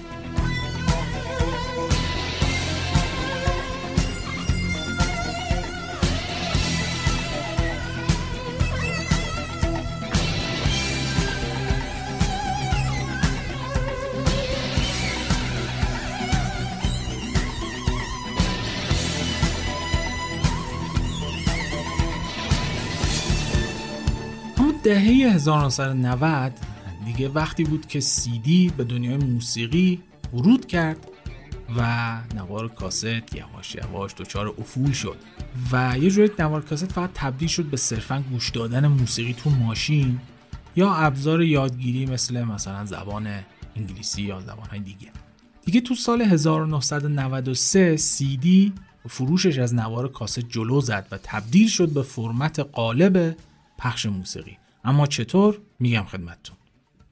دهه 24.83 25.01
1990 25.01 26.51
دیگه 27.05 27.29
وقتی 27.29 27.63
بود 27.63 27.87
که 27.87 27.99
سیدی 27.99 28.73
به 28.77 28.83
دنیای 28.83 29.17
موسیقی 29.17 30.01
ورود 30.33 30.65
کرد 30.65 31.07
و 31.77 31.81
نوار 32.35 32.67
کاست 32.67 33.35
یواش 33.35 33.75
یواش 33.75 34.13
دچار 34.13 34.47
افول 34.47 34.91
شد 34.91 35.17
و 35.71 35.97
یه 35.97 36.09
جوری 36.09 36.31
نوار 36.39 36.61
کاست 36.61 36.91
فقط 36.91 37.09
تبدیل 37.13 37.47
شد 37.47 37.63
به 37.63 37.77
صرفا 37.77 38.23
گوش 38.31 38.49
دادن 38.49 38.87
موسیقی 38.87 39.33
تو 39.33 39.49
ماشین 39.49 40.19
یا 40.75 40.93
ابزار 40.93 41.43
یادگیری 41.43 42.05
مثل 42.05 42.43
مثلا 42.43 42.85
زبان 42.85 43.27
انگلیسی 43.75 44.21
یا 44.21 44.41
زبانهای 44.41 44.79
دیگه. 44.79 45.07
دیگه 45.65 45.81
تو 45.81 45.95
سال 45.95 46.21
1993 46.21 47.97
سیدی 47.97 48.73
فروشش 49.09 49.57
از 49.57 49.75
نوار 49.75 50.07
کاست 50.07 50.39
جلو 50.39 50.81
زد 50.81 51.07
و 51.11 51.17
تبدیل 51.23 51.67
شد 51.67 51.89
به 51.89 52.01
فرمت 52.01 52.59
قالب 52.59 53.35
پخش 53.77 54.05
موسیقی. 54.05 54.57
اما 54.83 55.07
چطور 55.07 55.61
میگم 55.79 56.03
خدمتتون. 56.03 56.57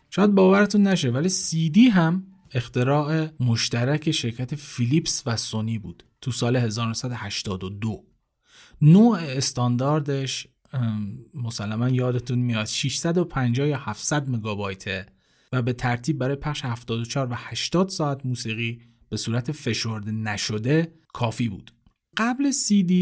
شاید 0.09 0.31
باورتون 0.31 0.87
نشه 0.87 1.09
ولی 1.09 1.29
سیدی 1.29 1.87
هم 1.87 2.23
اختراع 2.51 3.27
مشترک 3.39 4.11
شرکت 4.11 4.55
فیلیپس 4.55 5.23
و 5.25 5.37
سونی 5.37 5.79
بود 5.79 6.03
تو 6.21 6.31
سال 6.31 6.55
1982 6.55 8.05
نوع 8.81 9.17
استانداردش 9.17 10.47
مسلما 11.33 11.89
یادتون 11.89 12.39
میاد 12.39 12.65
650 12.65 13.67
یا 13.67 13.77
700 13.77 14.29
مگابایته 14.29 15.05
و 15.51 15.61
به 15.61 15.73
ترتیب 15.73 16.17
برای 16.17 16.35
پخش 16.35 16.65
74 16.65 17.27
و 17.31 17.33
80 17.37 17.89
ساعت 17.89 18.25
موسیقی 18.25 18.81
به 19.09 19.17
صورت 19.17 19.51
فشرده 19.51 20.11
نشده 20.11 20.93
کافی 21.13 21.49
بود. 21.49 21.71
قبل 22.17 22.51
CD 22.51 22.93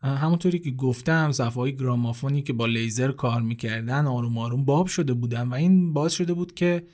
همونطوری 0.00 0.58
که 0.58 0.70
گفتم 0.70 1.32
صفحه 1.32 1.70
گرامافونی 1.70 2.42
که 2.42 2.52
با 2.52 2.66
لیزر 2.66 3.12
کار 3.12 3.42
می‌کردن 3.42 4.06
آروم 4.06 4.38
آروم 4.38 4.64
باب 4.64 4.86
شده 4.86 5.14
بودن 5.14 5.48
و 5.48 5.54
این 5.54 5.92
باعث 5.92 6.12
شده 6.12 6.34
بود 6.34 6.54
که 6.54 6.86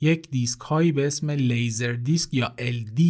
یک 0.00 0.30
دیسک 0.30 0.60
هایی 0.60 0.92
به 0.92 1.06
اسم 1.06 1.30
laser 1.30 1.92
disc 1.92 2.34
یا 2.34 2.54
LD 2.58 3.02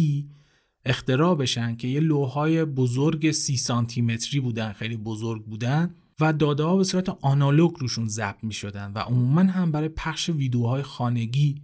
اختراع 0.85 1.35
بشن 1.35 1.75
که 1.75 1.87
یه 1.87 1.99
لوح‌های 1.99 2.65
بزرگ 2.65 3.31
سی 3.31 3.57
سانتی 3.57 4.01
متری 4.01 4.39
بودن 4.39 4.71
خیلی 4.71 4.97
بزرگ 4.97 5.45
بودن 5.45 5.95
و 6.19 6.33
داده 6.33 6.63
ها 6.63 6.77
به 6.77 6.83
صورت 6.83 7.09
آنالوگ 7.09 7.71
روشون 7.79 8.07
ضبط 8.07 8.43
می 8.43 8.53
شدن 8.53 8.91
و 8.95 8.99
عموما 8.99 9.41
هم 9.41 9.71
برای 9.71 9.89
پخش 9.89 10.29
ویدیوهای 10.29 10.83
خانگی 10.83 11.61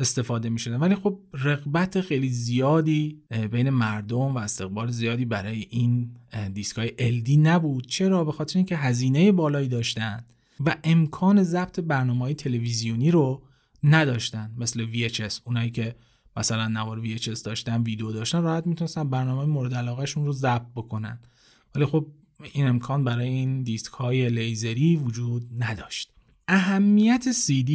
استفاده 0.00 0.48
می 0.48 0.58
شدن 0.58 0.76
ولی 0.76 0.94
خب 0.94 1.18
رغبت 1.34 2.00
خیلی 2.00 2.28
زیادی 2.28 3.22
بین 3.50 3.70
مردم 3.70 4.34
و 4.34 4.38
استقبال 4.38 4.90
زیادی 4.90 5.24
برای 5.24 5.66
این 5.70 6.16
دیسک 6.54 6.78
های 6.78 7.20
LD 7.20 7.30
نبود. 7.30 7.86
چرا؟ 7.86 8.24
به 8.24 8.32
خاطر 8.32 8.58
اینکه 8.58 8.76
هزینه 8.76 9.32
بالایی 9.32 9.68
داشتن 9.68 10.24
و 10.64 10.76
امکان 10.84 11.42
ضبط 11.42 11.80
برنامه 11.80 12.20
های 12.20 12.34
تلویزیونی 12.34 13.10
رو 13.10 13.42
نداشتن. 13.84 14.54
مثل 14.58 14.86
VHS 14.86 15.40
اونایی 15.44 15.70
که 15.70 15.94
مثلا 16.36 16.68
نوار 16.68 17.02
VHS 17.02 17.42
داشتن 17.42 17.82
ویدیو 17.82 18.12
داشتن 18.12 18.42
راحت 18.42 18.66
می‌تونستن 18.66 19.10
برنامه 19.10 19.44
مورد 19.44 19.74
علاقهشون 19.74 20.26
رو 20.26 20.32
ضبط 20.32 20.66
بکنن. 20.76 21.18
ولی 21.74 21.84
خب 21.86 22.06
این 22.52 22.66
امکان 22.66 23.04
برای 23.04 23.28
این 23.28 23.62
دیسک 23.62 23.92
های 23.92 24.30
لیزری 24.30 24.96
وجود 24.96 25.48
نداشت. 25.58 26.12
اهمیت 26.48 27.24
CD 27.32 27.72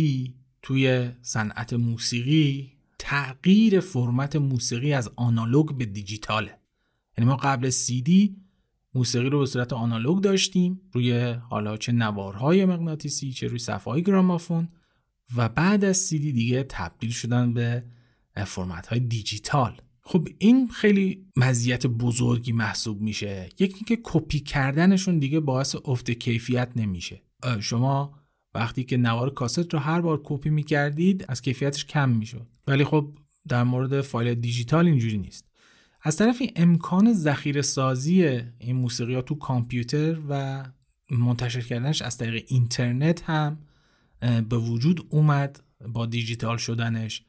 توی 0.66 1.12
صنعت 1.22 1.74
موسیقی 1.74 2.72
تغییر 3.00 3.80
فرمت 3.80 4.36
موسیقی 4.36 4.94
از 4.94 5.10
آنالوگ 5.16 5.78
به 5.78 5.86
دیجیتاله. 5.86 6.60
یعنی 7.18 7.30
ما 7.30 7.36
قبل 7.36 7.70
CD 7.70 8.12
موسیقی 8.96 9.30
رو 9.30 9.40
به 9.40 9.46
صورت 9.46 9.74
آنالوگ 9.74 10.24
داشتیم 10.24 10.82
روی 10.92 11.32
حالا 11.32 11.78
چه 11.78 11.92
نوارهای 11.92 12.66
مغناطیسی 12.66 13.32
چه 13.34 13.48
روی 13.48 13.60
صفحه 13.60 14.00
گرامافون 14.00 14.68
و 15.36 15.50
بعد 15.50 15.84
از 15.84 15.98
سیدی 15.98 16.32
دیگه 16.32 16.66
تبدیل 16.70 17.12
شدن 17.12 17.54
به 17.54 17.84
فرمت 18.46 18.88
های 18.88 19.00
دیجیتال. 19.00 19.82
خب 20.02 20.28
این 20.38 20.68
خیلی 20.68 21.26
مزیت 21.36 21.88
بزرگی 21.88 22.52
محسوب 22.52 23.02
میشه. 23.02 23.50
یکی 23.60 23.86
که 23.86 24.00
کپی 24.04 24.40
کردنشون 24.40 25.20
دیگه 25.20 25.40
باعث 25.40 25.76
افت 25.86 26.12
کیفیت 26.12 26.72
نمیشه. 26.76 27.22
شما 27.60 28.25
وقتی 28.56 28.84
که 28.84 28.98
نوار 28.98 29.30
کاست 29.30 29.74
رو 29.74 29.80
هر 29.80 30.02
بار 30.02 30.22
کپی 30.24 30.50
می‌کردید 30.50 31.26
از 31.28 31.42
کیفیتش 31.42 31.86
کم 31.86 32.10
می‌شد. 32.10 32.48
ولی 32.68 32.84
خب 32.84 33.10
در 33.48 33.64
مورد 33.64 34.02
فایل 34.02 34.36
دیجیتال 34.36 34.88
اینجوری 34.88 35.18
نیست. 35.18 35.46
از 36.02 36.18
طرفی 36.18 36.52
امکان 36.56 37.14
ذخیره 37.14 37.62
سازی 37.62 38.24
این 38.60 38.76
موسیقی 38.76 39.16
ها 39.16 39.22
تو 39.22 39.36
کامپیوتر 39.36 40.18
و 40.30 40.64
منتشر 41.12 41.62
کردنش 41.62 42.02
از 42.02 42.18
طریق 42.18 42.46
اینترنت 42.48 43.24
هم 43.30 43.58
به 44.50 44.58
وجود 44.58 45.08
اومد 45.10 45.64
با 45.88 46.06
دیجیتال 46.06 46.58
شدنش. 46.58 47.24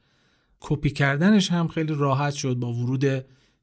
کپی 0.59 0.89
کردنش 0.89 1.51
هم 1.51 1.67
خیلی 1.67 1.93
راحت 1.93 2.33
شد 2.33 2.55
با 2.55 2.73
ورود 2.73 3.19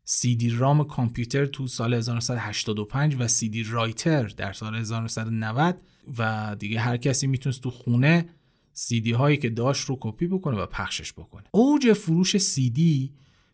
CD 0.07 0.53
ROM 0.53 0.85
کامپیوتر 0.85 1.47
تو 1.47 1.67
سال 1.67 1.95
1985 1.95 3.17
و 3.19 3.29
CD 3.29 3.67
writer 3.67 4.23
در 4.23 4.53
سال 4.53 4.75
1990 4.75 5.81
و 6.19 6.57
دیگه 6.59 6.81
هر 6.81 6.97
کسی 6.97 7.27
می‌تونست 7.27 7.63
تو 7.63 7.71
خونه 7.71 8.29
CD 8.77 9.09
هایی 9.09 9.37
که 9.37 9.51
داشت 9.51 9.85
رو 9.85 9.99
کپی 10.01 10.27
بکنه 10.27 10.57
و 10.57 10.67
پخشش 10.67 11.13
بکنه. 11.13 11.45
اوج 11.53 11.93
فروش 11.93 12.37
CD 12.37 12.81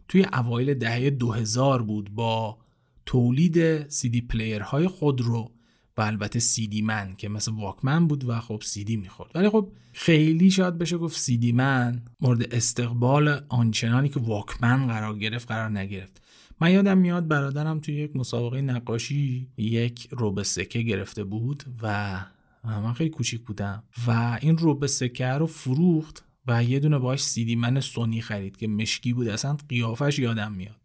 توی 0.08 0.26
اوایل 0.32 0.74
دهه 0.74 1.10
2000 1.10 1.82
بود 1.82 2.10
با 2.10 2.58
تولید 3.06 3.88
CD 3.90 4.22
player 4.28 4.62
های 4.62 4.88
خودرو 4.88 5.52
و 5.96 6.02
البته 6.02 6.38
CD 6.38 6.82
Man 6.82 7.14
که 7.16 7.28
مثل 7.28 7.52
واکمن 7.52 8.06
بود 8.06 8.28
و 8.28 8.40
خب 8.40 8.62
سیدی 8.64 8.96
می‌خورد. 8.96 9.30
ولی 9.34 9.48
خب 9.48 9.72
خیلی 9.92 10.50
شاید 10.50 10.78
بشه 10.78 10.98
گفت 10.98 11.18
CD 11.18 11.52
Man 11.52 12.02
مورد 12.20 12.54
استقبال 12.54 13.44
آنچنانی 13.48 14.08
که 14.08 14.20
واکمن 14.20 14.86
قرار 14.86 15.18
گرفت 15.18 15.48
قرار 15.48 15.70
نگرفت. 15.70 16.22
من 16.60 16.72
یادم 16.72 16.98
میاد 16.98 17.28
برادرم 17.28 17.80
توی 17.80 17.94
یک 17.94 18.16
مسابقه 18.16 18.62
نقاشی 18.62 19.48
یک 19.56 20.08
ربع 20.10 20.42
سکه 20.42 20.82
گرفته 20.82 21.24
بود 21.24 21.64
و 21.82 22.20
من 22.64 22.92
خیلی 22.92 23.10
کوچیک 23.10 23.40
بودم. 23.44 23.82
و 24.06 24.38
این 24.42 24.58
روبه 24.58 24.86
سکه 24.86 25.26
رو 25.26 25.46
فروخت 25.46 26.24
و 26.46 26.64
یه 26.64 26.80
دونه 26.80 26.98
باش 26.98 27.22
سیدی 27.22 27.56
من 27.56 27.80
سونی 27.80 28.20
خرید 28.20 28.56
که 28.56 28.68
مشکی 28.68 29.12
بود. 29.12 29.28
اصلا 29.28 29.56
قیافش 29.68 30.18
یادم 30.18 30.52
میاد. 30.52 30.76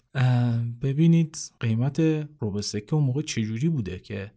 ببینید 0.82 1.38
قیمت 1.60 2.00
روبه 2.40 2.62
سکه 2.62 2.94
اون 2.94 3.04
موقع 3.04 3.22
چجوری 3.22 3.70
بوده 3.70 4.00
که 4.00 4.32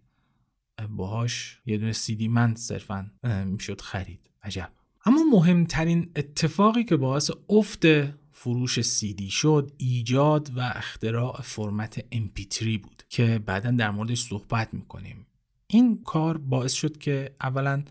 باهاش 0.91 1.61
یه 1.67 1.79
دونه 1.79 1.93
سیدی 1.93 2.29
من 2.29 2.55
صرفا 2.55 3.11
می‌شد 3.47 3.81
خرید. 3.81 4.31
عجب. 4.43 4.71
اما 5.05 5.23
مهمترین 5.33 6.11
اتفاقی 6.17 6.85
که 6.85 6.97
باعث 6.97 7.31
افت 7.49 7.87
فروش 8.33 8.81
سیدی 8.81 9.31
شد 9.31 9.73
ایجاد 9.77 10.51
و 10.57 10.61
اختراع 10.61 11.43
فرمت 11.43 12.01
MP3 12.01 12.63
بود 12.65 13.03
که 13.09 13.39
بعدا 13.47 13.71
در 13.71 13.91
موردش 13.91 14.23
صحبت 14.23 14.75
می‌کنیم. 14.75 15.27
این 15.73 16.03
کار 16.05 16.39
باعث 16.39 16.73
شد 16.73 16.99
که 16.99 17.37
اولا 17.41 17.83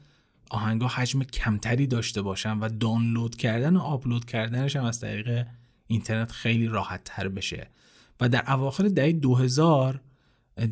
آهنگا 0.50 0.88
حجم 0.88 1.24
کمتری 1.24 1.88
داشته 1.88 2.22
باشن 2.22 2.60
و 2.60 2.70
دانلود 2.70 3.36
کردن 3.36 3.76
و 3.76 3.80
آپلود 3.80 4.26
کردنش 4.26 4.76
هم 4.76 4.84
از 4.84 5.00
طریق 5.00 5.46
اینترنت 5.88 6.32
خیلی 6.32 6.68
راحت 6.68 7.02
تر 7.04 7.28
بشه. 7.28 7.70
و 8.22 8.30
در 8.30 8.54
اواخر 8.54 8.88
دهه 8.88 9.12
2000 9.12 10.02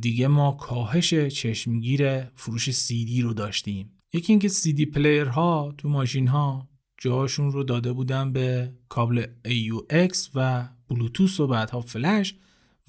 دیگه 0.01 0.27
ما 0.27 0.51
کاهش 0.51 1.13
چشمگیر 1.13 2.23
فروش 2.23 2.69
CD 2.69 3.21
رو 3.21 3.33
داشتیم. 3.33 3.91
یکی 4.13 4.33
اینکه 4.33 4.49
CD 4.49 4.85
player 4.85 5.25
ها 5.25 5.73
تو 5.77 5.89
ماشین 5.89 6.27
ها 6.27 6.69
جاشون 6.97 7.51
رو 7.51 7.63
داده 7.63 7.93
بودن 7.93 8.33
به 8.33 8.73
کابل 8.89 9.25
AUX 9.47 10.29
و 10.35 10.69
بلوتوث 10.89 11.39
و 11.39 11.47
بعدها 11.47 11.81
فلش 11.81 12.35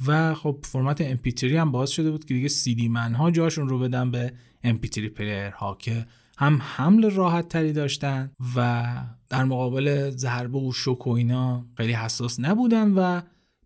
و 0.07 0.35
خب 0.35 0.59
فرمت 0.63 1.17
MP3 1.17 1.45
هم 1.45 1.73
باز 1.73 1.91
شده 1.91 2.11
بود 2.11 2.25
که 2.25 2.35
دیگه 2.35 2.49
CD 2.49 2.91
من 2.91 3.15
ها 3.15 3.31
جاشون 3.31 3.69
رو 3.69 3.79
بدن 3.79 4.11
به 4.11 4.33
MP3 4.65 4.99
پلیر 4.99 5.51
ها 5.51 5.75
که 5.75 6.07
هم 6.39 6.59
حمل 6.63 7.11
راحت 7.11 7.49
تری 7.49 7.73
داشتن 7.73 8.31
و 8.57 8.87
در 9.29 9.45
مقابل 9.45 10.11
ضربه 10.11 10.59
و 10.59 10.73
شوک 10.73 11.07
و 11.07 11.11
اینا 11.11 11.67
خیلی 11.77 11.93
حساس 11.93 12.41
نبودن 12.41 12.93
و 12.93 13.21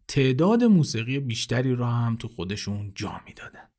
تعداد 0.08 0.64
موسیقی 0.64 1.20
بیشتری 1.20 1.74
را 1.74 1.86
هم 1.86 2.16
تو 2.16 2.28
خودشون 2.28 2.92
جا 2.94 3.20
می‌دادن. 3.26 3.69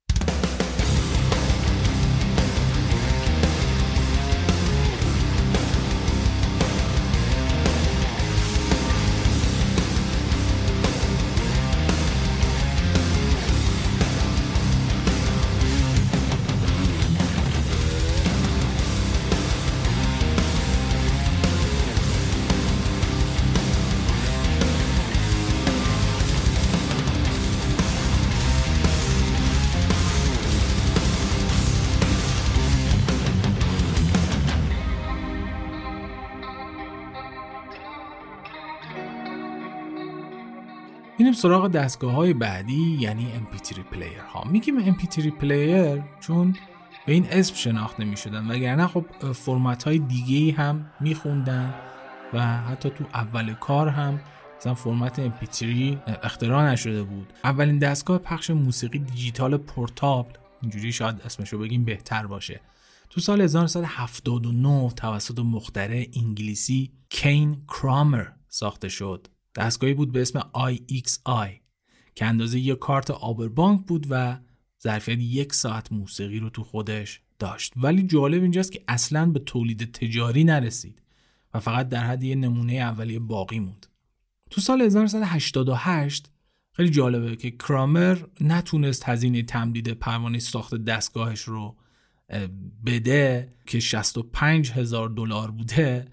میریم 41.32 41.42
سراغ 41.42 41.68
دستگاه 41.68 42.14
های 42.14 42.34
بعدی 42.34 42.98
یعنی 43.00 43.28
MP3 43.34 43.80
player 43.80 44.20
ها 44.20 44.44
میگیم 44.44 44.94
MP3 44.94 45.28
player 45.28 46.04
چون 46.20 46.56
به 47.06 47.14
این 47.14 47.28
اسم 47.30 47.56
شناخته 47.56 48.04
می 48.04 48.18
شدن 48.18 48.52
وگرنه 48.52 48.88
خب 48.88 49.06
فرمت 49.34 49.84
های 49.84 50.00
دیگه 50.00 50.54
هم 50.54 50.92
میخوندن 51.00 51.74
و 52.34 52.58
حتی 52.58 52.90
تو 52.90 53.04
اول 53.14 53.54
کار 53.54 53.88
هم 53.90 54.20
مثلا 54.58 54.74
فرمت 54.74 55.30
MP3 55.30 55.66
اختراع 56.24 56.72
نشده 56.72 57.04
بود. 57.04 57.34
اولین 57.44 57.80
دستگاه 57.80 58.18
پخش 58.18 58.50
موسیقی 58.50 59.00
دیجیتال 59.00 59.58
portable. 59.58 60.34
اینجوری 60.62 60.92
شاید 60.92 61.22
اسمشو 61.26 61.58
بگیم 61.58 61.86
بهتر 61.86 62.28
باشه. 62.28 62.62
تو 63.10 63.22
سال 63.22 63.42
1979 63.42 64.90
توسط 64.90 65.40
مخترع 65.40 66.08
انگلیسی 66.16 66.92
کین 67.10 67.62
کرامر 67.68 68.28
ساخته 68.50 68.90
شد. 68.90 69.28
دستگاهی 69.56 69.94
بود 69.94 70.12
به 70.12 70.22
اسم 70.22 70.40
IXI 70.40 71.50
که 72.16 72.26
اندازه 72.26 72.60
یک 72.60 72.80
کارت 72.80 73.12
آبربانک 73.12 73.86
بود 73.86 74.08
و 74.10 74.40
ظرفیت 74.84 75.20
یک 75.20 75.54
ساعت 75.54 75.92
موسیقی 75.92 76.40
رو 76.40 76.50
تو 76.50 76.64
خودش 76.64 77.22
داشت. 77.40 77.74
ولی 77.76 78.04
جالب 78.04 78.42
اینجاست 78.42 78.72
که 78.72 78.84
اصلا 78.88 79.26
به 79.26 79.40
تولید 79.40 79.92
تجاری 79.92 80.44
نرسید 80.44 81.02
و 81.54 81.60
فقط 81.60 81.90
در 81.90 82.04
حد 82.04 82.24
یه 82.24 82.36
نمونه 82.36 82.74
اولیه 82.74 83.20
باقی 83.20 83.60
موند. 83.60 83.86
تو 84.50 84.62
سال 84.62 84.82
1988 84.82 86.32
خیلی 86.74 86.90
جالبه 86.90 87.36
که 87.36 87.52
کرامر 87.52 88.18
نتونست 88.42 89.10
هزینه 89.10 89.44
تمدید 89.44 89.90
پروانه 89.90 90.40
ساخت 90.40 90.76
دستگاهش 90.76 91.42
رو 91.42 91.78
بده 92.86 93.54
که 93.66 93.80
65 93.80 94.72
هزار 94.72 95.10
دلار 95.10 95.52
بوده. 95.52 96.08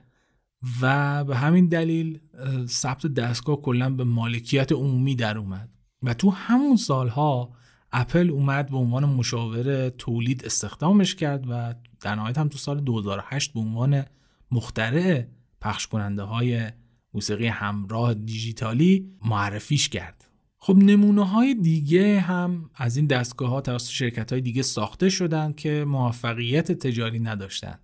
و 0.82 1.24
به 1.24 1.36
همین 1.36 1.66
دلیل 1.66 2.20
ثبت 2.66 3.06
دستگاه 3.06 3.56
کلا 3.56 3.90
به 3.90 4.04
مالکیت 4.04 4.72
عمومی 4.72 5.14
در 5.14 5.38
اومد. 5.38 5.68
و 6.02 6.14
تو 6.14 6.30
همون 6.30 6.76
سالها 6.76 7.52
اپل 7.92 8.30
اومد 8.30 8.70
به 8.70 8.76
عنوان 8.76 9.04
مشاور 9.04 9.88
تولید 9.88 10.44
استخدامش 10.44 11.14
کرد 11.14 11.44
و 11.50 11.74
در 12.00 12.14
نهایت 12.14 12.38
هم 12.38 12.48
تو 12.48 12.59
سال 12.59 12.80
2008 12.80 13.52
به 13.52 13.61
عنوان 13.61 14.04
مخترع 14.50 15.24
پخش 15.61 15.86
کننده 15.86 16.22
های 16.22 16.70
موسیقی 17.14 17.46
همراه 17.46 18.14
دیجیتالی 18.14 19.12
معرفیش 19.24 19.88
کرد. 19.88 20.24
خب 20.59 20.76
نمونه 20.76 21.26
های 21.26 21.54
دیگه 21.54 22.20
هم 22.20 22.70
از 22.74 22.96
این 22.96 23.06
دستگاه 23.06 23.50
ها 23.50 23.61
توسط 23.61 23.90
شرکت 23.90 24.32
های 24.32 24.40
دیگه 24.40 24.62
ساخته 24.62 25.09
شدن 25.09 25.52
که 25.52 25.84
موفقیت 25.88 26.72
تجاری 26.72 27.18
نداشتن. 27.18 27.78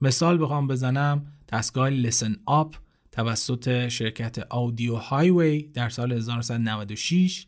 مثال 0.00 0.38
بخوام 0.42 0.66
بزنم. 0.66 1.26
دستگاه 1.52 1.90
Listen 1.90 2.36
Up 2.46 2.76
توسط 3.12 3.88
شرکت 3.88 4.46
Audio 4.50 4.96
Highway 4.96 5.62
در 5.62 5.88
سال 5.88 6.12
1996 6.12 7.46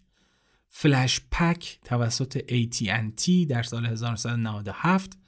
FlashPAC 0.69 1.79
توسط 1.85 2.39
AT&T 2.39 3.47
در 3.49 3.63
سال 3.63 3.87
1997 3.87 5.19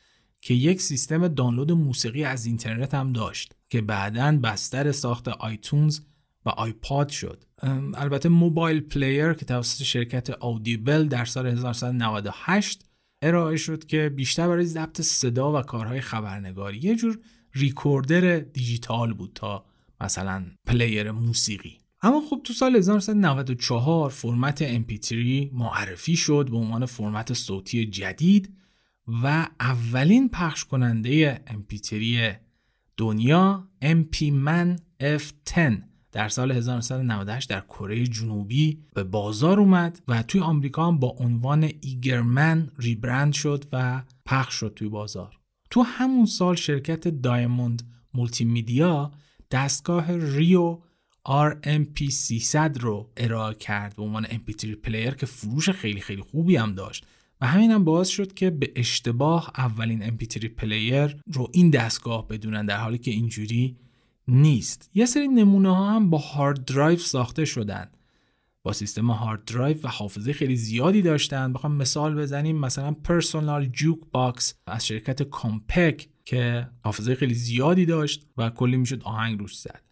که 0.40 0.54
یک 0.54 0.80
سیستم 0.80 1.28
دانلود 1.28 1.72
موسیقی 1.72 2.24
از 2.24 2.46
اینترنت 2.46 2.94
هم 2.94 3.12
داشت 3.12 3.54
که 3.68 3.80
بعدا 3.80 4.38
بستر 4.42 4.92
ساخت 4.92 5.28
iTunes 5.28 6.00
و 6.46 6.48
iPod 6.48 7.08
شد. 7.08 7.44
البته 7.94 8.28
MobilePlayer 8.28 9.32
که 9.32 9.44
توسط 9.44 9.82
شرکت 9.82 10.30
Audible 10.30 11.08
در 11.08 11.24
سال 11.24 11.46
1998 11.46 12.84
ارائه 13.22 13.56
شد 13.56 13.84
که 13.84 14.08
بیشتر 14.08 14.48
برای 14.48 14.64
ضبط 14.64 15.00
صدا 15.00 15.58
و 15.58 15.62
کارهای 15.62 16.00
خبرنگاری. 16.00 16.78
یه 16.78 16.96
جور 16.96 17.18
recorder 17.54 18.38
دیجیتال 18.38 19.12
بود 19.12 19.32
تا 19.34 19.64
مثلا 20.00 20.44
player 20.66 21.10
موسیقی. 21.10 21.78
اما 22.02 22.20
خب 22.30 22.40
تو 22.44 22.52
سال 22.52 22.76
1994 22.76 24.10
فرمت 24.10 24.78
MP3 24.78 25.14
معرفی 25.52 26.16
شد 26.16 26.48
به 26.50 26.56
عنوان 26.56 26.86
فرمت 26.86 27.32
صوتی 27.32 27.86
جدید 27.86 28.56
و 29.22 29.48
اولین 29.60 30.28
پخش 30.28 30.64
کننده 30.64 31.40
MP3 31.46 31.94
دنیا 32.96 33.68
MP-Man 33.82 34.80
F10 35.02 35.91
در 36.12 36.28
سال 36.28 36.52
1998 36.52 37.48
در 37.50 37.60
کره 37.60 38.06
جنوبی 38.06 38.78
به 38.94 39.04
بازار 39.04 39.60
اومد 39.60 40.02
و 40.08 40.22
توی 40.22 40.40
آمریکا 40.40 40.86
هم 40.86 40.98
با 40.98 41.16
عنوان 41.18 41.70
Eigerman 41.80 42.70
rebrand 42.78 43.32
شد 43.32 43.64
و 43.72 44.02
پخش 44.26 44.54
شد 44.54 44.72
توی 44.76 44.88
بازار. 44.88 45.38
تو 45.70 45.82
همون 45.82 46.26
سال 46.26 46.54
شرکت 46.54 47.08
Diamond 47.08 47.82
Multimedia 48.14 49.12
دستگاه 49.50 50.16
Rio 50.16 50.78
RMP300 51.28 52.80
رو 52.80 53.10
ارائه 53.16 53.54
کرد 53.54 53.96
به 53.96 54.02
عنوان 54.02 54.24
MP3 54.24 54.66
player 54.66 55.10
که 55.14 55.26
فروش 55.26 55.70
خیلی 55.70 56.00
خیلی 56.00 56.22
خوبی 56.22 56.56
هم 56.56 56.74
داشت 56.74 57.06
و 57.40 57.46
همین 57.46 57.70
هم 57.70 57.84
باعث 57.84 58.08
شد 58.08 58.34
که 58.34 58.50
به 58.50 58.72
اشتباه 58.76 59.52
اولین 59.56 60.18
MP3 60.18 60.44
player 60.44 61.16
رو 61.32 61.48
این 61.52 61.70
دستگاه 61.70 62.28
بدونن 62.28 62.66
در 62.66 62.78
حالی 62.78 62.98
که 62.98 63.10
اینجوری 63.10 63.76
نیست. 64.28 64.90
یه 64.94 65.06
سری 65.06 65.28
نمونه 65.28 65.76
ها 65.76 65.90
هم 65.90 66.10
با 66.10 66.18
hard 66.18 66.64
drive 66.64 66.98
ساخته 66.98 67.44
شدن. 67.44 67.90
با 68.62 68.72
سیستم 68.72 69.10
hard 69.10 69.44
drive 69.44 69.76
و 69.82 69.88
حافظه 69.88 70.32
خیلی 70.32 70.56
زیادی 70.56 71.02
داشتن. 71.02 71.52
بخوام 71.52 71.76
مثال 71.76 72.14
بزنیم. 72.14 72.56
مثلا 72.56 72.92
Personal 72.92 73.66
Jukebox 73.66 74.54
از 74.66 74.86
شرکت 74.86 75.22
Compaq 75.22 76.08
که 76.24 76.68
حافظه 76.84 77.14
خیلی 77.14 77.34
زیادی 77.34 77.86
داشت 77.86 78.26
و 78.36 78.50
کلی 78.50 78.76
می‌شد 78.76 79.02
آهنگ 79.02 79.38
روش 79.38 79.58
زد. 79.58 79.82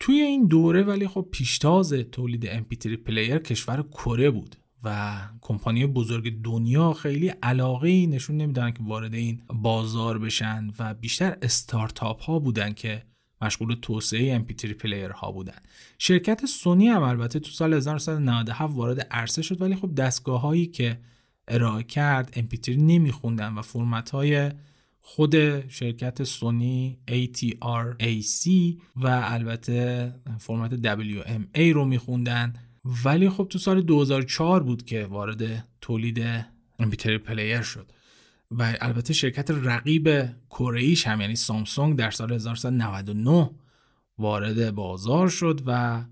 توی 0.00 0.20
این 0.20 0.46
دوره 0.46 0.82
ولی 0.82 1.08
خب 1.08 1.28
پیشتاز 1.32 1.92
تولید 1.92 2.46
MP3 2.46 2.86
player 2.86 3.38
کشور 3.38 3.82
کره 3.82 4.30
بود 4.30 4.56
و 4.84 5.20
کمپانی 5.40 5.86
بزرگ 5.86 6.42
دنیا 6.42 6.92
خیلی 6.92 7.28
علاقه 7.28 8.06
نشون 8.06 8.36
نمیدن 8.36 8.70
که 8.70 8.78
وارد 8.82 9.14
این 9.14 9.42
بازار 9.54 10.18
بشن 10.18 10.70
و 10.78 10.94
بیشتر 10.94 11.38
استارتاپ 11.42 12.22
ها 12.22 12.38
بودن 12.38 12.72
که 12.72 13.02
مشغول 13.42 13.76
توسعه 13.82 14.38
MP3 14.38 14.64
player 14.64 15.10
ها 15.10 15.32
بودن. 15.32 15.58
شرکت 15.98 16.46
سونی 16.46 16.88
هم 16.88 17.02
البته 17.02 17.40
تو 17.40 17.50
سال 17.50 17.74
1997 17.74 18.74
وارد 18.74 19.06
عرصه 19.10 19.42
شد 19.42 19.62
ولی 19.62 19.74
خب 19.74 19.94
دستگاه 19.94 20.40
هایی 20.40 20.66
که 20.66 20.98
ارائه 21.48 21.82
کرد 21.82 22.34
MP3 22.34 22.68
نمیخوندن 22.68 23.54
و 23.54 23.62
فرمت 23.62 24.10
های 24.10 24.50
خود 25.00 25.68
شرکت 25.68 26.24
سونی 26.24 26.98
ATRAC 27.08 28.48
و 28.96 29.20
البته 29.24 30.12
فرمت 30.38 30.96
WMA 30.96 31.60
رو 31.60 31.84
میخوندن. 31.84 32.52
ولی 33.04 33.30
خب 33.30 33.46
تو 33.50 33.58
سال 33.58 33.82
2004 33.82 34.62
بود 34.62 34.84
که 34.84 35.06
وارد 35.06 35.68
تولید 35.80 36.40
MP3 36.82 37.06
پلیر 37.06 37.62
شد. 37.62 37.92
و 38.50 38.76
البته 38.80 39.12
شرکت 39.12 39.50
رقیب 39.50 40.08
کره 40.50 40.94
هم 41.06 41.20
یعنی 41.20 41.36
سامسونگ 41.36 41.96
در 41.96 42.10
سال 42.10 42.32
1999 42.32 43.50
وارد 44.18 44.74
بازار 44.74 45.28
شد 45.28 45.60
و 45.66 46.04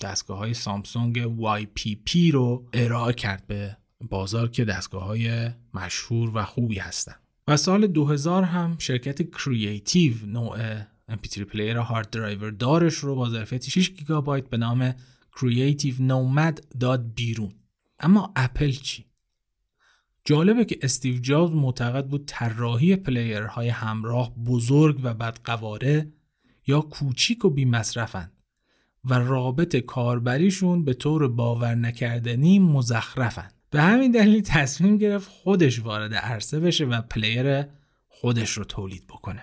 دستگاه 0.00 0.38
های 0.38 0.54
سامسونگ 0.54 1.38
YPP 1.38 2.32
رو 2.32 2.68
ارائه 2.72 3.12
کرد 3.12 3.46
به 3.46 3.76
بازار 4.00 4.48
که 4.48 4.64
دستگاه 4.64 5.04
های 5.04 5.50
مشهور 5.74 6.30
و 6.34 6.44
خوبی 6.44 6.78
هستن 6.78 7.14
و 7.48 7.56
سال 7.56 7.86
2000 7.86 8.42
هم 8.42 8.76
شرکت 8.78 9.30
Creative 9.30 10.14
نوع 10.26 10.80
MP3 11.10 11.38
player 11.38 11.76
hard 11.76 12.10
drive 12.10 12.50
دارش 12.50 12.94
رو 12.94 13.14
با 13.14 13.30
ظرفیت 13.30 13.68
6 13.68 13.90
گیگابایت 13.90 14.48
به 14.48 14.56
نام 14.56 14.94
Creative 15.36 15.98
Nomad 15.98 16.60
داد 16.80 17.14
بیرون 17.14 17.54
اما 17.98 18.32
اپل 18.36 18.70
چی؟ 18.70 19.04
جالبه 20.26 20.64
که 20.64 20.78
استیو 20.82 21.20
جابز 21.20 21.54
معتقد 21.54 22.06
بود 22.06 22.24
طراحی 22.26 22.96
player 22.96 23.50
های 23.50 23.68
همراه 23.68 24.34
بزرگ 24.34 25.00
و 25.02 25.14
بدقواره 25.14 26.12
یا 26.66 26.80
کوچیک 26.80 27.44
و 27.44 27.50
بی 27.50 27.64
مصرفن 27.64 28.30
و 29.04 29.14
رابط 29.14 29.76
کاربریشون 29.76 30.84
به 30.84 30.94
طور 30.94 31.28
باور 31.28 31.74
نکردنی 31.74 32.58
مزخرفن 32.58 33.48
به 33.70 33.82
همین 33.82 34.10
دلیل 34.10 34.42
تصمیم 34.42 34.98
گرفت 34.98 35.28
خودش 35.28 35.80
وارد 35.80 36.14
عرصه 36.14 36.60
بشه 36.60 36.84
و 36.84 37.00
player 37.00 37.64
خودش 38.08 38.50
رو 38.50 38.64
تولید 38.64 39.06
بکنه. 39.06 39.42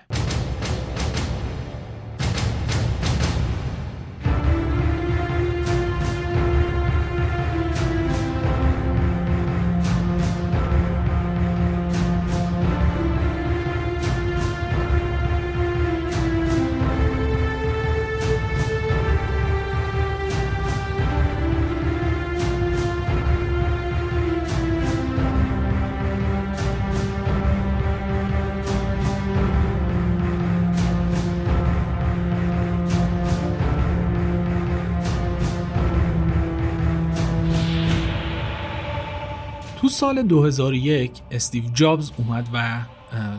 تو 39.82 39.88
سال 39.88 40.22
2001 40.22 41.10
استیو 41.30 41.64
جابز 41.74 42.10
اومد 42.16 42.48
و 42.54 42.82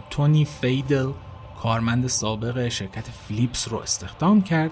تونی 0.10 0.46
فیدل 0.46 1.12
کارمند 1.62 2.08
سابق 2.08 2.68
شرکت 2.68 3.10
فیلیپس 3.10 3.68
رو 3.68 3.78
استخدام 3.78 4.41
کرد 4.41 4.72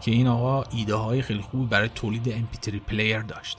که 0.00 0.10
این 0.10 0.26
آقا 0.26 0.62
ایده 0.62 0.94
های 0.94 1.22
خیلی 1.22 1.40
خوبی 1.40 1.66
برای 1.66 1.88
تولید 1.94 2.34
MP3 2.34 2.68
player 2.68 3.22
داشت. 3.22 3.58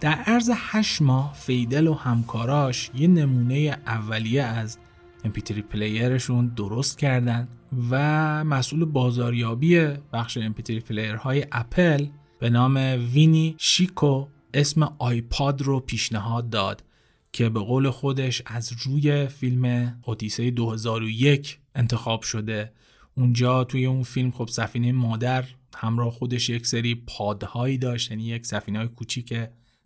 در 0.00 0.12
عرض 0.12 0.50
8 0.54 1.02
ماه 1.02 1.34
فیدل 1.34 1.86
و 1.86 1.94
همکاراش 1.94 2.90
یه 2.94 3.08
نمونه 3.08 3.76
اولیه 3.86 4.42
از 4.42 4.78
MP3 5.24 5.52
player 5.52 6.08
شون 6.08 6.46
درست 6.46 6.98
کردن 6.98 7.48
و 7.90 8.44
مسئول 8.44 8.84
بازاریابی 8.84 9.86
بخش 10.12 10.38
MP3 10.38 10.70
player 10.70 11.14
های 11.14 11.46
اپل 11.52 12.06
به 12.38 12.50
نام 12.50 12.76
وینی 13.12 13.54
شیکو 13.58 14.26
اسم 14.54 14.94
آیپاد 14.98 15.62
رو 15.62 15.80
پیشنهاد 15.80 16.50
داد. 16.50 16.87
که 17.32 17.48
به 17.48 17.60
قول 17.60 17.90
خودش 17.90 18.42
از 18.46 18.72
روی 18.82 19.26
فیلم 19.26 19.94
اودیسه 20.04 20.50
2001 20.50 21.58
انتخاب 21.74 22.22
شده. 22.22 22.72
اونجا 23.14 23.64
توی 23.64 23.86
اون 23.86 24.02
فیلم 24.02 24.30
خب 24.30 24.48
سفینه 24.48 24.92
مادر 24.92 25.44
همراه 25.76 26.10
خودش 26.10 26.48
یک 26.48 26.66
سری 26.66 26.94
پادهایی 26.94 27.78
داشت 27.78 28.10
یعنی 28.10 28.24
یک 28.24 28.46
سفینه 28.46 28.78
های 28.78 28.88
کوچیک 28.88 29.34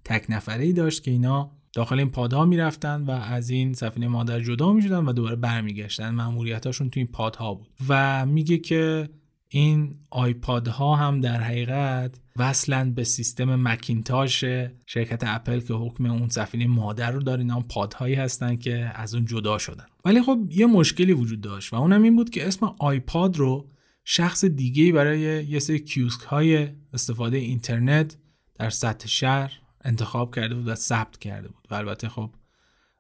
تک 0.05 0.27
نفره 0.29 0.65
ای 0.65 0.73
داشت 0.73 1.03
که 1.03 1.11
اینا 1.11 1.51
داخل 1.73 1.99
این 1.99 2.11
پادها 2.11 2.45
می‌رفتن 2.45 3.03
و 3.03 3.11
از 3.11 3.51
این 3.51 3.73
سفینه 3.73 4.09
مادر 4.09 4.41
جدا 4.41 4.73
می‌شدن 4.73 5.05
و 5.05 5.13
دوباره 5.13 5.37
برمیگشتن. 5.37 6.11
مأموریتاشون 6.11 6.91
توی 6.91 7.03
این 7.03 7.13
پادها 7.13 7.55
بود. 7.55 7.69
و 7.89 8.27
میگه 8.27 8.59
که 8.59 9.09
این 9.55 9.97
آیپاد 10.11 10.69
ها 10.69 10.97
هم 10.97 11.21
در 11.21 11.41
حقیقت 11.41 12.21
وصلند 12.37 12.95
به 12.95 13.05
سیستم 13.05 13.69
مکینتاش 13.69 14.45
شرکت 14.87 15.23
اپل 15.27 15.61
که 15.61 15.75
حکم 15.75 16.07
اون 16.07 16.29
سفینه 16.29 16.67
مادر 16.67 17.11
رو 17.11 17.23
داره. 17.23 17.41
اینا 17.41 17.61
pod 17.61 17.88
هایی 17.88 18.15
هستن 18.15 18.57
که 18.57 18.93
از 18.95 19.15
اون 19.15 19.25
جدا 19.25 19.59
شدن. 19.59 19.85
ولی 20.05 20.23
خب 20.23 20.39
یه 20.51 20.67
مشکلی 20.67 21.13
وجود 21.13 21.41
داشت 21.41 21.73
و 21.73 21.77
اونم 21.77 22.03
این 22.03 22.17
بود 22.17 22.31
که 22.31 22.49
اسم 22.49 22.75
آیپاد 22.79 23.37
رو 23.37 23.71
شخص 24.05 24.45
دیگه 24.45 24.93
برای 24.93 25.21
یه 25.45 25.59
سری 25.59 25.79
کیوسک 25.79 26.23
های 26.23 26.69
استفاده 26.93 27.37
اینترنت 27.37 28.17
در 28.55 28.71
سطح 28.71 29.09
شهر 29.09 29.53
انتخاب 29.85 30.35
کرده 30.35 30.55
بود 30.55 30.69
و 30.69 30.75
ثبت 30.75 31.19
کرده 31.19 31.49
بود. 31.49 31.69
و 31.71 31.75
البته 31.75 32.09
خب 32.09 32.31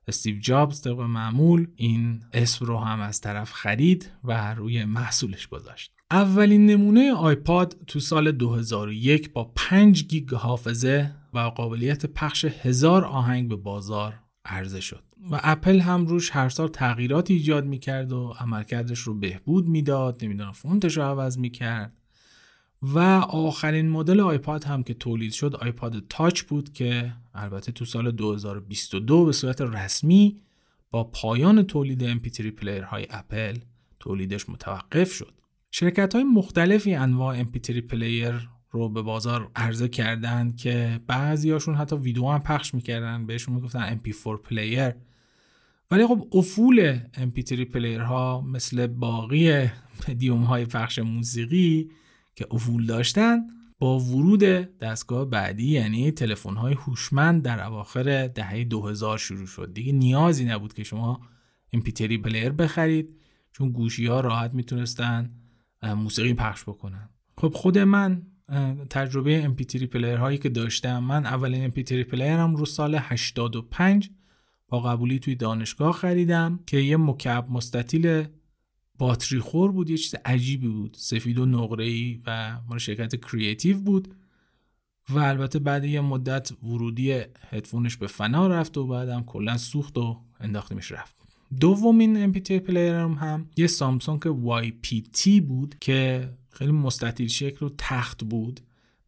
استیو 0.09 0.40
جابز 0.40 0.80
طبق 0.80 1.00
معمول 1.00 1.66
این 1.76 2.22
اسم 2.32 2.64
رو 2.64 2.78
هم 2.78 3.00
از 3.00 3.20
طرف 3.20 3.53
خرید 3.53 4.11
و 4.24 4.55
روی 4.55 4.84
محصولش 4.84 5.46
گذاشت. 5.46 5.92
اولین 6.12 6.66
نمونه 6.66 7.12
آیپاد 7.12 7.76
تو 7.86 8.00
سال 8.00 8.32
2001 8.32 9.32
با 9.32 9.52
5 9.56 10.06
گیگ 10.06 10.34
حافظه 10.34 11.14
و 11.34 11.38
قابلیت 11.38 12.06
پخش 12.06 12.44
هزار 12.44 13.04
آهنگ 13.04 13.48
به 13.48 13.56
بازار 13.56 14.14
عرضه 14.44 14.80
شد. 14.80 15.02
و 15.30 15.40
اپل 15.42 15.80
هم 15.80 16.06
روش 16.06 16.30
هر 16.30 16.48
سال 16.48 16.68
تغییرات 16.68 17.30
ایجاد 17.30 17.66
می‌کرد 17.66 18.12
و 18.12 18.34
عملکردش 18.40 18.98
رو 18.98 19.14
بهبود 19.14 19.68
می‌داد 19.68 20.24
نمی‌دونم 20.24 20.52
فونتش 20.52 20.96
رو 20.96 21.02
عوض 21.02 21.38
می‌کرد. 21.38 21.92
و 22.82 22.98
آخرین 23.28 23.90
مدل 23.90 24.20
آیپاد 24.20 24.64
هم 24.64 24.82
که 24.82 24.94
تولید 24.94 25.32
شد 25.32 25.56
آیپاد 25.56 26.02
تاچ 26.08 26.42
بود 26.42 26.72
که 26.72 27.12
البته 27.34 27.72
تو 27.72 27.84
سال 27.84 28.10
2022 28.10 29.24
به 29.24 29.32
صورت 29.32 29.60
رسمی 29.60 30.40
با 30.90 31.04
پایان 31.04 31.62
تولید 31.62 32.18
MP3 32.18 32.40
player 32.40 32.82
های 32.82 33.06
اپل 33.10 33.58
تولیدش 34.00 34.48
متوقف 34.48 35.12
شد. 35.12 35.41
شرکت 35.74 36.14
های 36.14 36.24
مختلفی 36.24 36.94
انواع 36.94 37.42
MP3 37.42 37.70
player 37.70 38.48
رو 38.70 38.88
به 38.88 39.02
بازار 39.02 39.50
عرضه 39.56 39.88
کردن 39.88 40.52
که 40.56 41.00
بعضیاشون 41.06 41.74
حتی 41.74 41.96
ویدیو 41.96 42.28
هم 42.28 42.42
پخش 42.42 42.74
می‌کردن 42.74 43.26
بهشون 43.26 43.54
می‌گفتن 43.54 43.98
MP4 43.98 44.36
player 44.44 44.92
ولی 45.90 46.06
خب 46.06 46.28
افول 46.32 46.98
MP3 46.98 47.52
player 47.52 48.00
ها 48.00 48.40
مثل 48.40 48.86
باقی 48.86 49.70
مدیوم 50.08 50.42
های 50.42 50.64
پخش 50.64 50.98
موسیقی 50.98 51.90
که 52.34 52.46
افول 52.50 52.86
داشتن 52.86 53.40
با 53.78 53.98
ورود 53.98 54.42
دستگاه 54.78 55.24
بعدی 55.24 55.68
یعنی 55.68 56.10
تلفن 56.10 56.54
های 56.54 56.74
هوشمند 56.74 57.42
در 57.42 57.66
اواخر 57.66 58.26
دهه 58.26 58.64
2000 58.64 59.18
شروع 59.18 59.46
شد. 59.46 59.74
دیگه 59.74 59.92
نیازی 59.92 60.44
نبود 60.44 60.72
که 60.72 60.84
شما 60.84 61.20
MP3 61.76 62.00
player 62.02 62.50
بخرید 62.50 63.08
چون 63.52 63.72
گوشی 63.72 64.06
ها 64.06 64.20
راحت 64.20 64.54
می‌تونستن 64.54 65.30
موسیقی 65.82 66.34
پخش 66.34 66.62
بکنن. 66.62 67.08
خب 67.38 67.52
خود 67.54 67.78
من 67.78 68.22
تجربه 68.90 69.54
MP3 69.56 69.82
player 69.82 70.16
هایی 70.16 70.38
که 70.38 70.48
داشتم 70.48 70.98
من 70.98 71.26
اولین 71.26 71.70
MP3 71.70 71.92
player 71.92 72.47
م 72.47 72.56
رو 72.56 72.66
سال 72.66 72.94
85 72.98 74.10
با 74.68 74.80
قبولی 74.80 75.18
توی 75.18 75.34
دانشگاه 75.34 75.92
خریدم 75.92 76.60
که 76.66 76.76
یه 76.76 76.96
مکعب 76.96 77.50
مستطیل 77.50 78.24
باتری 78.98 79.38
خور 79.38 79.72
بود 79.72 79.90
یه 79.90 79.96
چیز 79.96 80.14
عجیبی 80.24 80.68
بود. 80.68 80.96
سفید 80.98 81.38
و 81.38 81.46
نقره 81.46 81.84
ای 81.84 82.22
و 82.26 82.60
مال 82.68 82.78
شرکت 82.78 83.16
کریتیو 83.16 83.78
بود 83.78 84.14
و 85.08 85.18
البته 85.18 85.58
بعد 85.58 85.84
یه 85.84 86.00
مدت 86.00 86.52
ورودی 86.62 87.12
هدفونش 87.48 87.96
به 87.96 88.06
فنا 88.06 88.46
رفت 88.46 88.78
و 88.78 88.86
بعدم 88.86 89.22
کلا 89.22 89.56
سوخت 89.56 89.98
و 89.98 90.24
انداختیمش 90.40 90.92
رفت. 90.92 91.21
دومین 91.61 92.32
MP3 92.32 92.50
player 92.50 93.05
م 93.05 93.14
هم 93.14 93.48
یه 93.57 93.66
سامسونگ 93.66 94.22
YPT 94.62 95.40
بود 95.40 95.74
که 95.80 96.28
خیلی 96.50 96.72
مستطیل 96.72 97.28
شکل 97.28 97.66
و 97.66 97.70
تخت 97.78 98.24
بود 98.24 98.61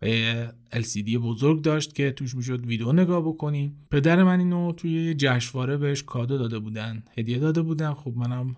و 0.03 0.09
یه 0.09 0.53
LCD 0.73 1.17
بزرگ 1.17 1.63
داشت 1.63 1.95
که 1.95 2.11
توش 2.11 2.35
می‌شد 2.35 2.67
ویدیو 2.67 2.93
نگاه 2.93 3.29
بکنیم 3.29 3.87
پدر 3.91 4.23
من 4.23 4.39
اینو 4.39 4.73
توی 4.73 5.07
یه 5.07 5.15
جشنواره 5.15 5.77
بهش 5.77 6.03
کادو 6.03 6.39
داده 6.39 6.59
بودن 6.59 7.03
هدیه 7.19 7.39
داده 7.39 7.63
بودن. 7.63 7.95
خب 7.95 8.13
منم 8.17 8.57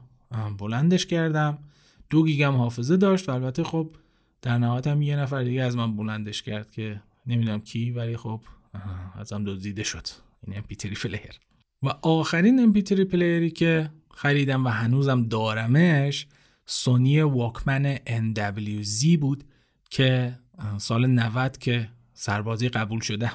بلندش 0.58 1.06
کردم. 1.06 1.58
دو 2.10 2.24
گیگم 2.24 2.52
حافظه 2.52 2.96
داشت 2.96 3.28
و 3.28 3.32
البته 3.32 3.64
خب 3.64 3.90
در 4.42 4.58
نهایت 4.58 4.86
هم 4.86 5.02
یه 5.02 5.16
نفر 5.16 5.42
دیگه 5.42 5.62
از 5.62 5.76
من 5.76 5.96
بلندش 5.96 6.42
کرد 6.42 6.70
که 6.70 7.02
نمی‌دونم 7.26 7.60
کی 7.60 7.90
ولی 7.90 8.16
خب 8.16 8.40
ازم 9.14 9.44
دزدیده 9.44 9.82
شد 9.82 10.06
این 10.46 10.62
MP3 10.62 10.86
player. 10.86 11.40
و 11.82 11.88
آخرین 12.02 12.72
MP3 12.74 12.92
player 12.92 13.42
ی 13.42 13.50
که 13.50 13.90
خریدم 14.10 14.64
و 14.64 14.68
هنوزم 14.68 15.22
دارمش 15.22 16.26
سونی 16.66 17.20
واکمن 17.20 17.96
NWZ 17.96 19.18
بود 19.20 19.44
که 19.90 20.38
سال 20.78 21.06
90 21.06 21.58
که 21.58 21.88
سربازی 22.14 22.68
قبول 22.68 23.00
شدم. 23.00 23.34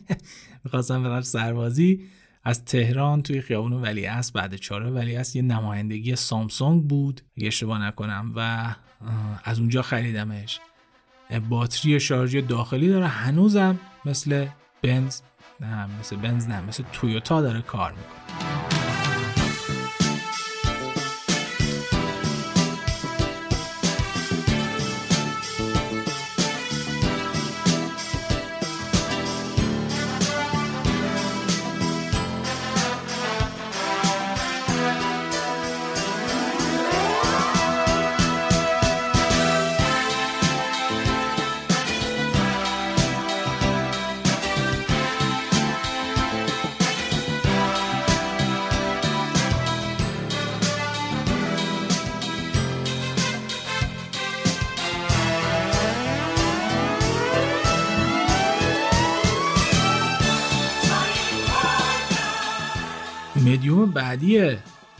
می‌خواستم 0.64 1.02
برم 1.02 1.20
سربازی 1.20 2.00
از 2.44 2.64
تهران 2.64 3.22
توی 3.22 3.40
خیابون 3.40 3.72
ولی 3.72 4.08
بعد 4.34 4.56
چاره 4.56 4.90
ولی 4.90 5.20
یه 5.34 5.42
نمایندگی 5.42 6.16
سامسونگ 6.16 6.82
بود 6.82 7.20
اگه 7.36 7.46
اشتباه 7.46 7.82
نکنم 7.82 8.32
و 8.36 8.74
از 9.44 9.58
اونجا 9.58 9.82
خریدمش. 9.82 10.60
باتری 11.48 12.00
شارژی 12.00 12.42
داخلی 12.42 12.88
داره. 12.88 13.06
هنوزم 13.06 13.78
مثل 14.04 14.46
بنز 14.82 15.20
نه 15.70 15.88
مثل 16.00 16.16
بنز 16.16 16.48
نه 16.48 16.60
مثل 16.60 16.84
تویوتا 16.92 17.42
داره 17.42 17.62
کار 17.62 17.90
می‌کنه. 17.90 18.53
مدیوم 63.84 63.90
بعدی 63.90 64.56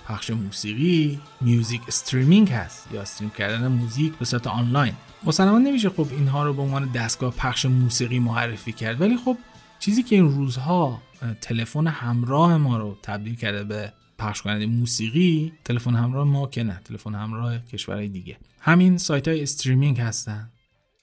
پخش 0.09 0.31
موسیقی 0.31 1.21
music 1.41 1.81
streaming 1.89 2.51
هست 2.51 2.89
یا 2.93 3.03
stream 3.03 3.31
کردن 3.31 3.69
موزیک 3.69 4.13
به 4.13 4.25
صورت 4.25 4.47
آنلاین. 4.47 4.93
مسلما 5.25 5.59
نمیشه 5.59 5.91
خب 5.91 6.07
اینها 6.11 6.45
رو 6.45 6.55
به 6.55 6.63
عنوان 6.63 6.93
دستگاه 6.93 7.35
پخش 7.37 7.67
موسیقی 7.67 8.19
معرفی 8.19 8.73
کرد 8.73 9.01
ولی 9.01 9.17
خب 9.17 9.37
چیزی 9.79 10.03
که 10.03 10.17
این 10.17 10.29
روزها 10.29 11.03
تلفن 11.41 11.87
همراه 11.87 12.57
ما 12.57 12.79
رو 12.79 12.97
تبدیل 13.03 13.35
کرده 13.35 13.65
به 13.65 13.93
پخش 14.19 14.43
کننده 14.43 14.67
موسیقی 14.67 15.53
تلفن 15.65 15.95
همراه 15.95 16.27
ما 16.27 16.47
که 16.47 16.63
نه 16.63 16.81
تلفن 16.85 17.15
همراه 17.15 17.59
کشورهای 17.59 18.09
دیگه. 18.09 18.39
همین 18.61 18.99
سایت 18.99 19.29
های 19.29 19.43
streaming 19.43 20.01
هستن. 20.01 20.51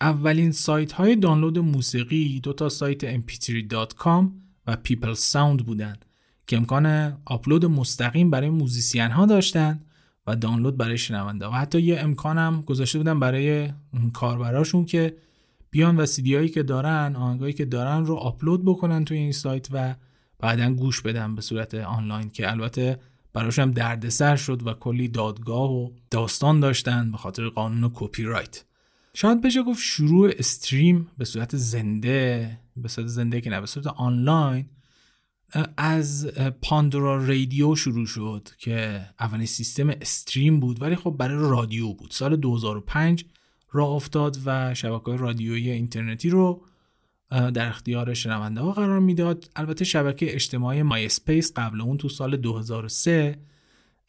اولین 0.01 0.51
سایت 0.51 0.91
های 0.91 1.15
دانلود 1.15 1.59
موسیقی 1.59 2.39
دو 2.39 2.53
تا 2.53 2.69
سایت 2.69 3.21
mp3.com 3.21 4.25
و 4.67 4.77
Peoplesound 4.87 5.63
بودن. 5.63 5.95
که 6.47 6.57
امکان 6.57 7.17
آپلود 7.25 7.65
مستقیم 7.65 8.29
برای 8.29 8.49
musician 8.49 9.11
ها 9.11 9.25
داشتن 9.25 9.79
و 10.27 10.35
دانلود 10.35 10.77
برای 10.77 10.97
شنونده 10.97 11.47
و 11.47 11.51
حتی 11.51 11.81
یه 11.81 11.99
امکانم 11.99 12.61
گذاشته 12.61 12.97
بودن 12.97 13.19
برای 13.19 13.69
کاربراشون 14.13 14.85
که 14.85 15.15
بیان 15.71 15.97
و 15.97 16.05
سیدی 16.05 16.35
هایی 16.35 16.49
که 16.49 16.63
دارن 16.63 17.15
آهنگایی 17.15 17.53
که 17.53 17.65
دارن 17.65 18.05
رو 18.05 18.15
آپلود 18.15 18.65
بکنن 18.65 19.05
توی 19.05 19.17
این 19.17 19.31
سایت 19.31 19.67
و 19.71 19.95
بعدا 20.39 20.73
گوش 20.73 21.01
بدن 21.01 21.35
به 21.35 21.41
صورت 21.41 21.73
آنلاین 21.73 22.29
که 22.29 22.51
البته 22.51 22.99
براشون 23.33 23.71
دردسر 23.71 24.35
شد 24.35 24.67
و 24.67 24.73
کلی 24.73 25.07
دادگاه 25.07 25.71
و 25.71 25.89
داستان 26.11 26.59
داشتن 26.59 27.11
به 27.11 27.17
خاطر 27.17 27.49
قانون 27.49 27.91
کپی 27.93 28.23
رایت 28.23 28.65
شاید 29.13 29.41
بشه 29.41 29.63
گفت 29.63 29.79
شروع 29.83 30.31
stream 30.37 31.07
به 31.17 31.25
صورت 31.25 31.55
زنده 31.55 32.59
به 32.77 32.87
صورت 32.87 33.07
زنده 33.07 33.41
که 33.41 33.49
نه 33.49 33.59
به 33.59 33.65
صورت 33.65 33.87
آنلاین. 33.87 34.65
از 35.77 36.27
پاندورا 36.61 37.25
رادیو 37.25 37.75
شروع 37.75 38.05
شد 38.05 38.49
که 38.57 39.05
اولین 39.19 39.45
سیستم 39.45 39.89
stream 39.89 40.59
بود 40.59 40.81
ولی 40.81 40.95
خب 40.95 41.15
برای 41.19 41.49
رادیو 41.49 41.93
بود. 41.93 42.11
سال 42.11 42.35
2005 42.35 43.25
راه 43.71 43.85
افتاد 43.85 44.37
و 44.45 44.73
شبکه 44.73 45.11
رادیویی 45.11 45.71
اینترنتی 45.71 46.29
رو 46.29 46.65
در 47.29 47.67
اختیار 47.67 48.13
شنونده 48.13 48.61
ها 48.61 48.71
قرار 48.71 48.99
می‌داد. 48.99 49.49
البته 49.55 49.85
شبکه 49.85 50.35
اجتماعی 50.35 50.83
مای 50.83 51.05
اسپیس 51.05 51.53
قبل 51.55 51.81
اون 51.81 51.97
تو 51.97 52.09
سال 52.09 52.37
2003 52.37 53.39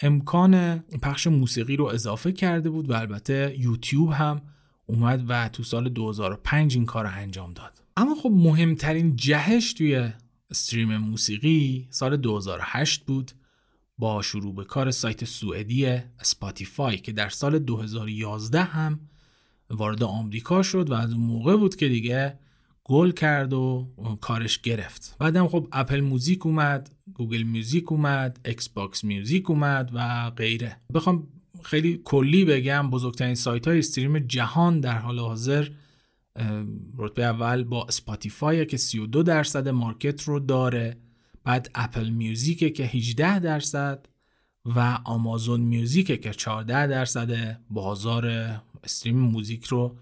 امکان 0.00 0.78
پخش 0.78 1.26
موسیقی 1.26 1.76
رو 1.76 1.84
اضافه 1.84 2.32
کرده 2.32 2.70
بود 2.70 2.90
و 2.90 2.92
البته 2.92 3.54
یوتیوب 3.58 4.12
هم 4.12 4.42
اومد 4.86 5.24
و 5.28 5.48
تو 5.48 5.62
سال 5.62 5.88
2005 5.88 6.76
این 6.76 6.86
کار 6.86 7.04
رو 7.04 7.10
انجام 7.14 7.52
داد. 7.52 7.82
اما 7.96 8.14
خب 8.14 8.30
مهمترین 8.32 9.16
جهش 9.16 9.72
توی 9.72 10.10
stream 10.52 10.96
موسیقی 10.96 11.86
سال 11.90 12.16
2008 12.16 13.04
بود 13.04 13.32
با 13.98 14.22
شروع 14.22 14.54
به 14.54 14.64
کار 14.64 14.90
سایت 14.90 15.24
سوئدی 15.24 15.96
اسپاتیفای 16.22 16.98
که 16.98 17.12
در 17.12 17.28
سال 17.28 17.58
2011 17.58 18.62
هم 18.62 19.00
وارد 19.70 20.02
آمریکا 20.02 20.62
شد 20.62 20.90
و 20.90 20.94
از 20.94 21.12
اون 21.12 21.20
موقع 21.20 21.56
بود 21.56 21.76
که 21.76 21.88
دیگه 21.88 22.38
گل 22.84 23.10
کرد 23.10 23.52
و 23.52 23.88
کارش 24.20 24.58
گرفت. 24.58 25.16
بعدم 25.18 25.48
خب 25.48 25.68
اپل 25.72 26.00
موزیک 26.00 26.46
اومد 26.46 26.90
گوگل 27.14 27.42
موزیک 27.42 27.92
اومد 27.92 28.40
ایکس 28.44 28.68
باکس 28.68 29.04
موزیک 29.04 29.50
اومد 29.50 29.90
و 29.94 30.30
غیره. 30.30 30.76
بخوام 30.94 31.28
خیلی 31.62 32.00
کلی 32.04 32.44
بگم 32.44 32.90
بزرگترین 32.90 33.34
سایت 33.34 33.68
های 33.68 33.78
stream 33.78 34.18
جهان 34.18 34.80
در 34.80 34.98
حال 34.98 35.18
حاضر 35.18 35.68
رتبه 36.98 37.24
اول 37.24 37.64
با 37.64 37.84
اسپاتیفای 37.84 38.66
که 38.66 38.76
32 38.76 39.22
درصد 39.22 39.68
market 39.68 40.22
رو 40.22 40.40
داره 40.40 40.96
بعد 41.44 41.70
اپل 41.74 42.08
میوزیک 42.08 42.76
که 42.76 42.84
18 42.84 43.38
درصد 43.38 44.06
و 44.64 44.98
آمازون 45.04 45.60
میوزیک 45.60 46.22
که 46.22 46.30
14 46.30 46.86
درصد 46.86 47.60
بازار 47.70 48.26
stream 48.84 49.18
موزیک 49.18 49.64
رو 49.64 49.96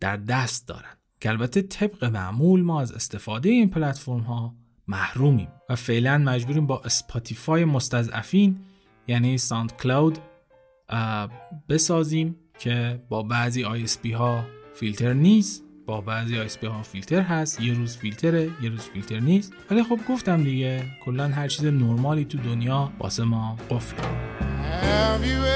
در 0.00 0.16
دست 0.16 0.68
دارن. 0.68 0.98
که 1.20 1.28
البته 1.28 1.62
طبق 1.62 2.04
معمول 2.04 2.62
ما 2.62 2.80
از 2.80 2.92
استفاده 2.92 3.48
این 3.48 3.70
پلتفرم 3.70 4.20
ها 4.20 4.54
محرومیم 4.88 5.48
و 5.68 5.76
فعلا 5.76 6.18
مجبوریم 6.18 6.66
با 6.66 6.80
اسپاتیفای 6.84 7.64
مستضعفین 7.64 8.58
یعنی 9.06 9.38
ساند 9.38 9.76
کلاود 9.76 10.18
بسازیم 11.68 12.36
که 12.58 13.02
با 13.08 13.22
بعضی 13.22 13.64
ISP 13.64 14.12
ها 14.12 14.44
فیلتر 14.74 15.12
نیست. 15.12 15.67
با 15.88 16.00
بعضی 16.00 16.48
ISP 16.48 16.64
ها 16.64 16.82
فیلتر 16.82 17.20
هست. 17.20 17.60
یه 17.60 17.74
روز 17.74 17.96
فیلتره 17.96 18.50
یه 18.62 18.70
روز 18.70 18.80
فیلتر 18.80 19.20
نیست. 19.20 19.52
ولی 19.70 19.82
خب 19.82 19.98
گفتم 20.08 20.44
دیگه 20.44 20.84
کلا 21.04 21.28
هر 21.28 21.48
چیز 21.48 21.64
نرمالی 21.64 22.24
تو 22.24 22.38
دنیا 22.38 22.92
واسه 22.98 23.24
ما 23.24 23.56
قفله. 23.70 24.02
Have 24.82 25.24
you 25.24 25.48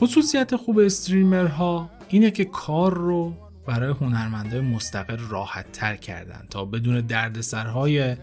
خصوصیت 0.00 0.56
خوب 0.56 0.78
streamer 0.78 1.78
ها 1.78 1.90
اینه 2.08 2.30
که 2.30 2.44
کار 2.44 2.94
رو 2.94 3.34
برای 3.66 3.94
هنرمند 4.00 4.60
مستقل 4.60 5.18
راحت 5.28 5.72
تر 5.72 5.96
کردن 5.96 6.46
تا 6.50 6.64
بدون 6.64 7.00
دردسرهای 7.00 8.16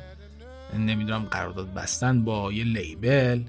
نمی‌دونم 0.78 1.24
قرارداد 1.32 1.74
بستن 1.74 2.24
با 2.24 2.52
یه 2.52 2.64
label 2.64 3.42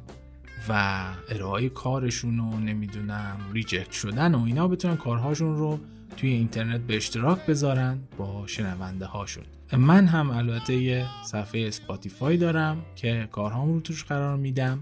و 0.69 1.05
ارائه 1.29 1.69
کارشون 1.69 2.41
و 2.41 2.61
نمی‌دونم 2.61 3.37
reject 3.53 3.93
شدن 3.93 4.35
و 4.35 4.45
اینا 4.45 4.69
بتونن 4.69 4.97
کارهاشون 4.97 5.57
رو 5.57 5.79
توی 6.17 6.31
اینترنت 6.31 6.81
به 6.81 6.97
اشتراک 6.97 7.47
بذارن 7.47 7.99
با 8.19 8.47
شنونده 8.47 9.07
هاشون 9.07 9.45
من 9.73 10.07
هم 10.07 10.31
البته 10.31 10.75
یه 10.75 11.07
صفحه 11.25 11.67
اسپاتیفای 11.67 12.37
دارم 12.37 12.83
که 12.97 13.29
کارهام 13.33 13.73
رو 13.73 13.81
توش 13.81 14.05
قرار 14.05 14.37
میدم. 14.37 14.81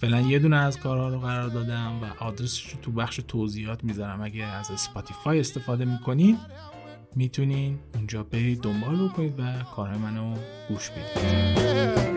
فعلا 0.00 0.20
یه 0.20 0.38
دونه 0.38 0.56
از 0.56 0.78
کارها 0.78 1.08
رو 1.08 1.18
قرار 1.18 1.48
دادم 1.48 2.00
و 2.02 2.24
آدرسش 2.24 2.70
رو 2.70 2.80
تو 2.82 2.92
بخش 2.92 3.20
توضیحات 3.28 3.84
می‌ذارم. 3.84 4.22
اگه 4.22 4.44
از 4.44 4.70
اسپاتیفای 4.70 5.40
استفاده 5.40 5.84
می‌کنین 5.84 6.38
می‌تونین 7.16 7.78
اونجا 7.94 8.22
برید 8.22 8.60
دنبال 8.60 9.08
بکنید 9.08 9.40
و 9.40 9.42
کارهای 9.76 9.98
منو 9.98 10.36
گوش 10.68 10.90
بدید. 10.90 12.09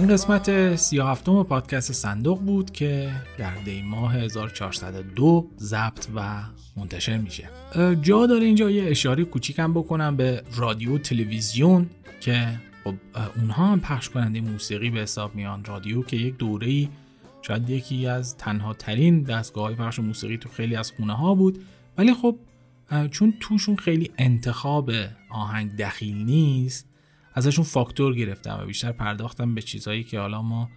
این 0.00 0.08
قسمت 0.08 0.76
37 0.76 1.24
پادکست 1.24 1.92
صندوق 1.92 2.40
بود 2.40 2.70
که 2.70 3.12
در 3.38 3.54
دی 3.64 3.82
ماه 3.82 4.14
1402 4.14 5.50
ضبط 5.58 6.06
و 6.14 6.42
منتشر 6.76 7.18
میشه. 7.18 7.48
جا 8.02 8.26
داره 8.26 8.44
اینجا 8.46 8.70
یه 8.70 8.90
اشاره 8.90 9.24
کوچیکم 9.24 9.72
بکنم 9.72 10.16
به 10.16 10.42
رادیو 10.56 10.98
تلویزیون 10.98 11.90
که 12.20 12.60
خب 12.84 12.94
اونها 13.40 13.66
هم 13.66 13.80
پخش 13.80 14.08
کننده 14.08 14.40
موسیقی 14.40 14.90
به 14.90 15.00
حساب 15.00 15.34
میان. 15.34 15.64
رادیو 15.64 16.02
که 16.02 16.16
یک 16.16 16.36
دوره‌ای 16.36 16.88
شاید 17.42 17.70
یکی 17.70 18.06
از 18.06 18.36
تنها 18.36 18.74
ترین 18.74 19.22
دستگاه 19.22 19.64
های 19.64 19.74
پخش 19.74 19.98
موسیقی 19.98 20.36
تو 20.36 20.48
خیلی 20.48 20.76
از 20.76 20.92
خونه 20.92 21.16
ها 21.16 21.34
بود. 21.34 21.64
ولی 21.98 22.14
خب 22.14 22.36
چون 23.10 23.34
توشون 23.40 23.76
خیلی 23.76 24.10
انتخاب 24.18 24.90
آهنگ 25.30 25.76
دخیل 25.76 26.16
نیست 26.16 26.89
ازشون 27.40 27.64
فاکتور 27.64 28.14
گرفتم 28.14 28.58
و 28.62 28.66
بیشتر 28.66 28.92
پرداختم 28.92 29.54
به 29.54 29.62
چیزهایی 29.62 30.04
که 30.04 30.20
حالا 30.20 30.42
ما 30.42 30.70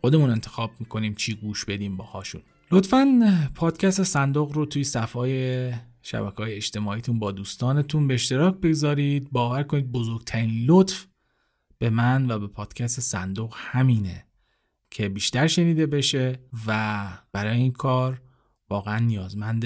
خودمون 0.00 0.30
انتخاب 0.30 0.70
می‌کنیم 0.80 1.14
چی 1.14 1.34
گوش 1.34 1.64
بدیم 1.64 1.96
باهاشون. 1.96 2.42
لطفا 2.70 3.50
پادکست 3.54 4.02
صندوق 4.02 4.52
رو 4.52 4.66
توی 4.66 4.84
صفحه 4.84 5.80
شبکه 6.02 6.36
های 6.36 6.54
اجتماعیتون 6.54 7.18
با 7.18 7.32
دوستانتون 7.32 8.08
به 8.08 8.14
اشتراک 8.14 8.54
بگذارید. 8.54 9.30
باور 9.30 9.62
کنید 9.62 9.92
بزرگترین 9.92 10.64
لطف 10.66 11.06
به 11.78 11.90
من 11.90 12.30
و 12.30 12.38
به 12.38 12.46
پادکست 12.46 13.00
صندوق 13.00 13.54
همینه 13.56 14.24
که 14.90 15.08
بیشتر 15.08 15.46
شنیده 15.46 15.86
بشه 15.86 16.40
و 16.66 17.08
برای 17.32 17.56
این 17.56 17.72
کار 17.72 18.22
واقعا 18.70 18.98
نیازمند 18.98 19.64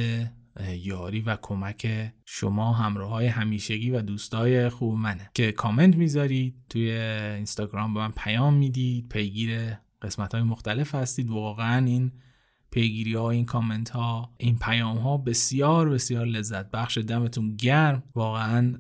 یاری 0.61 1.21
و 1.21 1.37
کمک 1.43 2.13
شما 2.25 2.73
همراه 2.73 3.11
های 3.11 3.27
همیشگی 3.27 3.91
و 3.91 4.03
دوستای 4.03 4.69
خوب 4.69 4.99
منه. 4.99 5.31
که 5.35 5.53
کامنت 5.53 5.97
می‌ذارید 5.97 6.55
توی 6.69 6.91
اینستاگرام 7.37 7.95
به 7.95 8.01
من 8.01 8.13
پیام 8.17 8.55
می‌دید 8.55 9.09
پیگیر 9.09 9.73
قسمت 10.03 10.35
های 10.35 10.43
مختلف 10.43 10.95
هستید. 10.95 11.31
واقعا 11.31 11.87
این 11.87 12.13
پیگیری 12.71 13.15
ها 13.15 13.31
این 13.31 13.45
کامنت 13.45 13.91
ها 13.91 14.35
این 14.39 14.59
پیام 14.59 14.99
ها 14.99 15.17
بسیار 15.17 15.89
بسیار 15.89 16.27
لذت 16.27 16.71
بخش. 16.71 16.99
دمتون 16.99 17.57
گرم. 17.57 18.03
واقعا 18.15 18.75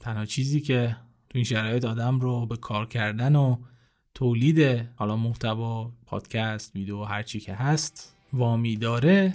تنها 0.00 0.24
چیزی 0.24 0.60
که 0.60 0.96
تو 1.30 1.38
این 1.38 1.44
شرایط 1.44 1.84
آدم 1.84 2.20
رو 2.20 2.46
به 2.46 2.56
کار 2.56 2.86
کردن 2.86 3.36
و 3.36 3.56
تولید 4.14 4.88
حالا 4.96 5.16
محتوا 5.16 5.92
پادکست 6.06 6.76
ویدیو 6.76 7.04
هر 7.04 7.22
چی 7.22 7.40
که 7.40 7.54
هست 7.54 8.16
وامی 8.32 8.76
داره 8.76 9.34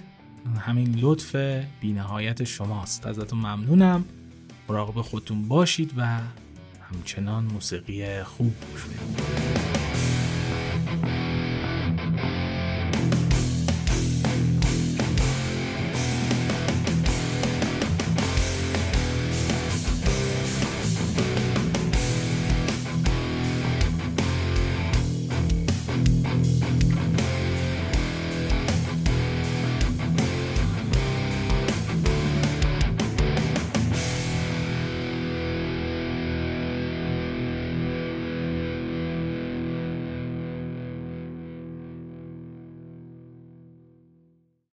همین 0.60 0.98
لطف 1.00 1.36
بینهایت 1.80 2.44
شماست. 2.44 3.06
ازتون 3.06 3.38
ممنونم. 3.38 4.04
مراقب 4.68 5.00
خودتون 5.00 5.48
باشید 5.48 5.92
و 5.96 6.20
همچنان 6.90 7.44
موسیقی 7.44 8.22
خوب 8.22 8.54
گوش 8.72 8.84
بدید. 8.84 9.83